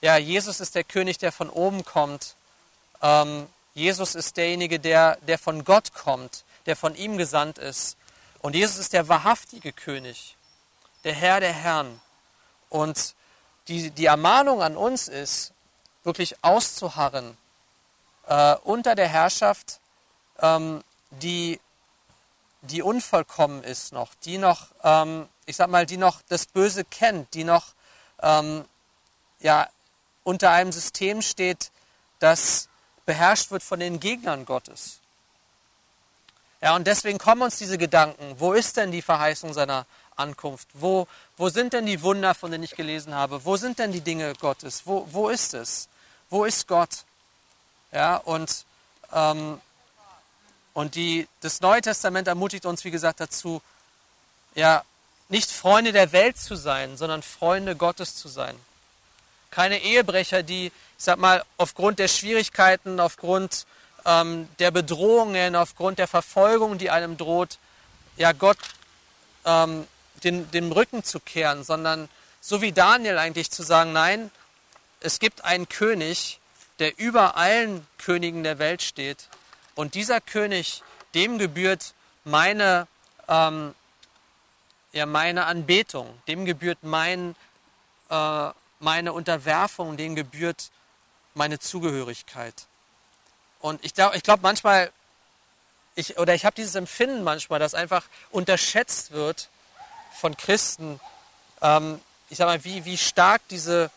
ja, 0.00 0.16
Jesus 0.16 0.60
ist 0.60 0.74
der 0.74 0.84
König, 0.84 1.18
der 1.18 1.30
von 1.30 1.50
oben 1.50 1.84
kommt. 1.84 2.36
Ähm, 3.02 3.48
Jesus 3.74 4.14
ist 4.14 4.36
derjenige, 4.36 4.80
der, 4.80 5.16
der 5.22 5.38
von 5.38 5.64
Gott 5.64 5.94
kommt, 5.94 6.44
der 6.66 6.76
von 6.76 6.94
ihm 6.94 7.16
gesandt 7.16 7.58
ist. 7.58 7.96
Und 8.40 8.54
Jesus 8.54 8.78
ist 8.78 8.92
der 8.92 9.08
wahrhaftige 9.08 9.72
König, 9.72 10.36
der 11.04 11.14
Herr 11.14 11.40
der 11.40 11.52
Herren. 11.52 12.00
Und 12.68 13.14
die, 13.68 13.90
die 13.90 14.06
Ermahnung 14.06 14.62
an 14.62 14.76
uns 14.76 15.08
ist, 15.08 15.52
wirklich 16.04 16.42
auszuharren 16.42 17.36
äh, 18.26 18.54
unter 18.64 18.94
der 18.94 19.08
Herrschaft, 19.08 19.80
ähm, 20.40 20.82
die, 21.10 21.60
die 22.62 22.82
unvollkommen 22.82 23.64
ist 23.64 23.92
noch, 23.92 24.14
die 24.24 24.38
noch, 24.38 24.68
ähm, 24.84 25.28
ich 25.46 25.56
sag 25.56 25.68
mal, 25.68 25.86
die 25.86 25.96
noch 25.96 26.22
das 26.28 26.46
Böse 26.46 26.84
kennt, 26.84 27.34
die 27.34 27.44
noch 27.44 27.74
ähm, 28.22 28.64
ja, 29.40 29.68
unter 30.24 30.50
einem 30.50 30.72
System 30.72 31.22
steht, 31.22 31.70
das 32.18 32.68
beherrscht 33.08 33.50
wird 33.50 33.62
von 33.62 33.80
den 33.80 34.00
Gegnern 34.00 34.44
Gottes. 34.44 34.98
Ja, 36.60 36.76
und 36.76 36.86
deswegen 36.86 37.16
kommen 37.16 37.40
uns 37.40 37.56
diese 37.56 37.78
Gedanken, 37.78 38.34
wo 38.36 38.52
ist 38.52 38.76
denn 38.76 38.92
die 38.92 39.00
Verheißung 39.00 39.54
seiner 39.54 39.86
Ankunft? 40.14 40.68
Wo, 40.74 41.08
wo 41.38 41.48
sind 41.48 41.72
denn 41.72 41.86
die 41.86 42.02
Wunder, 42.02 42.34
von 42.34 42.50
denen 42.50 42.64
ich 42.64 42.76
gelesen 42.76 43.14
habe? 43.14 43.46
Wo 43.46 43.56
sind 43.56 43.78
denn 43.78 43.92
die 43.92 44.02
Dinge 44.02 44.34
Gottes? 44.34 44.82
Wo, 44.84 45.08
wo 45.10 45.30
ist 45.30 45.54
es? 45.54 45.88
Wo 46.28 46.44
ist 46.44 46.68
Gott? 46.68 47.04
Ja, 47.92 48.16
und, 48.16 48.66
ähm, 49.14 49.58
und 50.74 50.94
die, 50.94 51.26
das 51.40 51.62
Neue 51.62 51.80
Testament 51.80 52.28
ermutigt 52.28 52.66
uns, 52.66 52.84
wie 52.84 52.90
gesagt, 52.90 53.20
dazu, 53.20 53.62
ja, 54.54 54.84
nicht 55.30 55.50
Freunde 55.50 55.92
der 55.92 56.12
Welt 56.12 56.36
zu 56.36 56.56
sein, 56.56 56.98
sondern 56.98 57.22
Freunde 57.22 57.74
Gottes 57.74 58.16
zu 58.16 58.28
sein. 58.28 58.54
Keine 59.50 59.80
Ehebrecher, 59.82 60.42
die, 60.42 60.66
ich 60.66 60.72
sag 60.96 61.18
mal, 61.18 61.44
aufgrund 61.56 61.98
der 61.98 62.08
Schwierigkeiten, 62.08 63.00
aufgrund 63.00 63.66
ähm, 64.04 64.48
der 64.58 64.70
Bedrohungen, 64.70 65.56
aufgrund 65.56 65.98
der 65.98 66.08
Verfolgung, 66.08 66.78
die 66.78 66.90
einem 66.90 67.16
droht, 67.16 67.58
ja, 68.16 68.32
Gott 68.32 68.58
ähm, 69.44 69.86
den, 70.24 70.50
den 70.50 70.72
Rücken 70.72 71.04
zu 71.04 71.20
kehren, 71.20 71.64
sondern 71.64 72.08
so 72.40 72.60
wie 72.60 72.72
Daniel 72.72 73.18
eigentlich 73.18 73.50
zu 73.50 73.62
sagen, 73.62 73.92
nein, 73.92 74.30
es 75.00 75.18
gibt 75.18 75.44
einen 75.44 75.68
König, 75.68 76.40
der 76.78 76.98
über 76.98 77.36
allen 77.36 77.86
Königen 77.98 78.42
der 78.42 78.58
Welt 78.58 78.82
steht. 78.82 79.28
Und 79.74 79.94
dieser 79.94 80.20
König, 80.20 80.82
dem 81.14 81.38
gebührt 81.38 81.94
meine, 82.24 82.86
ähm, 83.28 83.74
ja, 84.92 85.06
meine 85.06 85.46
Anbetung, 85.46 86.20
dem 86.26 86.44
gebührt 86.44 86.78
mein, 86.82 87.36
äh, 88.10 88.50
meine 88.80 89.12
Unterwerfung, 89.12 89.96
dem 89.96 90.14
gebührt 90.14 90.70
meine 91.34 91.58
Zugehörigkeit. 91.58 92.54
Und 93.60 93.84
ich 93.84 93.94
glaube 93.94 94.16
ich 94.16 94.22
glaub 94.22 94.42
manchmal, 94.42 94.90
ich, 95.94 96.18
oder 96.18 96.34
ich 96.34 96.44
habe 96.44 96.54
dieses 96.54 96.74
Empfinden 96.74 97.24
manchmal, 97.24 97.58
dass 97.58 97.74
einfach 97.74 98.04
unterschätzt 98.30 99.10
wird 99.10 99.48
von 100.14 100.36
Christen, 100.36 101.00
ähm, 101.60 102.00
ich 102.30 102.38
sag 102.38 102.46
mal, 102.46 102.64
wie, 102.64 102.84
wie 102.84 102.96
stark 102.96 103.42
diese 103.48 103.90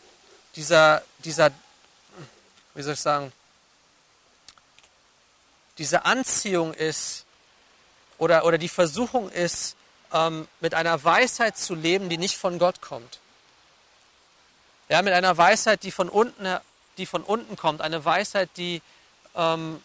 dieser, 0.56 1.02
dieser, 1.24 1.50
wie 2.74 2.82
soll 2.82 2.94
ich 2.94 3.00
sagen, 3.00 3.32
diese 5.78 6.04
Anziehung 6.04 6.74
ist 6.74 7.24
oder, 8.18 8.44
oder 8.44 8.58
die 8.58 8.68
Versuchung 8.68 9.30
ist, 9.30 9.76
ähm, 10.12 10.46
mit 10.60 10.74
einer 10.74 11.02
Weisheit 11.02 11.56
zu 11.56 11.74
leben, 11.74 12.08
die 12.08 12.18
nicht 12.18 12.36
von 12.36 12.58
Gott 12.58 12.80
kommt. 12.80 13.18
Ja, 14.92 15.00
mit 15.00 15.14
einer 15.14 15.38
Weisheit, 15.38 15.84
die 15.84 15.90
von 15.90 16.10
unten, 16.10 16.46
die 16.98 17.06
von 17.06 17.22
unten 17.22 17.56
kommt, 17.56 17.80
eine 17.80 18.04
Weisheit, 18.04 18.50
die, 18.58 18.82
ähm, 19.34 19.82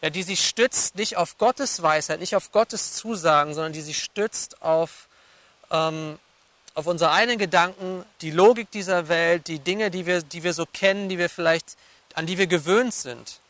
ja, 0.00 0.10
die 0.10 0.22
sich 0.22 0.46
stützt 0.46 0.94
nicht 0.94 1.16
auf 1.16 1.38
Gottes 1.38 1.82
Weisheit, 1.82 2.20
nicht 2.20 2.36
auf 2.36 2.52
Gottes 2.52 2.92
Zusagen, 2.92 3.52
sondern 3.52 3.72
die 3.72 3.80
sich 3.80 4.00
stützt 4.00 4.62
auf 4.62 5.08
ähm, 5.72 6.20
auf 6.74 6.86
unsere 6.86 7.10
eigenen 7.10 7.36
Gedanken, 7.36 8.04
die 8.20 8.30
Logik 8.30 8.70
dieser 8.70 9.08
Welt, 9.08 9.48
die 9.48 9.58
Dinge, 9.58 9.90
die 9.90 10.06
wir, 10.06 10.22
die 10.22 10.44
wir 10.44 10.54
so 10.54 10.66
kennen, 10.66 11.08
die 11.08 11.18
wir 11.18 11.28
vielleicht, 11.28 11.76
an 12.14 12.26
die 12.26 12.38
wir 12.38 12.46
gewöhnt 12.46 12.94
sind. 12.94 13.40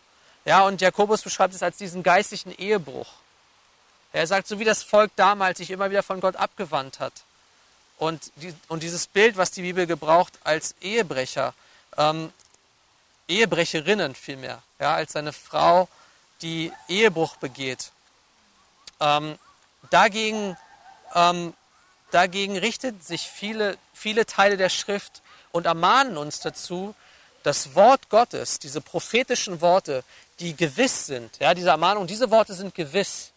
Ja, 0.46 0.64
und 0.66 0.80
Jakobus 0.80 1.20
beschreibt 1.20 1.52
es 1.52 1.62
als 1.62 1.76
diesen 1.76 2.02
geistlichen 2.02 2.56
Ehebruch. 2.56 3.12
Er 4.14 4.26
sagt, 4.26 4.48
so 4.48 4.58
wie 4.58 4.64
das 4.64 4.82
Volk 4.82 5.12
damals 5.16 5.58
sich 5.58 5.70
immer 5.70 5.90
wieder 5.90 6.02
von 6.02 6.22
Gott 6.22 6.36
abgewandt 6.36 6.98
hat. 6.98 7.12
Und, 7.98 8.32
die, 8.36 8.54
und 8.68 8.82
dieses 8.82 9.06
Bild, 9.06 9.36
was 9.36 9.50
die 9.50 9.62
Bibel 9.62 9.86
gebraucht 9.86 10.32
als 10.42 10.74
Ehebrecher, 10.80 11.54
ähm, 11.96 12.32
Ehebrecherinnen 13.28 14.14
vielmehr, 14.14 14.62
ja, 14.78 14.94
als 14.94 15.16
eine 15.16 15.32
Frau, 15.32 15.88
die 16.42 16.72
Ehebruch 16.88 17.36
begeht. 17.36 17.90
Ähm, 19.00 19.38
dagegen, 19.90 20.56
ähm, 21.14 21.54
dagegen 22.10 22.58
richten 22.58 23.00
sich 23.00 23.30
viele, 23.30 23.78
viele 23.94 24.26
Teile 24.26 24.56
der 24.56 24.68
Schrift 24.68 25.22
und 25.52 25.66
ermahnen 25.66 26.16
uns 26.16 26.40
dazu, 26.40 26.94
das 27.44 27.74
Wort 27.74 28.08
Gottes, 28.08 28.58
diese 28.58 28.80
prophetischen 28.80 29.60
Worte, 29.60 30.02
die 30.40 30.56
gewiss 30.56 31.06
sind, 31.06 31.38
ja, 31.38 31.54
diese 31.54 31.68
Ermahnung, 31.68 32.06
diese 32.06 32.30
Worte 32.30 32.54
sind 32.54 32.74
gewiss. 32.74 33.30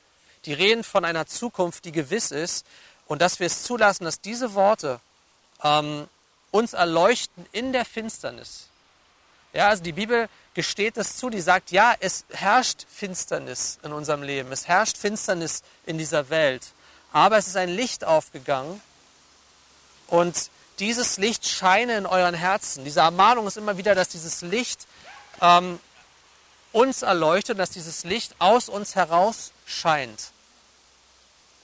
Die 0.46 0.54
reden 0.54 0.84
von 0.84 1.04
einer 1.04 1.28
Zukunft, 1.28 1.84
die 1.84 1.92
gewiss 1.92 2.32
ist 2.32 2.66
und 3.08 3.22
dass 3.22 3.40
wir 3.40 3.48
es 3.48 3.64
zulassen, 3.64 4.06
dass 4.06 4.22
diese 4.22 4.54
Worte 4.54 5.00
ähm, 5.64 6.08
uns 6.52 6.74
erleuchten 6.74 7.46
in 7.52 7.74
der 7.74 7.86
Finsternis. 7.86 8.68
Ja, 9.54 9.70
also 9.70 9.84
die 9.84 9.94
Bibel 9.94 10.30
gesteht 10.54 10.98
es 10.98 11.18
zu, 11.18 11.30
die 11.30 11.42
sagt, 11.42 11.72
ja, 11.72 11.96
es 12.00 12.26
herrscht 12.30 12.86
Finsternis 12.94 13.80
in 13.84 13.94
unserem 13.94 14.24
Leben, 14.24 14.52
es 14.52 14.68
herrscht 14.68 14.98
Finsternis 14.98 15.64
in 15.86 15.98
dieser 15.98 16.30
Welt, 16.30 16.68
aber 17.12 17.38
es 17.38 17.48
ist 17.48 17.58
ein 17.58 17.70
Licht 17.70 18.04
aufgegangen 18.04 18.82
und 20.08 20.50
dieses 20.80 21.18
Licht 21.18 21.48
scheine 21.48 21.98
in 21.98 22.06
euren 22.06 22.36
Herzen. 22.36 22.84
Diese 22.84 23.00
Ermahnung 23.00 23.48
ist 23.48 23.58
immer 23.58 23.78
wieder, 23.78 23.96
dass 23.96 24.10
dieses 24.10 24.42
Licht 24.42 24.88
ähm, 25.42 25.80
uns 26.72 27.02
erleuchtet, 27.02 27.58
dass 27.58 27.72
dieses 27.72 28.04
Licht 28.04 28.36
aus 28.40 28.70
uns 28.70 28.96
heraus 28.96 29.52
scheint. 29.66 30.32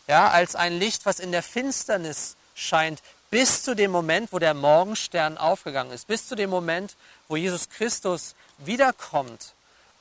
Ja, 0.08 0.30
als 0.30 0.56
ein 0.56 0.78
Licht, 0.78 1.06
was 1.06 1.20
in 1.20 1.32
der 1.32 1.43
Finsternis 1.43 2.36
scheint, 2.56 3.01
bis 3.30 3.64
zu 3.64 3.76
dem 3.76 3.89
Moment, 3.91 4.32
wo 4.32 4.39
der 4.39 4.54
Morgenstern 4.54 5.38
aufgegangen 5.38 5.91
ist, 5.91 6.08
bis 6.08 6.28
zu 6.28 6.36
dem 6.36 6.49
Moment, 6.49 6.95
wo 7.28 7.36
Jesus 7.36 7.70
Christus 7.70 8.36
wiederkommt 8.60 9.54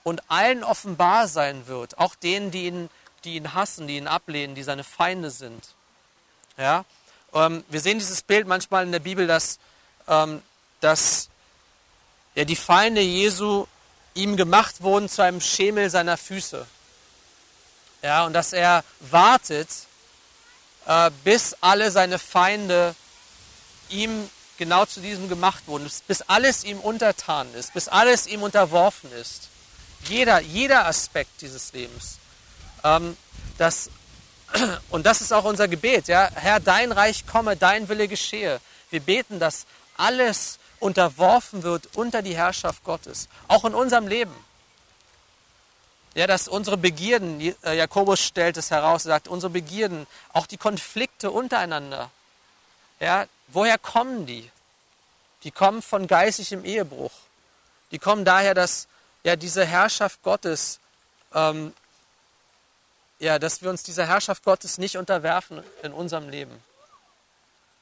und 0.03 0.23
allen 0.29 0.65
offenbar 0.65 1.29
sein 1.29 1.67
wird, 1.67 1.99
auch 1.99 2.15
denen, 2.15 2.51
die 2.51 2.67
ihn, 2.67 2.91
die 3.25 3.37
ihn 3.37 3.55
hassen, 3.55 3.87
die 3.87 3.97
ihn 3.97 4.09
ablehnen, 4.09 4.55
die 4.55 4.63
seine 4.63 4.85
Feinde 4.85 5.31
sind. 5.31 5.69
Ja? 6.59 6.85
Ähm, 7.33 7.65
wir 7.69 7.81
sehen 7.81 7.99
dieses 7.99 8.23
Bild 8.23 8.47
manchmal 8.47 8.85
in 8.85 8.93
der 8.93 8.99
Bibel, 8.99 9.27
dass, 9.27 9.59
ähm, 10.09 10.43
dass 10.81 11.29
ja, 12.35 12.45
die 12.45 12.57
Feinde 12.57 13.01
Jesu 13.01 13.67
ihm 14.15 14.37
gemacht 14.37 14.83
wurden 14.83 15.09
zu 15.09 15.23
einem 15.23 15.41
Schemel 15.41 15.89
seiner 15.89 16.17
Füße. 16.17 16.67
Ja, 18.03 18.27
und 18.27 18.33
dass 18.33 18.53
er 18.53 18.85
wartet, 19.01 19.69
bis 21.24 21.57
alle 21.61 21.91
seine 21.91 22.18
Feinde 22.18 22.95
ihm 23.89 24.28
genau 24.59 24.85
zu 24.85 25.01
diesem 25.01 25.28
gemacht 25.28 25.64
wurden, 25.66 25.91
bis 26.07 26.22
alles 26.22 26.64
ihm 26.64 26.78
untertan 26.80 27.53
ist, 27.55 27.74
bis 27.74 27.89
alles 27.89 28.26
ihm 28.26 28.43
unterworfen 28.43 29.11
ist. 29.12 29.49
Jeder, 30.05 30.41
jeder 30.41 30.87
Aspekt 30.87 31.41
dieses 31.41 31.72
Lebens. 31.72 32.18
Ähm, 32.85 33.16
das, 33.59 33.91
und 34.91 35.07
das 35.07 35.20
ist 35.20 35.33
auch 35.33 35.45
unser 35.45 35.68
Gebet. 35.68 36.09
Ja? 36.09 36.28
Herr, 36.35 36.61
dein 36.61 36.93
Reich 36.93 37.26
komme, 37.26 37.57
dein 37.57 37.89
Wille 37.89 38.09
geschehe. 38.09 38.61
Wir 38.91 39.01
beten, 39.01 39.39
dass 39.39 39.66
alles 39.97 40.59
unterworfen 40.80 41.62
wird 41.62 41.89
unter 41.97 42.22
die 42.22 42.37
Herrschaft 42.37 42.85
Gottes, 42.85 43.28
auch 43.49 43.64
in 43.64 43.74
unserem 43.74 44.09
Leben. 44.09 44.35
Ja, 46.15 46.27
dass 46.27 46.47
unsere 46.47 46.77
Begierden, 46.77 47.41
äh, 47.65 47.75
Jakobus 47.75 48.21
stellt 48.21 48.57
es 48.59 48.71
heraus, 48.71 49.07
er 49.07 49.13
sagt, 49.13 49.29
unsere 49.29 49.51
Begierden, 49.51 50.07
auch 50.33 50.47
die 50.47 50.59
Konflikte 50.59 51.31
untereinander, 51.31 52.11
ja, 53.01 53.27
woher 53.49 53.79
kommen 53.79 54.27
die? 54.27 54.51
Die 55.43 55.51
kommen 55.51 55.83
von 55.83 56.07
geistigem 56.07 56.65
Ehebruch. 56.65 57.13
Die 57.91 57.99
kommen 57.99 58.25
daher, 58.25 58.55
dass 58.55 58.87
ja 59.25 59.37
diese 59.37 59.65
Herrschaft 59.65 60.23
Gottes, 60.23 60.79
ähm, 61.35 61.73
ja, 63.19 63.39
dass 63.39 63.63
wir 63.63 63.71
uns 63.71 63.83
dieser 63.83 64.07
Herrschaft 64.07 64.45
Gottes 64.45 64.79
nicht 64.79 64.97
unterwerfen 64.97 65.63
in 65.83 65.93
unserem 65.93 66.29
Leben. 66.29 66.63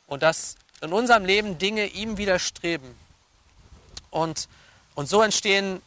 Und 0.07 0.23
dass 0.23 0.57
in 0.81 0.93
unserem 0.93 1.25
Leben 1.25 1.59
Dinge 1.59 1.87
ihm 1.87 2.17
widerstreben. 2.17 2.97
Und, 4.11 4.49
und 4.95 5.09
so 5.09 5.21
entstehen 5.23 5.83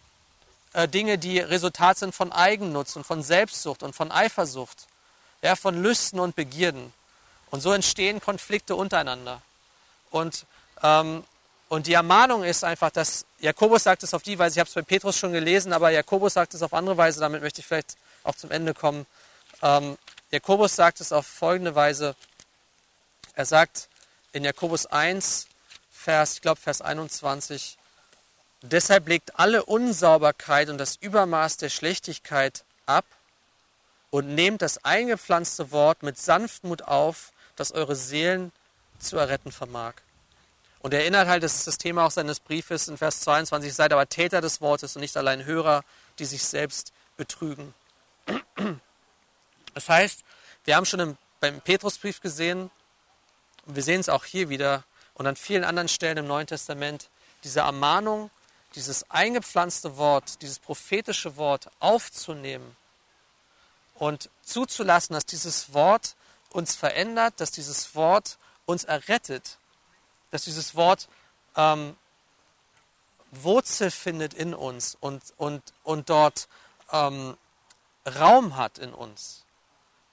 äh, 0.74 0.88
Dinge, 0.88 1.18
die 1.18 1.40
Resultat 1.40 1.98
sind 1.98 2.14
von 2.14 2.32
Eigennutz 2.32 2.96
und 2.96 3.06
von 3.06 3.24
Selbstsucht 3.24 3.84
und 3.84 3.96
von 3.96 4.12
Eifersucht, 4.12 4.88
ja, 5.42 5.56
von 5.56 5.82
Lüsten 5.82 6.20
und 6.20 6.36
Begierden. 6.36 6.94
Und 7.52 7.62
so 7.62 7.72
entstehen 7.72 8.20
Konflikte 8.20 8.76
untereinander. 8.76 9.42
Und, 10.10 10.46
ähm, 10.82 11.24
und 11.70 11.88
die 11.88 11.94
Ermahnung 11.94 12.44
ist 12.44 12.64
einfach, 12.64 12.90
dass 12.90 13.26
Jakobus 13.40 13.84
sagt 13.84 14.04
es 14.04 14.14
auf 14.14 14.24
die 14.24 14.40
Weise, 14.40 14.56
ich 14.56 14.60
habe 14.60 14.68
es 14.68 14.74
bei 14.74 14.82
Petrus 14.82 15.18
schon 15.18 15.34
gelesen, 15.34 15.74
aber 15.74 15.90
Jakobus 15.92 16.34
sagt 16.34 16.54
es 16.54 16.64
auf 16.64 16.74
andere 16.74 16.98
Weise, 16.98 17.20
damit 17.20 17.42
möchte 17.42 17.62
ich 17.62 17.68
vielleicht 17.68 17.96
auch 18.24 18.36
zum 18.36 18.52
Ende 18.52 18.74
kommen. 18.74 19.06
Ähm, 19.62 19.98
Jakobus 20.32 20.76
sagt 20.76 21.00
es 21.02 21.12
auf 21.12 21.28
folgende 21.28 21.76
Weise. 21.76 22.16
Er 23.36 23.46
sagt, 23.46 23.88
in 24.32 24.44
Jakobus 24.44 24.88
1, 24.88 25.48
Vers, 25.92 26.34
ich 26.34 26.42
glaube 26.42 26.60
Vers 26.60 26.82
21, 26.82 27.78
deshalb 28.72 29.08
legt 29.08 29.40
alle 29.40 29.66
Unsauberkeit 29.66 30.70
und 30.70 30.78
das 30.78 30.96
Übermaß 30.96 31.58
der 31.58 31.70
Schlechtigkeit 31.70 32.64
ab 32.86 33.06
und 34.10 34.36
nehmt 34.36 34.62
das 34.62 34.84
eingepflanzte 34.86 35.72
Wort 35.72 36.04
mit 36.04 36.18
Sanftmut 36.18 36.84
auf, 36.84 37.32
das 37.56 37.72
eure 37.72 37.96
Seelen 37.96 38.52
zu 39.00 39.18
erretten 39.18 39.52
vermag. 39.52 39.96
Und 40.80 40.94
er 40.94 41.02
erinnert 41.02 41.28
halt, 41.28 41.44
das 41.44 41.56
ist 41.56 41.68
das 41.68 41.78
Thema 41.78 42.06
auch 42.06 42.12
seines 42.12 42.40
Briefes 42.40 42.88
in 42.88 42.98
Vers 42.98 43.22
22, 43.22 43.74
seid 43.74 43.94
aber 43.94 44.08
Täter 44.08 44.42
des 44.42 44.60
Wortes 44.62 44.96
und 44.96 45.02
nicht 45.02 45.16
allein 45.16 45.46
Hörer, 45.46 45.84
die 46.20 46.26
sich 46.26 46.44
selbst 46.44 46.94
betrügen. 47.18 47.74
Das 49.74 49.90
heißt, 49.90 50.24
wir 50.66 50.76
haben 50.76 50.86
schon 50.86 51.00
im, 51.00 51.18
beim 51.40 51.62
Petrusbrief 51.62 52.22
gesehen, 52.22 52.70
und 53.66 53.76
wir 53.76 53.84
sehen 53.84 54.02
es 54.02 54.10
auch 54.10 54.26
hier 54.26 54.50
wieder 54.50 54.84
und 55.14 55.26
an 55.26 55.36
vielen 55.36 55.64
anderen 55.64 55.88
Stellen 55.88 56.18
im 56.18 56.28
Neuen 56.28 56.48
Testament, 56.48 57.10
diese 57.44 57.62
Ermahnung, 57.62 58.30
dieses 58.76 59.10
eingepflanzte 59.10 59.98
Wort, 59.98 60.42
dieses 60.42 60.60
prophetische 60.60 61.38
Wort 61.38 61.70
aufzunehmen 61.80 62.76
und 63.96 64.30
zuzulassen, 64.42 65.14
dass 65.14 65.26
dieses 65.26 65.74
Wort 65.74 66.16
uns 66.50 66.76
verändert, 66.76 67.36
dass 67.38 67.52
dieses 67.52 67.96
Wort 67.96 68.38
uns 68.66 68.84
errettet, 68.84 69.58
dass 70.32 70.44
dieses 70.44 70.76
Wort 70.76 71.08
ähm, 71.56 71.96
Wurzel 73.32 73.92
findet 73.92 74.34
in 74.34 74.54
uns 74.54 74.96
und, 75.00 75.22
und, 75.38 75.64
und 75.84 76.10
dort 76.10 76.48
ähm, 76.92 77.38
Raum 78.06 78.58
hat 78.58 78.78
in 78.78 78.94
uns, 78.94 79.44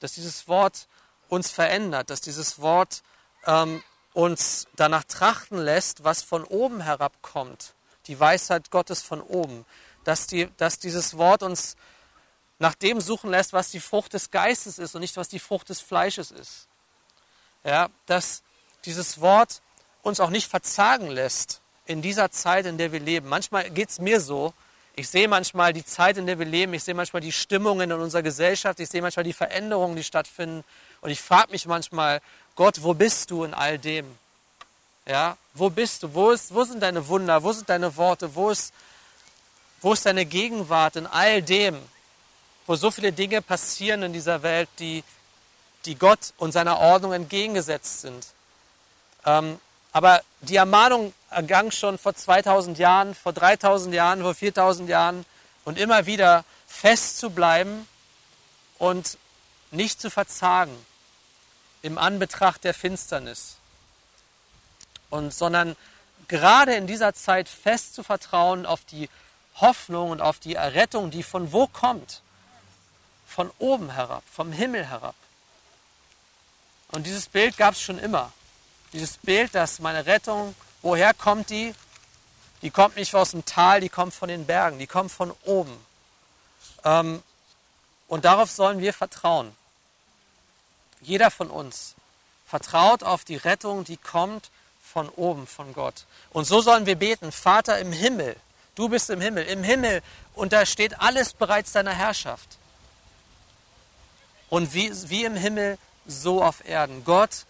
dass 0.01 0.13
dieses 0.13 0.49
Wort 0.49 0.87
uns 1.29 1.51
verändert, 1.51 2.11
dass 2.11 2.21
dieses 2.21 2.61
Wort 2.61 3.03
ähm, 3.47 3.83
uns 4.13 4.67
danach 4.77 5.05
trachten 5.05 5.59
lässt, 5.59 6.05
was 6.05 6.23
von 6.23 6.45
oben 6.45 6.81
herabkommt, 6.81 7.75
die 8.11 8.19
Weisheit 8.19 8.71
Gottes 8.71 9.03
von 9.03 9.23
oben, 9.23 9.65
dass, 10.05 10.27
die, 10.27 10.49
dass 10.57 10.81
dieses 10.81 11.17
Wort 11.17 11.43
uns 11.45 11.77
nach 12.59 12.75
dem 12.75 13.01
suchen 13.01 13.31
lässt, 13.31 13.53
was 13.53 13.71
die 13.71 13.81
Frucht 13.81 14.13
des 14.13 14.31
Geistes 14.31 14.79
ist 14.79 14.95
und 14.95 15.01
nicht, 15.01 15.17
was 15.17 15.29
die 15.29 15.39
Frucht 15.39 15.69
des 15.69 15.81
Fleisches 15.81 16.31
ist. 16.33 16.67
Ja, 17.65 17.89
dass 18.07 18.43
dieses 18.85 19.21
Wort 19.21 19.63
uns 20.03 20.19
auch 20.19 20.31
nicht 20.31 20.49
verzagen 20.49 21.09
lässt 21.09 21.61
in 21.87 22.03
dieser 22.03 22.31
Zeit, 22.33 22.67
in 22.67 22.79
der 22.79 22.91
wir 22.91 23.01
leben. 23.01 23.29
Manchmal 23.29 23.71
geht 23.71 23.91
es 23.91 24.01
mir 24.01 24.21
so, 24.21 24.53
ich 24.97 25.09
sehe 25.09 25.29
manchmal 25.29 25.73
die 25.73 25.85
Zeit, 25.85 26.19
in 26.19 26.27
der 26.27 26.39
wir 26.39 26.47
leben, 26.47 26.75
ich 26.75 26.83
sehe 26.83 26.95
manchmal 26.95 27.23
die 27.23 27.33
Stimmungen 27.33 27.91
in 27.91 28.01
unserer 28.01 28.23
Gesellschaft, 28.23 28.81
ich 28.81 28.89
sehe 28.89 29.03
manchmal 29.03 29.25
die 29.25 29.33
Veränderungen, 29.33 29.95
die 29.95 30.05
stattfinden 30.05 30.65
und 31.01 31.11
ich 31.11 31.21
frage 31.21 31.53
mich 31.53 31.67
manchmal, 31.67 32.21
Gott, 32.57 32.83
wo 32.83 32.93
bist 32.93 33.31
du 33.31 33.45
in 33.45 33.55
all 33.55 33.79
dem? 33.79 34.19
Ja, 35.11 35.37
wo 35.55 35.69
bist 35.69 36.05
du? 36.05 36.15
Wo, 36.15 36.31
ist, 36.31 36.55
wo 36.55 36.63
sind 36.63 36.81
deine 36.81 37.09
Wunder? 37.09 37.43
Wo 37.43 37.53
sind 37.53 37.69
deine 37.69 37.97
Worte? 37.97 38.33
Wo 38.33 38.51
ist, 38.51 38.73
wo 39.81 39.93
ist 39.93 40.07
deine 40.07 40.25
Gegenwart 40.25 40.95
in 40.95 41.09
all 41.09 41.43
dem, 41.43 41.83
wo 42.65 42.77
so 42.77 42.93
viele 42.93 43.11
Dinge 43.11 43.43
passieren 43.43 44.05
in 44.05 44.13
dieser 44.13 44.45
Welt, 44.45 44.69
die, 44.79 45.03
die 45.85 45.97
Gott 45.97 46.33
und 46.37 46.53
seiner 46.53 46.79
Ordnung 46.79 47.13
entgegengesetzt 47.13 48.03
sind? 48.03 48.25
Ähm, 49.27 49.59
aber 49.91 50.23
die 50.43 50.55
Ermahnung 50.55 51.13
ergang 51.29 51.73
schon 51.73 51.99
vor 51.99 52.15
2000 52.15 52.79
Jahren, 52.79 53.17
vor 53.17 53.33
3000 53.33 53.93
Jahren, 53.93 54.23
vor 54.23 54.37
4000 54.37 54.89
Jahren 54.89 55.27
und 55.65 55.77
immer 55.77 56.07
wieder 56.07 56.45
fest 56.69 57.19
zu 57.19 57.31
bleiben 57.31 57.89
und 58.79 59.19
nicht 59.73 60.01
zu 60.01 60.09
verzagen 60.09 60.87
im 61.83 61.99
Anbetracht 61.99 62.63
der 62.63 62.75
Finsternis. 62.75 63.57
Und 65.11 65.35
sondern 65.35 65.77
gerade 66.29 66.75
in 66.75 66.87
dieser 66.87 67.13
Zeit 67.13 67.49
fest 67.49 67.95
zu 67.95 68.03
vertrauen 68.03 68.65
auf 68.65 68.85
die 68.85 69.11
Hoffnung 69.57 70.11
und 70.11 70.21
auf 70.21 70.39
die 70.39 70.55
Errettung, 70.55 71.11
die 71.11 71.23
von 71.23 71.53
wo 71.53 71.67
kommt? 71.67 72.23
Von 73.27 73.51
oben 73.59 73.91
herab, 73.91 74.23
vom 74.33 74.53
Himmel 74.53 74.87
herab. 74.87 75.15
Und 76.89 77.07
dieses 77.07 77.29
Bild 77.29 77.57
gab 77.57 77.75
es 77.75 77.83
schon 77.83 77.99
immer. 77.99 78.33
Dieses 78.93 79.19
Bild, 79.19 79.55
dass 79.55 79.79
meine 79.79 80.07
Rettung, 80.07 80.55
woher 80.83 81.15
kommt 81.15 81.51
die? 81.51 81.75
Die 82.63 82.71
kommt 82.71 82.97
nicht 82.97 83.15
aus 83.15 83.31
dem 83.31 83.45
Tal, 83.45 83.81
die 83.81 83.89
kommt 83.89 84.13
von 84.13 84.29
den 84.29 84.47
Bergen, 84.47 84.79
die 84.79 84.87
kommt 84.87 85.13
von 85.13 85.33
oben. 85.45 85.77
Ähm, 86.85 87.23
und 88.09 88.25
darauf 88.25 88.51
sollen 88.51 88.81
wir 88.81 88.93
vertrauen. 88.93 89.55
jeder 91.01 91.31
von 91.31 91.49
uns 91.49 91.95
vertraut 92.47 93.03
auf 93.05 93.25
die 93.25 93.37
Rettung, 93.37 93.85
die 93.85 93.97
kommt 93.97 94.51
von 94.93 95.09
oben, 95.11 95.47
von 95.47 95.73
Gott. 95.73 96.05
Und 96.31 96.45
so 96.45 96.61
sollen 96.61 96.87
wir 96.87 96.97
beten, 96.97 97.33
Vater 97.33 97.79
im 97.79 97.93
Himmel, 97.93 98.37
du 98.75 98.89
bist 98.89 99.11
im 99.11 99.21
Himmel, 99.21 99.45
im 99.45 99.63
Himmel 99.63 100.03
untersteht 100.35 101.01
alles 101.01 101.33
bereits 101.33 101.73
deiner 101.73 101.95
Herrschaft. 101.95 102.59
Und 104.49 104.75
wie, 104.75 104.91
wie 105.09 105.25
im 105.25 105.37
Himmel, 105.37 105.79
so 106.07 106.43
auf 106.43 106.67
Erden. 106.67 107.05
Gott, 107.05 107.47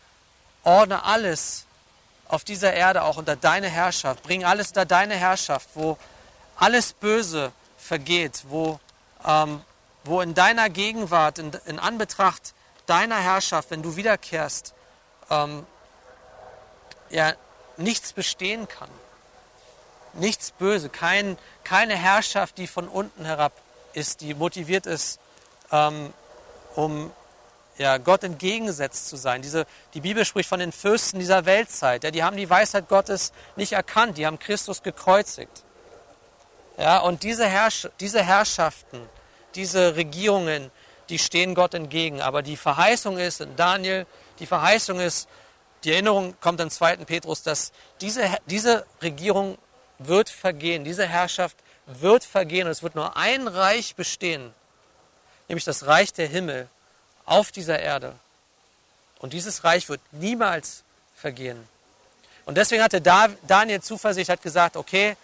ordne 0.64 1.05
alles 1.05 1.64
auf 2.28 2.45
dieser 2.45 2.74
Erde 2.74 3.03
auch 3.03 3.16
unter 3.16 3.36
deine 3.36 3.68
Herrschaft. 3.68 4.22
Bring 4.22 4.45
alles 4.45 4.68
unter 4.68 4.84
deine 4.84 5.16
Herrschaft, 5.16 5.70
wo 5.74 5.97
alles 6.57 6.93
Böse 6.93 7.53
vergeht, 7.78 8.45
wo, 8.49 8.78
ähm, 9.26 9.62
wo 10.05 10.20
in 10.20 10.34
deiner 10.34 10.68
Gegenwart, 10.68 11.38
in, 11.38 11.53
in, 11.66 11.78
Anbetracht 11.78 12.55
deiner 12.86 13.16
Herrschaft, 13.16 13.70
wenn 13.70 13.82
du 13.82 13.97
wiederkehrst, 13.97 14.74
ähm, 15.30 15.66
ja, 17.11 17.34
nichts 17.76 18.12
bestehen 18.12 18.68
kann. 18.68 18.88
Nichts 20.14 20.50
Böse, 20.52 20.88
kein, 20.88 21.38
keine 21.62 21.96
Herrschaft, 21.96 22.58
die 22.58 22.66
von 22.66 22.88
unten 22.88 23.24
herab 23.24 23.52
ist, 23.92 24.20
die 24.20 24.34
motiviert 24.34 24.86
ist, 24.86 25.20
ähm, 25.70 26.12
um 26.74 27.12
ja, 27.78 27.96
Gott 27.98 28.24
entgegengesetzt 28.24 29.08
zu 29.08 29.16
sein. 29.16 29.40
Diese, 29.40 29.66
die 29.94 30.00
Bibel 30.00 30.24
spricht 30.24 30.48
von 30.48 30.61
den 30.61 30.72
Fürsten 30.72 31.18
dieser 31.18 31.46
Weltzeit. 31.46 32.04
Ja, 32.04 32.11
die 32.11 32.22
haben 32.22 32.36
die 32.36 32.50
Weisheit 32.50 32.88
Gottes 32.88 33.32
nicht 33.56 33.72
erkannt, 33.72 34.18
die 34.18 34.26
haben 34.26 34.38
Christus 34.38 34.82
gekreuzigt. 34.82 35.64
Ja, 36.76 36.98
und 36.98 37.22
diese, 37.22 37.46
Herrsch 37.46 37.88
diese 38.00 38.22
Herrschaften, 38.22 39.00
diese 39.54 39.96
Regierungen, 39.96 40.70
die 41.08 41.18
stehen 41.18 41.54
Gott 41.54 41.74
entgegen. 41.74 42.20
Aber 42.20 42.42
die 42.42 42.56
Verheißung 42.56 43.18
ist 43.18 43.40
in 43.40 43.56
Daniel, 43.56 44.06
die 44.38 44.46
Verheißung 44.46 45.00
ist, 45.00 45.28
die 45.85 45.93
Erinnerung 45.93 46.35
kommt 46.41 46.61
im 46.61 46.70
2. 46.70 46.99
Petrus, 46.99 47.43
dass 47.43 47.72
diese, 48.01 48.39
diese 48.47 48.87
Regierung 49.03 49.59
wird 49.99 50.28
vergehen, 50.28 50.85
diese 50.85 51.07
Herrschaft 51.07 51.57
wird 51.87 52.24
vergehen 52.24 52.66
und 52.66 52.72
es 52.72 52.83
wird 52.83 52.95
nur 52.95 53.16
ein 53.16 53.49
Reich 53.49 53.95
bestehen, 53.95 54.53
nämlich 55.49 55.64
das 55.64 55.87
Reich 55.87 56.12
der 56.12 56.28
Himmel 56.28 56.68
auf 57.24 57.53
dieser 57.53 57.78
Erde. 57.78 58.14
Und 59.18 59.33
dieses 59.33 59.64
Reich 59.64 59.89
wird 59.89 60.01
niemals 60.12 60.83
vergehen. 61.14 61.68
Und 62.47 62.57
deswegen 62.57 62.83
hatte 62.83 63.01
Daniel 63.01 63.83
Zuversicht, 63.83 64.31
hat 64.31 64.43
gesagt, 64.43 64.76
okay, 64.76 65.16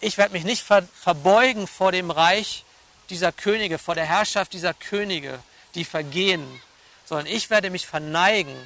ich 0.00 0.16
werde 0.16 0.32
mich 0.32 0.44
nicht 0.44 0.64
verbeugen 0.64 1.66
vor 1.66 1.92
dem 1.92 2.10
Reich 2.10 2.64
dieser 3.10 3.32
Könige, 3.32 3.78
vor 3.78 3.94
der 3.94 4.06
Herrschaft 4.06 4.52
dieser 4.52 4.72
Könige, 4.72 5.40
die 5.74 5.84
vergehen, 5.84 6.60
sondern 7.04 7.26
ich 7.26 7.50
werde 7.50 7.70
mich 7.70 7.86
verneigen 7.86 8.56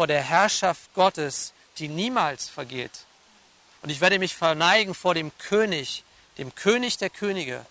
vor 0.00 0.06
der 0.06 0.22
Herrschaft 0.22 0.94
Gottes, 0.94 1.52
die 1.76 1.86
niemals 1.88 2.48
vergeht. 2.48 3.04
Und 3.82 3.90
ich 3.90 4.00
werde 4.00 4.18
mich 4.18 4.34
verneigen 4.34 4.94
vor 4.94 5.12
dem 5.12 5.30
König, 5.36 6.04
dem 6.38 6.54
König 6.54 6.96
der 6.96 7.10
Könige, 7.10 7.66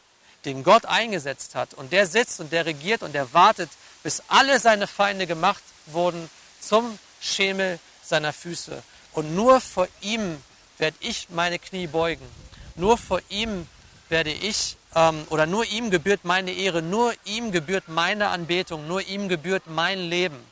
den 0.46 0.64
Gott 0.64 0.86
eingesetzt 0.86 1.56
hat. 1.56 1.74
Und 1.74 1.92
der 1.92 2.06
sitzt 2.06 2.40
und 2.40 2.52
der 2.52 2.68
regiert 2.68 3.02
und 3.02 3.14
der 3.14 3.34
wartet, 3.34 3.72
bis 4.04 4.22
alle 4.28 4.60
seine 4.60 4.86
Feinde 4.86 5.26
gemacht 5.26 5.64
wurden 5.88 6.30
zum 6.62 7.00
Schemel 7.20 7.80
seiner 8.04 8.32
Füße. 8.32 8.84
Und 9.14 9.34
nur 9.34 9.60
vor 9.60 9.88
ihm 10.02 10.40
werde 10.78 10.98
ich 11.00 11.30
meine 11.32 11.58
Knie 11.58 11.88
beugen. 11.88 12.28
Nur 12.76 13.00
vor 13.00 13.22
ihm 13.30 13.68
werde 14.08 14.32
ich, 14.32 14.78
ähm, 14.94 15.26
oder 15.32 15.48
nur 15.48 15.66
ihm 15.66 15.90
gebührt 15.90 16.26
meine 16.26 16.52
Ehre, 16.52 16.84
nur 16.84 17.12
ihm 17.26 17.52
gebührt 17.52 17.88
meine 17.88 18.28
Anbetung, 18.28 18.88
nur 18.88 19.02
ihm 19.02 19.30
gebührt 19.30 19.64
mein 19.66 19.98
Leben. 19.98 20.49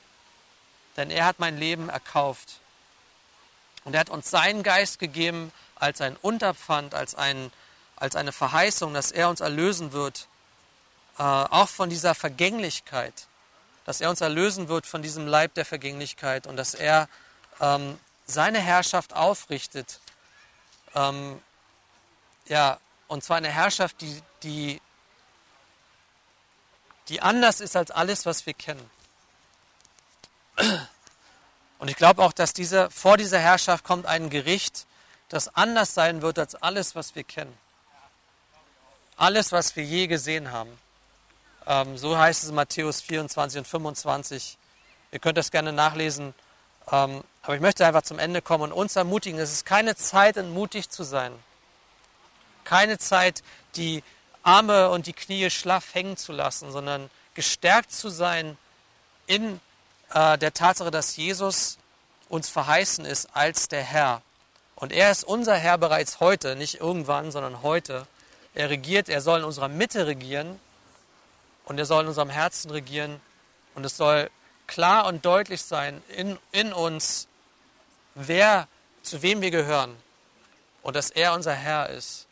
Denn 0.98 1.12
er 1.12 1.26
hat 1.26 1.40
mein 1.40 1.58
Leben 1.58 1.90
erkauft. 1.90 2.60
Und 3.86 3.94
er 3.94 4.02
hat 4.02 4.10
uns 4.10 4.30
seinen 4.30 4.64
Geist 4.64 5.00
gegeben 5.00 5.54
als 5.76 6.02
ein 6.02 6.18
Unterpfand, 6.18 6.94
als, 6.94 7.16
ein, 7.16 7.52
als 7.96 8.16
eine 8.16 8.32
Verheißung, 8.32 8.94
dass 8.94 9.12
er 9.12 9.30
uns 9.30 9.40
erlösen 9.40 9.94
wird, 9.94 10.28
äh, 11.18 11.24
auch 11.24 11.70
von 11.70 11.90
dieser 11.90 12.16
Vergänglichkeit, 12.16 13.28
dass 13.86 14.02
er 14.02 14.10
uns 14.10 14.22
erlösen 14.22 14.68
wird 14.68 14.86
von 14.86 15.02
diesem 15.02 15.28
Leib 15.28 15.54
der 15.54 15.66
Vergänglichkeit 15.66 16.48
und 16.48 16.58
dass 16.58 16.74
er 16.74 17.08
ähm, 17.62 17.98
seine 18.26 18.60
Herrschaft 18.60 19.14
aufrichtet. 19.14 20.02
Ähm, 20.94 21.42
ja, 22.48 22.80
und 23.08 23.24
zwar 23.24 23.38
eine 23.38 23.50
Herrschaft, 23.50 24.02
die, 24.02 24.22
die, 24.44 24.82
die 27.08 27.22
anders 27.22 27.62
ist 27.62 27.76
als 27.76 27.92
alles, 27.92 28.26
was 28.26 28.46
wir 28.46 28.54
kennen. 28.54 28.90
Und 31.80 31.90
ich 31.90 31.96
glaube 31.96 32.24
auch, 32.24 32.34
dass 32.34 32.54
diese, 32.54 32.90
vor 32.90 33.18
dieser 33.18 33.40
Herrschaft 33.40 33.84
kommt 33.84 34.06
ein 34.06 34.30
Gericht, 34.30 34.86
das 35.30 35.54
anders 35.56 35.94
sein 35.94 36.22
wird 36.22 36.40
als 36.40 36.56
alles, 36.56 36.96
was 36.96 37.16
wir 37.16 37.24
kennen. 37.24 37.56
Alles, 39.18 39.52
was 39.52 39.76
wir 39.76 39.84
je 39.84 40.08
gesehen 40.08 40.52
haben. 40.52 40.78
Ähm, 41.66 41.98
so 41.98 42.18
heißt 42.18 42.44
es 42.44 42.50
in 42.50 42.56
Matthäus 42.56 43.02
24 43.02 43.60
und 43.60 43.68
25. 43.68 44.58
Ihr 45.12 45.20
könnt 45.20 45.38
das 45.38 45.52
gerne 45.52 45.74
nachlesen. 45.74 46.34
Ähm, 46.92 47.24
aber 47.42 47.56
ich 47.56 47.62
möchte 47.62 47.86
einfach 47.86 48.04
zum 48.04 48.20
Ende 48.20 48.42
kommen 48.42 48.72
und 48.72 48.74
uns 48.74 48.96
ermutigen. 48.96 49.40
Es 49.40 49.52
ist 49.52 49.66
keine 49.66 49.96
Zeit, 49.96 50.38
mutig 50.38 50.90
zu 50.90 51.04
sein. 51.04 51.32
Keine 52.64 52.98
Zeit, 52.98 53.44
die 53.76 54.04
Arme 54.44 54.90
und 54.90 55.08
die 55.08 55.14
Knie 55.14 55.50
schlaff 55.50 55.94
hängen 55.94 56.18
zu 56.18 56.32
lassen, 56.32 56.72
sondern 56.72 57.10
gestärkt 57.34 57.92
zu 57.92 58.10
sein 58.10 58.58
in 59.26 59.60
äh, 60.14 60.38
der 60.38 60.54
Tatsache, 60.54 60.92
dass 60.92 61.16
Jesus 61.16 61.78
uns 62.30 62.50
verheißen 62.50 63.06
ist 63.06 63.30
als 63.34 63.68
der 63.68 63.84
Herr. 63.84 64.22
Und 64.76 64.92
er 64.92 65.12
ist 65.12 65.24
unser 65.24 65.56
Herr 65.56 65.78
bereits 65.78 66.20
heute, 66.20 66.56
nicht 66.56 66.80
irgendwann, 66.80 67.32
sondern 67.32 67.64
heute. 67.64 68.06
Er 68.54 68.70
regiert, 68.70 69.10
er 69.10 69.22
soll 69.22 69.40
in 69.40 69.46
unserer 69.46 69.68
Mitte 69.68 70.08
regieren 70.08 70.60
und 71.66 71.78
er 71.78 71.86
soll 71.86 72.04
in 72.04 72.08
unserem 72.10 72.30
Herzen 72.30 72.72
regieren 72.72 73.20
und 73.76 73.86
es 73.86 73.98
soll 73.98 74.30
klar 74.68 75.06
und 75.08 75.26
deutlich 75.26 75.62
sein 75.62 76.02
in, 76.10 76.38
in 76.52 76.74
uns, 76.74 77.28
wer, 78.16 78.68
zu 79.04 79.22
wem 79.22 79.42
wir 79.42 79.52
gehören 79.52 79.96
und 80.84 80.96
dass 80.96 81.10
er 81.10 81.34
unser 81.34 81.54
Herr 81.54 81.90
ist 81.90 82.28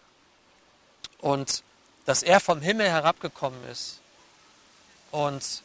und 1.20 1.64
dass 2.06 2.24
er 2.24 2.40
vom 2.40 2.62
Himmel 2.62 2.90
herabgekommen 2.90 3.60
ist 3.70 4.00
und 5.12 5.64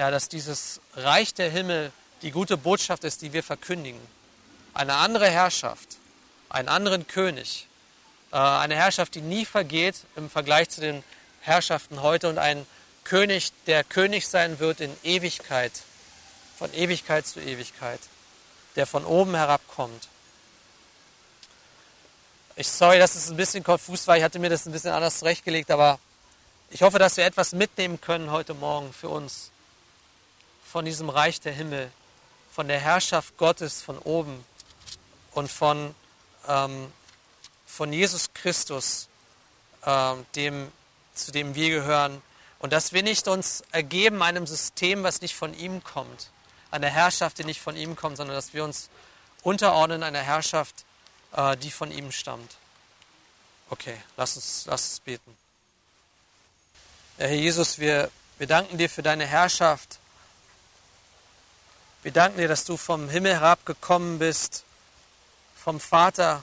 ja, 0.00 0.10
dass 0.10 0.30
dieses 0.30 0.80
Reich 0.96 1.34
der 1.34 1.50
Himmel 1.50 1.92
die 2.22 2.30
gute 2.30 2.56
Botschaft 2.56 3.04
ist, 3.04 3.20
die 3.20 3.34
wir 3.34 3.42
verkündigen. 3.42 4.00
Eine 4.72 4.94
andere 4.94 5.28
Herrschaft, 5.28 5.98
einen 6.48 6.68
anderen 6.68 7.06
König, 7.06 7.66
äh, 8.32 8.36
eine 8.36 8.76
Herrschaft, 8.76 9.14
die 9.14 9.20
nie 9.20 9.44
vergeht 9.44 9.96
im 10.16 10.30
Vergleich 10.30 10.70
zu 10.70 10.80
den 10.80 11.04
Herrschaften 11.42 12.00
heute 12.00 12.30
und 12.30 12.38
ein 12.38 12.66
König, 13.04 13.52
der 13.66 13.84
König 13.84 14.26
sein 14.26 14.58
wird 14.58 14.80
in 14.80 14.90
Ewigkeit, 15.02 15.72
von 16.56 16.72
Ewigkeit 16.72 17.26
zu 17.26 17.38
Ewigkeit, 17.38 18.00
der 18.76 18.86
von 18.86 19.04
oben 19.04 19.34
herabkommt. 19.34 20.08
Ich 22.56 22.68
sorry, 22.68 22.98
dass 22.98 23.16
es 23.16 23.28
ein 23.28 23.36
bisschen 23.36 23.64
konfus 23.64 24.06
war. 24.06 24.16
Ich 24.16 24.22
hatte 24.22 24.38
mir 24.38 24.48
das 24.48 24.64
ein 24.64 24.72
bisschen 24.72 24.92
anders 24.92 25.18
zurechtgelegt, 25.18 25.70
aber 25.70 25.98
ich 26.70 26.80
hoffe, 26.80 26.98
dass 26.98 27.18
wir 27.18 27.26
etwas 27.26 27.52
mitnehmen 27.52 28.00
können 28.00 28.30
heute 28.30 28.54
Morgen 28.54 28.94
für 28.94 29.10
uns 29.10 29.49
von 30.70 30.84
diesem 30.84 31.08
Reich 31.08 31.40
der 31.40 31.52
Himmel, 31.52 31.90
von 32.52 32.68
der 32.68 32.78
Herrschaft 32.78 33.36
Gottes 33.38 33.82
von 33.82 33.98
oben 33.98 34.44
und 35.32 35.50
von, 35.50 35.94
ähm, 36.46 36.92
von 37.66 37.92
Jesus 37.92 38.32
Christus, 38.34 39.08
ähm, 39.84 40.24
dem, 40.36 40.70
zu 41.14 41.32
dem 41.32 41.54
wir 41.54 41.70
gehören, 41.70 42.22
und 42.60 42.72
dass 42.72 42.92
wir 42.92 43.02
nicht 43.02 43.26
uns 43.26 43.62
ergeben 43.72 44.22
einem 44.22 44.46
System, 44.46 45.02
was 45.02 45.22
nicht 45.22 45.34
von 45.34 45.54
ihm 45.58 45.82
kommt, 45.82 46.30
einer 46.70 46.88
Herrschaft, 46.88 47.38
die 47.38 47.44
nicht 47.44 47.60
von 47.60 47.76
ihm 47.76 47.96
kommt, 47.96 48.18
sondern 48.18 48.36
dass 48.36 48.52
wir 48.52 48.62
uns 48.64 48.90
unterordnen 49.42 50.02
einer 50.02 50.20
Herrschaft, 50.20 50.84
äh, 51.32 51.56
die 51.56 51.70
von 51.70 51.90
ihm 51.90 52.12
stammt. 52.12 52.56
Okay, 53.70 53.96
lass 54.16 54.36
uns, 54.36 54.64
lass 54.66 54.88
uns 54.88 55.00
beten. 55.00 55.36
Herr 57.16 57.32
Jesus, 57.32 57.78
wir, 57.78 58.10
wir 58.38 58.46
danken 58.46 58.78
dir 58.78 58.90
für 58.90 59.02
deine 59.02 59.26
Herrschaft. 59.26 59.99
Wir 62.02 62.12
danken 62.12 62.38
dir, 62.38 62.48
dass 62.48 62.64
du 62.64 62.78
vom 62.78 63.10
Himmel 63.10 63.34
herabgekommen 63.34 64.18
bist, 64.18 64.64
vom 65.54 65.78
Vater, 65.78 66.42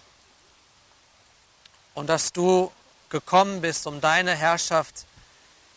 und 1.95 2.05
dass 2.05 2.32
du 2.32 2.72
gekommen 3.10 3.62
bist, 3.62 3.88
um 3.88 3.99
deine 3.99 4.36
Herrschaft 4.36 5.08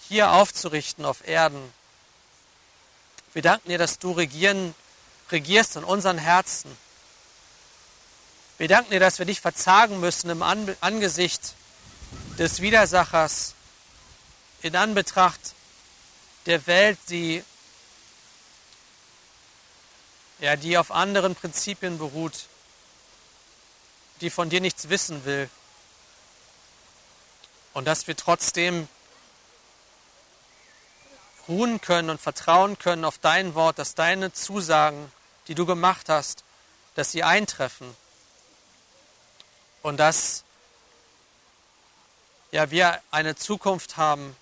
hier 0.06 0.32
aufzurichten 0.32 1.06
auf 1.06 1.26
Erden. 1.26 1.72
Wir 3.32 3.40
danken 3.40 3.70
dir, 3.70 3.78
dass 3.78 3.98
du 3.98 4.12
regieren, 4.12 4.74
regierst 5.32 5.76
in 5.76 5.84
unseren 5.84 6.18
Herzen. 6.18 6.76
Wir 8.58 8.68
danken 8.68 8.90
dir, 8.90 9.00
dass 9.00 9.18
wir 9.18 9.24
dich 9.24 9.40
verzagen 9.40 9.98
müssen 9.98 10.28
im 10.28 10.42
Angesicht 10.42 11.54
des 12.38 12.60
Widersachers, 12.60 13.54
in 14.60 14.76
Anbetracht 14.76 15.54
der 16.44 16.66
Welt, 16.66 16.98
die 17.08 17.42
ja, 20.40 20.56
die 20.56 20.78
auf 20.78 20.90
anderen 20.90 21.34
Prinzipien 21.34 21.98
beruht, 21.98 22.46
die 24.20 24.30
von 24.30 24.50
dir 24.50 24.60
nichts 24.60 24.88
wissen 24.88 25.24
will. 25.24 25.48
Und 27.72 27.84
dass 27.84 28.06
wir 28.06 28.16
trotzdem 28.16 28.88
ruhen 31.48 31.80
können 31.80 32.10
und 32.10 32.20
vertrauen 32.20 32.78
können 32.78 33.04
auf 33.04 33.18
dein 33.18 33.54
Wort, 33.54 33.78
dass 33.78 33.94
deine 33.94 34.32
Zusagen, 34.32 35.12
die 35.48 35.54
du 35.54 35.66
gemacht 35.66 36.08
hast, 36.08 36.44
dass 36.94 37.12
sie 37.12 37.22
eintreffen. 37.22 37.94
Und 39.82 39.98
dass 39.98 40.44
ja, 42.50 42.70
wir 42.70 43.00
eine 43.10 43.36
Zukunft 43.36 43.96
haben, 43.96 44.36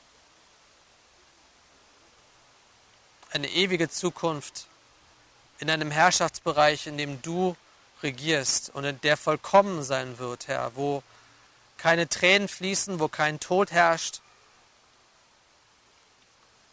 eine 3.30 3.48
ewige 3.48 3.90
Zukunft 3.90 4.66
in 5.58 5.70
einem 5.70 5.90
Herrschaftsbereich, 5.90 6.86
in 6.86 6.98
dem 6.98 7.20
du 7.22 7.56
regierst 8.02 8.70
und 8.70 8.84
in 8.84 9.00
der 9.00 9.16
vollkommen 9.16 9.82
sein 9.82 10.18
wird, 10.18 10.48
Herr, 10.48 10.76
wo 10.76 11.02
keine 11.76 12.08
Tränen 12.08 12.48
fließen, 12.48 13.00
wo 13.00 13.08
kein 13.08 13.40
Tod 13.40 13.70
herrscht, 13.70 14.20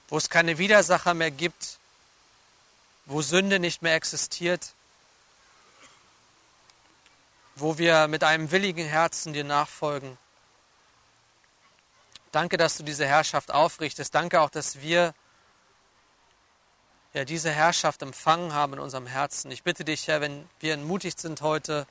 wo 0.08 0.18
es 0.18 0.30
keine 0.30 0.58
Widersacher 0.58 1.14
mehr 1.14 1.32
gibt, 1.32 1.80
wo 3.06 3.22
Sünde 3.22 3.60
nicht 3.60 3.82
mehr 3.82 3.96
existiert, 3.96 4.74
wo 7.56 7.78
wir 7.78 8.08
mit 8.08 8.24
einem 8.24 8.52
willigen 8.52 8.86
Herzen 8.86 9.34
dir 9.34 9.44
nachfolgen. 9.44 10.18
Danke, 12.32 12.58
dass 12.58 12.78
du 12.78 12.84
diese 12.84 13.06
Herrschaft 13.06 13.52
aufrichtest. 13.52 14.14
Danke 14.14 14.42
auch, 14.42 14.50
dass 14.50 14.82
wir 14.82 15.14
ja, 17.16 17.24
diese 17.24 17.49
Herrschaft 17.49 18.01
empfangen 18.01 18.53
haben 18.53 18.74
in 18.74 18.80
unserem 18.80 19.07
Herzen. 19.07 19.49
Ich 19.49 19.63
bitte 19.63 19.86
dich, 19.86 20.09
Herr, 20.09 20.20
wenn 20.20 20.49
wir 20.59 20.74
entmutigt 20.74 21.18
sind 21.18 21.39
heute, 21.39 21.88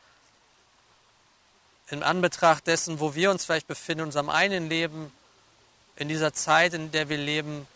in 1.89 2.03
Anbetracht 2.03 2.67
dessen, 2.67 3.01
wo 3.01 3.15
wir 3.15 3.31
uns 3.31 3.47
vielleicht 3.47 3.67
befinden, 3.67 4.01
in 4.01 4.07
unserem 4.09 4.29
einen 4.29 4.69
Leben, 4.69 5.11
in 5.97 6.09
dieser 6.09 6.35
Zeit, 6.35 6.75
in 6.75 6.93
der 6.93 7.09
wir 7.09 7.17
leben, 7.17 7.67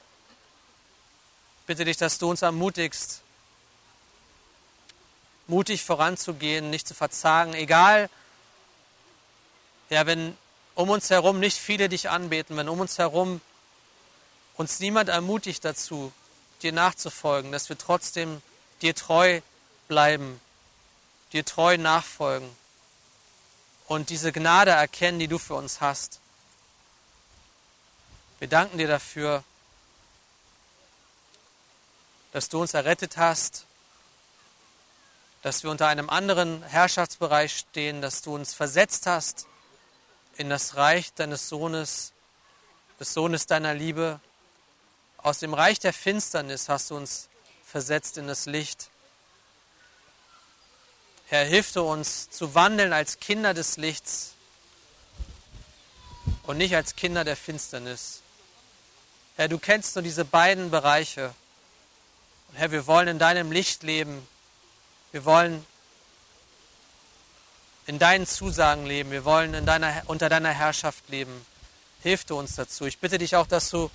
bitte 1.66 1.86
dich, 1.86 1.96
dass 1.96 2.18
du 2.18 2.28
uns 2.28 2.42
ermutigst, 2.42 3.22
mutig 5.46 5.84
voranzugehen, 5.84 6.68
nicht 6.68 6.86
zu 6.86 6.92
verzagen, 6.92 7.54
egal, 7.54 8.10
ja, 9.88 10.04
wenn 10.04 10.36
um 10.74 10.90
uns 10.90 11.08
herum 11.08 11.40
nicht 11.40 11.56
viele 11.56 11.88
dich 11.88 12.10
anbeten, 12.10 12.58
wenn 12.58 12.68
um 12.68 12.80
uns 12.80 12.98
herum 12.98 13.40
uns 14.58 14.80
niemand 14.80 15.08
ermutigt 15.08 15.64
dazu, 15.64 16.12
dir 16.62 16.72
nachzufolgen, 16.72 17.52
dass 17.52 17.68
wir 17.68 17.78
trotzdem 17.78 18.42
dir 18.82 18.94
treu 18.94 19.40
bleiben, 19.88 20.40
dir 21.32 21.44
treu 21.44 21.76
nachfolgen 21.76 22.48
und 23.86 24.10
diese 24.10 24.32
Gnade 24.32 24.70
erkennen, 24.70 25.18
die 25.18 25.28
du 25.28 25.38
für 25.38 25.54
uns 25.54 25.80
hast. 25.80 26.20
Wir 28.38 28.48
danken 28.48 28.78
dir 28.78 28.88
dafür, 28.88 29.42
dass 32.32 32.48
du 32.48 32.60
uns 32.60 32.74
errettet 32.74 33.16
hast, 33.16 33.64
dass 35.42 35.62
wir 35.62 35.70
unter 35.70 35.86
einem 35.86 36.10
anderen 36.10 36.62
Herrschaftsbereich 36.62 37.56
stehen, 37.56 38.02
dass 38.02 38.22
du 38.22 38.34
uns 38.34 38.54
versetzt 38.54 39.06
hast 39.06 39.46
in 40.36 40.50
das 40.50 40.76
Reich 40.76 41.12
deines 41.14 41.48
Sohnes, 41.48 42.12
des 43.00 43.14
Sohnes 43.14 43.46
deiner 43.46 43.74
Liebe, 43.74 44.20
aus 45.18 45.40
dem 45.40 45.52
Reich 45.52 45.78
der 45.78 45.92
Finsternis 45.92 46.68
hast 46.68 46.90
du 46.90 46.96
uns 46.96 47.28
versetzt 47.64 48.16
in 48.16 48.26
das 48.26 48.46
Licht. 48.46 48.88
Herr, 51.26 51.44
hilf 51.44 51.72
du 51.72 51.82
uns 51.82 52.30
zu 52.30 52.54
wandeln 52.54 52.92
als 52.92 53.20
Kinder 53.20 53.52
des 53.52 53.76
Lichts 53.76 54.32
und 56.44 56.56
nicht 56.56 56.74
als 56.74 56.96
Kinder 56.96 57.24
der 57.24 57.36
Finsternis. 57.36 58.22
Herr, 59.36 59.48
du 59.48 59.58
kennst 59.58 59.94
nur 59.94 60.02
diese 60.02 60.24
beiden 60.24 60.70
Bereiche. 60.70 61.34
Und 62.48 62.56
Herr, 62.56 62.70
wir 62.70 62.86
wollen 62.86 63.08
in 63.08 63.18
deinem 63.18 63.52
Licht 63.52 63.82
leben. 63.82 64.26
Wir 65.12 65.24
wollen 65.26 65.66
in 67.86 67.98
deinen 67.98 68.26
Zusagen 68.26 68.86
leben. 68.86 69.10
Wir 69.10 69.24
wollen 69.24 69.52
in 69.52 69.66
deiner, 69.66 70.02
unter 70.06 70.28
deiner 70.28 70.52
Herrschaft 70.52 71.08
leben. 71.08 71.44
Hilf 72.02 72.24
du 72.24 72.38
uns 72.38 72.54
dazu. 72.54 72.86
Ich 72.86 72.98
bitte 72.98 73.18
dich 73.18 73.36
auch, 73.36 73.46
dass 73.46 73.68
du 73.68 73.90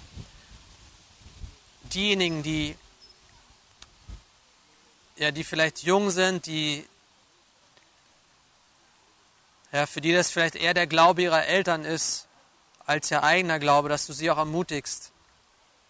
diejenigen, 1.93 2.43
die, 2.43 2.75
ja, 5.15 5.31
die 5.31 5.43
vielleicht 5.43 5.83
jung 5.83 6.11
sind, 6.11 6.45
die, 6.45 6.85
ja, 9.71 9.85
für 9.85 10.01
die 10.01 10.13
das 10.13 10.31
vielleicht 10.31 10.55
eher 10.55 10.73
der 10.73 10.87
Glaube 10.87 11.23
ihrer 11.23 11.45
Eltern 11.45 11.85
ist, 11.85 12.27
als 12.85 13.09
ihr 13.11 13.23
eigener 13.23 13.59
Glaube, 13.59 13.89
dass 13.89 14.05
du 14.05 14.13
sie 14.13 14.29
auch 14.29 14.37
ermutigst 14.37 15.11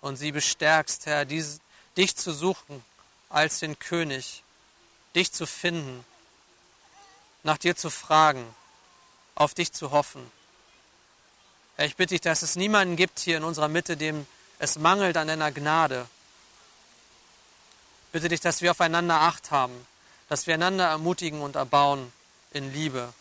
und 0.01 0.17
sie 0.17 0.31
bestärkst, 0.31 1.05
Herr, 1.05 1.25
dies, 1.25 1.59
dich 1.97 2.15
zu 2.15 2.33
suchen 2.33 2.83
als 3.29 3.59
den 3.59 3.79
König, 3.79 4.43
dich 5.15 5.31
zu 5.31 5.45
finden, 5.45 6.05
nach 7.43 7.57
dir 7.57 7.75
zu 7.75 7.89
fragen, 7.89 8.45
auf 9.35 9.53
dich 9.53 9.71
zu 9.71 9.91
hoffen. 9.91 10.31
Herr, 11.75 11.85
ich 11.85 11.95
bitte 11.95 12.13
dich, 12.13 12.21
dass 12.21 12.41
es 12.41 12.55
niemanden 12.55 12.95
gibt 12.95 13.19
hier 13.19 13.37
in 13.37 13.43
unserer 13.43 13.67
Mitte, 13.67 13.97
dem 13.97 14.27
es 14.63 14.79
mangelt 14.79 15.17
an 15.17 15.27
deiner 15.27 15.51
Gnade. 15.51 16.07
Bitte 18.13 18.29
dich, 18.29 18.39
dass 18.39 18.61
wir 18.61 18.71
aufeinander 18.71 19.19
Acht 19.19 19.51
haben, 19.51 19.73
dass 20.29 20.47
wir 20.47 20.53
einander 20.53 20.87
ermutigen 20.87 21.41
und 21.41 21.57
erbauen 21.57 22.13
in 22.51 22.71
Liebe. 22.71 23.13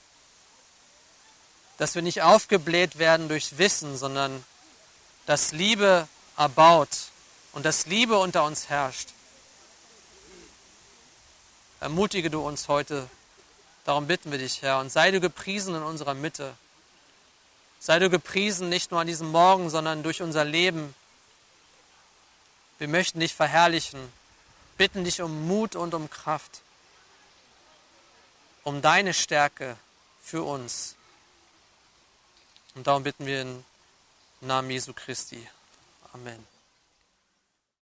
Dass 1.79 1.97
wir 1.97 2.03
nicht 2.03 2.23
aufgebläht 2.23 2.99
werden 2.99 3.29
durch 3.29 3.59
Wissen, 3.59 3.99
sondern 3.99 4.45
dass 5.27 5.51
Liebe 5.51 6.07
erbaut 6.37 6.91
und 7.55 7.67
dass 7.67 7.87
Liebe 7.87 8.19
unter 8.19 8.45
uns 8.45 8.69
herrscht. 8.69 9.09
Ermutige 11.81 12.31
du 12.31 12.41
uns 12.47 12.69
heute, 12.69 13.09
darum 13.85 14.07
bitten 14.07 14.31
wir 14.31 14.39
dich, 14.39 14.63
Herr, 14.63 14.79
und 14.79 14.93
sei 14.93 15.11
du 15.11 15.19
gepriesen 15.19 15.75
in 15.75 15.83
unserer 15.83 16.15
Mitte. 16.15 16.55
Sei 17.81 17.99
du 17.99 18.11
gepriesen 18.11 18.69
nicht 18.69 18.93
nur 18.93 19.01
an 19.01 19.09
diesem 19.09 19.33
Morgen, 19.33 19.71
sondern 19.71 20.05
durch 20.05 20.23
unser 20.23 20.45
Leben 20.45 20.95
wir 22.83 22.89
möchten 22.89 23.21
dich 23.21 23.33
verherrlichen, 23.33 24.13
bitten 24.77 25.05
dich 25.05 25.23
um 25.23 25.47
Mut 25.47 25.77
und 25.77 25.95
um 25.95 26.11
Kraft, 26.11 26.63
um 28.65 28.83
deine 28.83 29.15
Stärke 29.15 29.77
für 30.21 30.43
uns. 30.43 30.97
Und 32.75 32.89
darum 32.89 33.05
bitten 33.05 33.25
wir 33.25 33.43
im 33.43 33.65
Namen 34.41 34.69
Jesu 34.69 34.93
Christi. 34.95 35.49
Amen. 36.13 36.52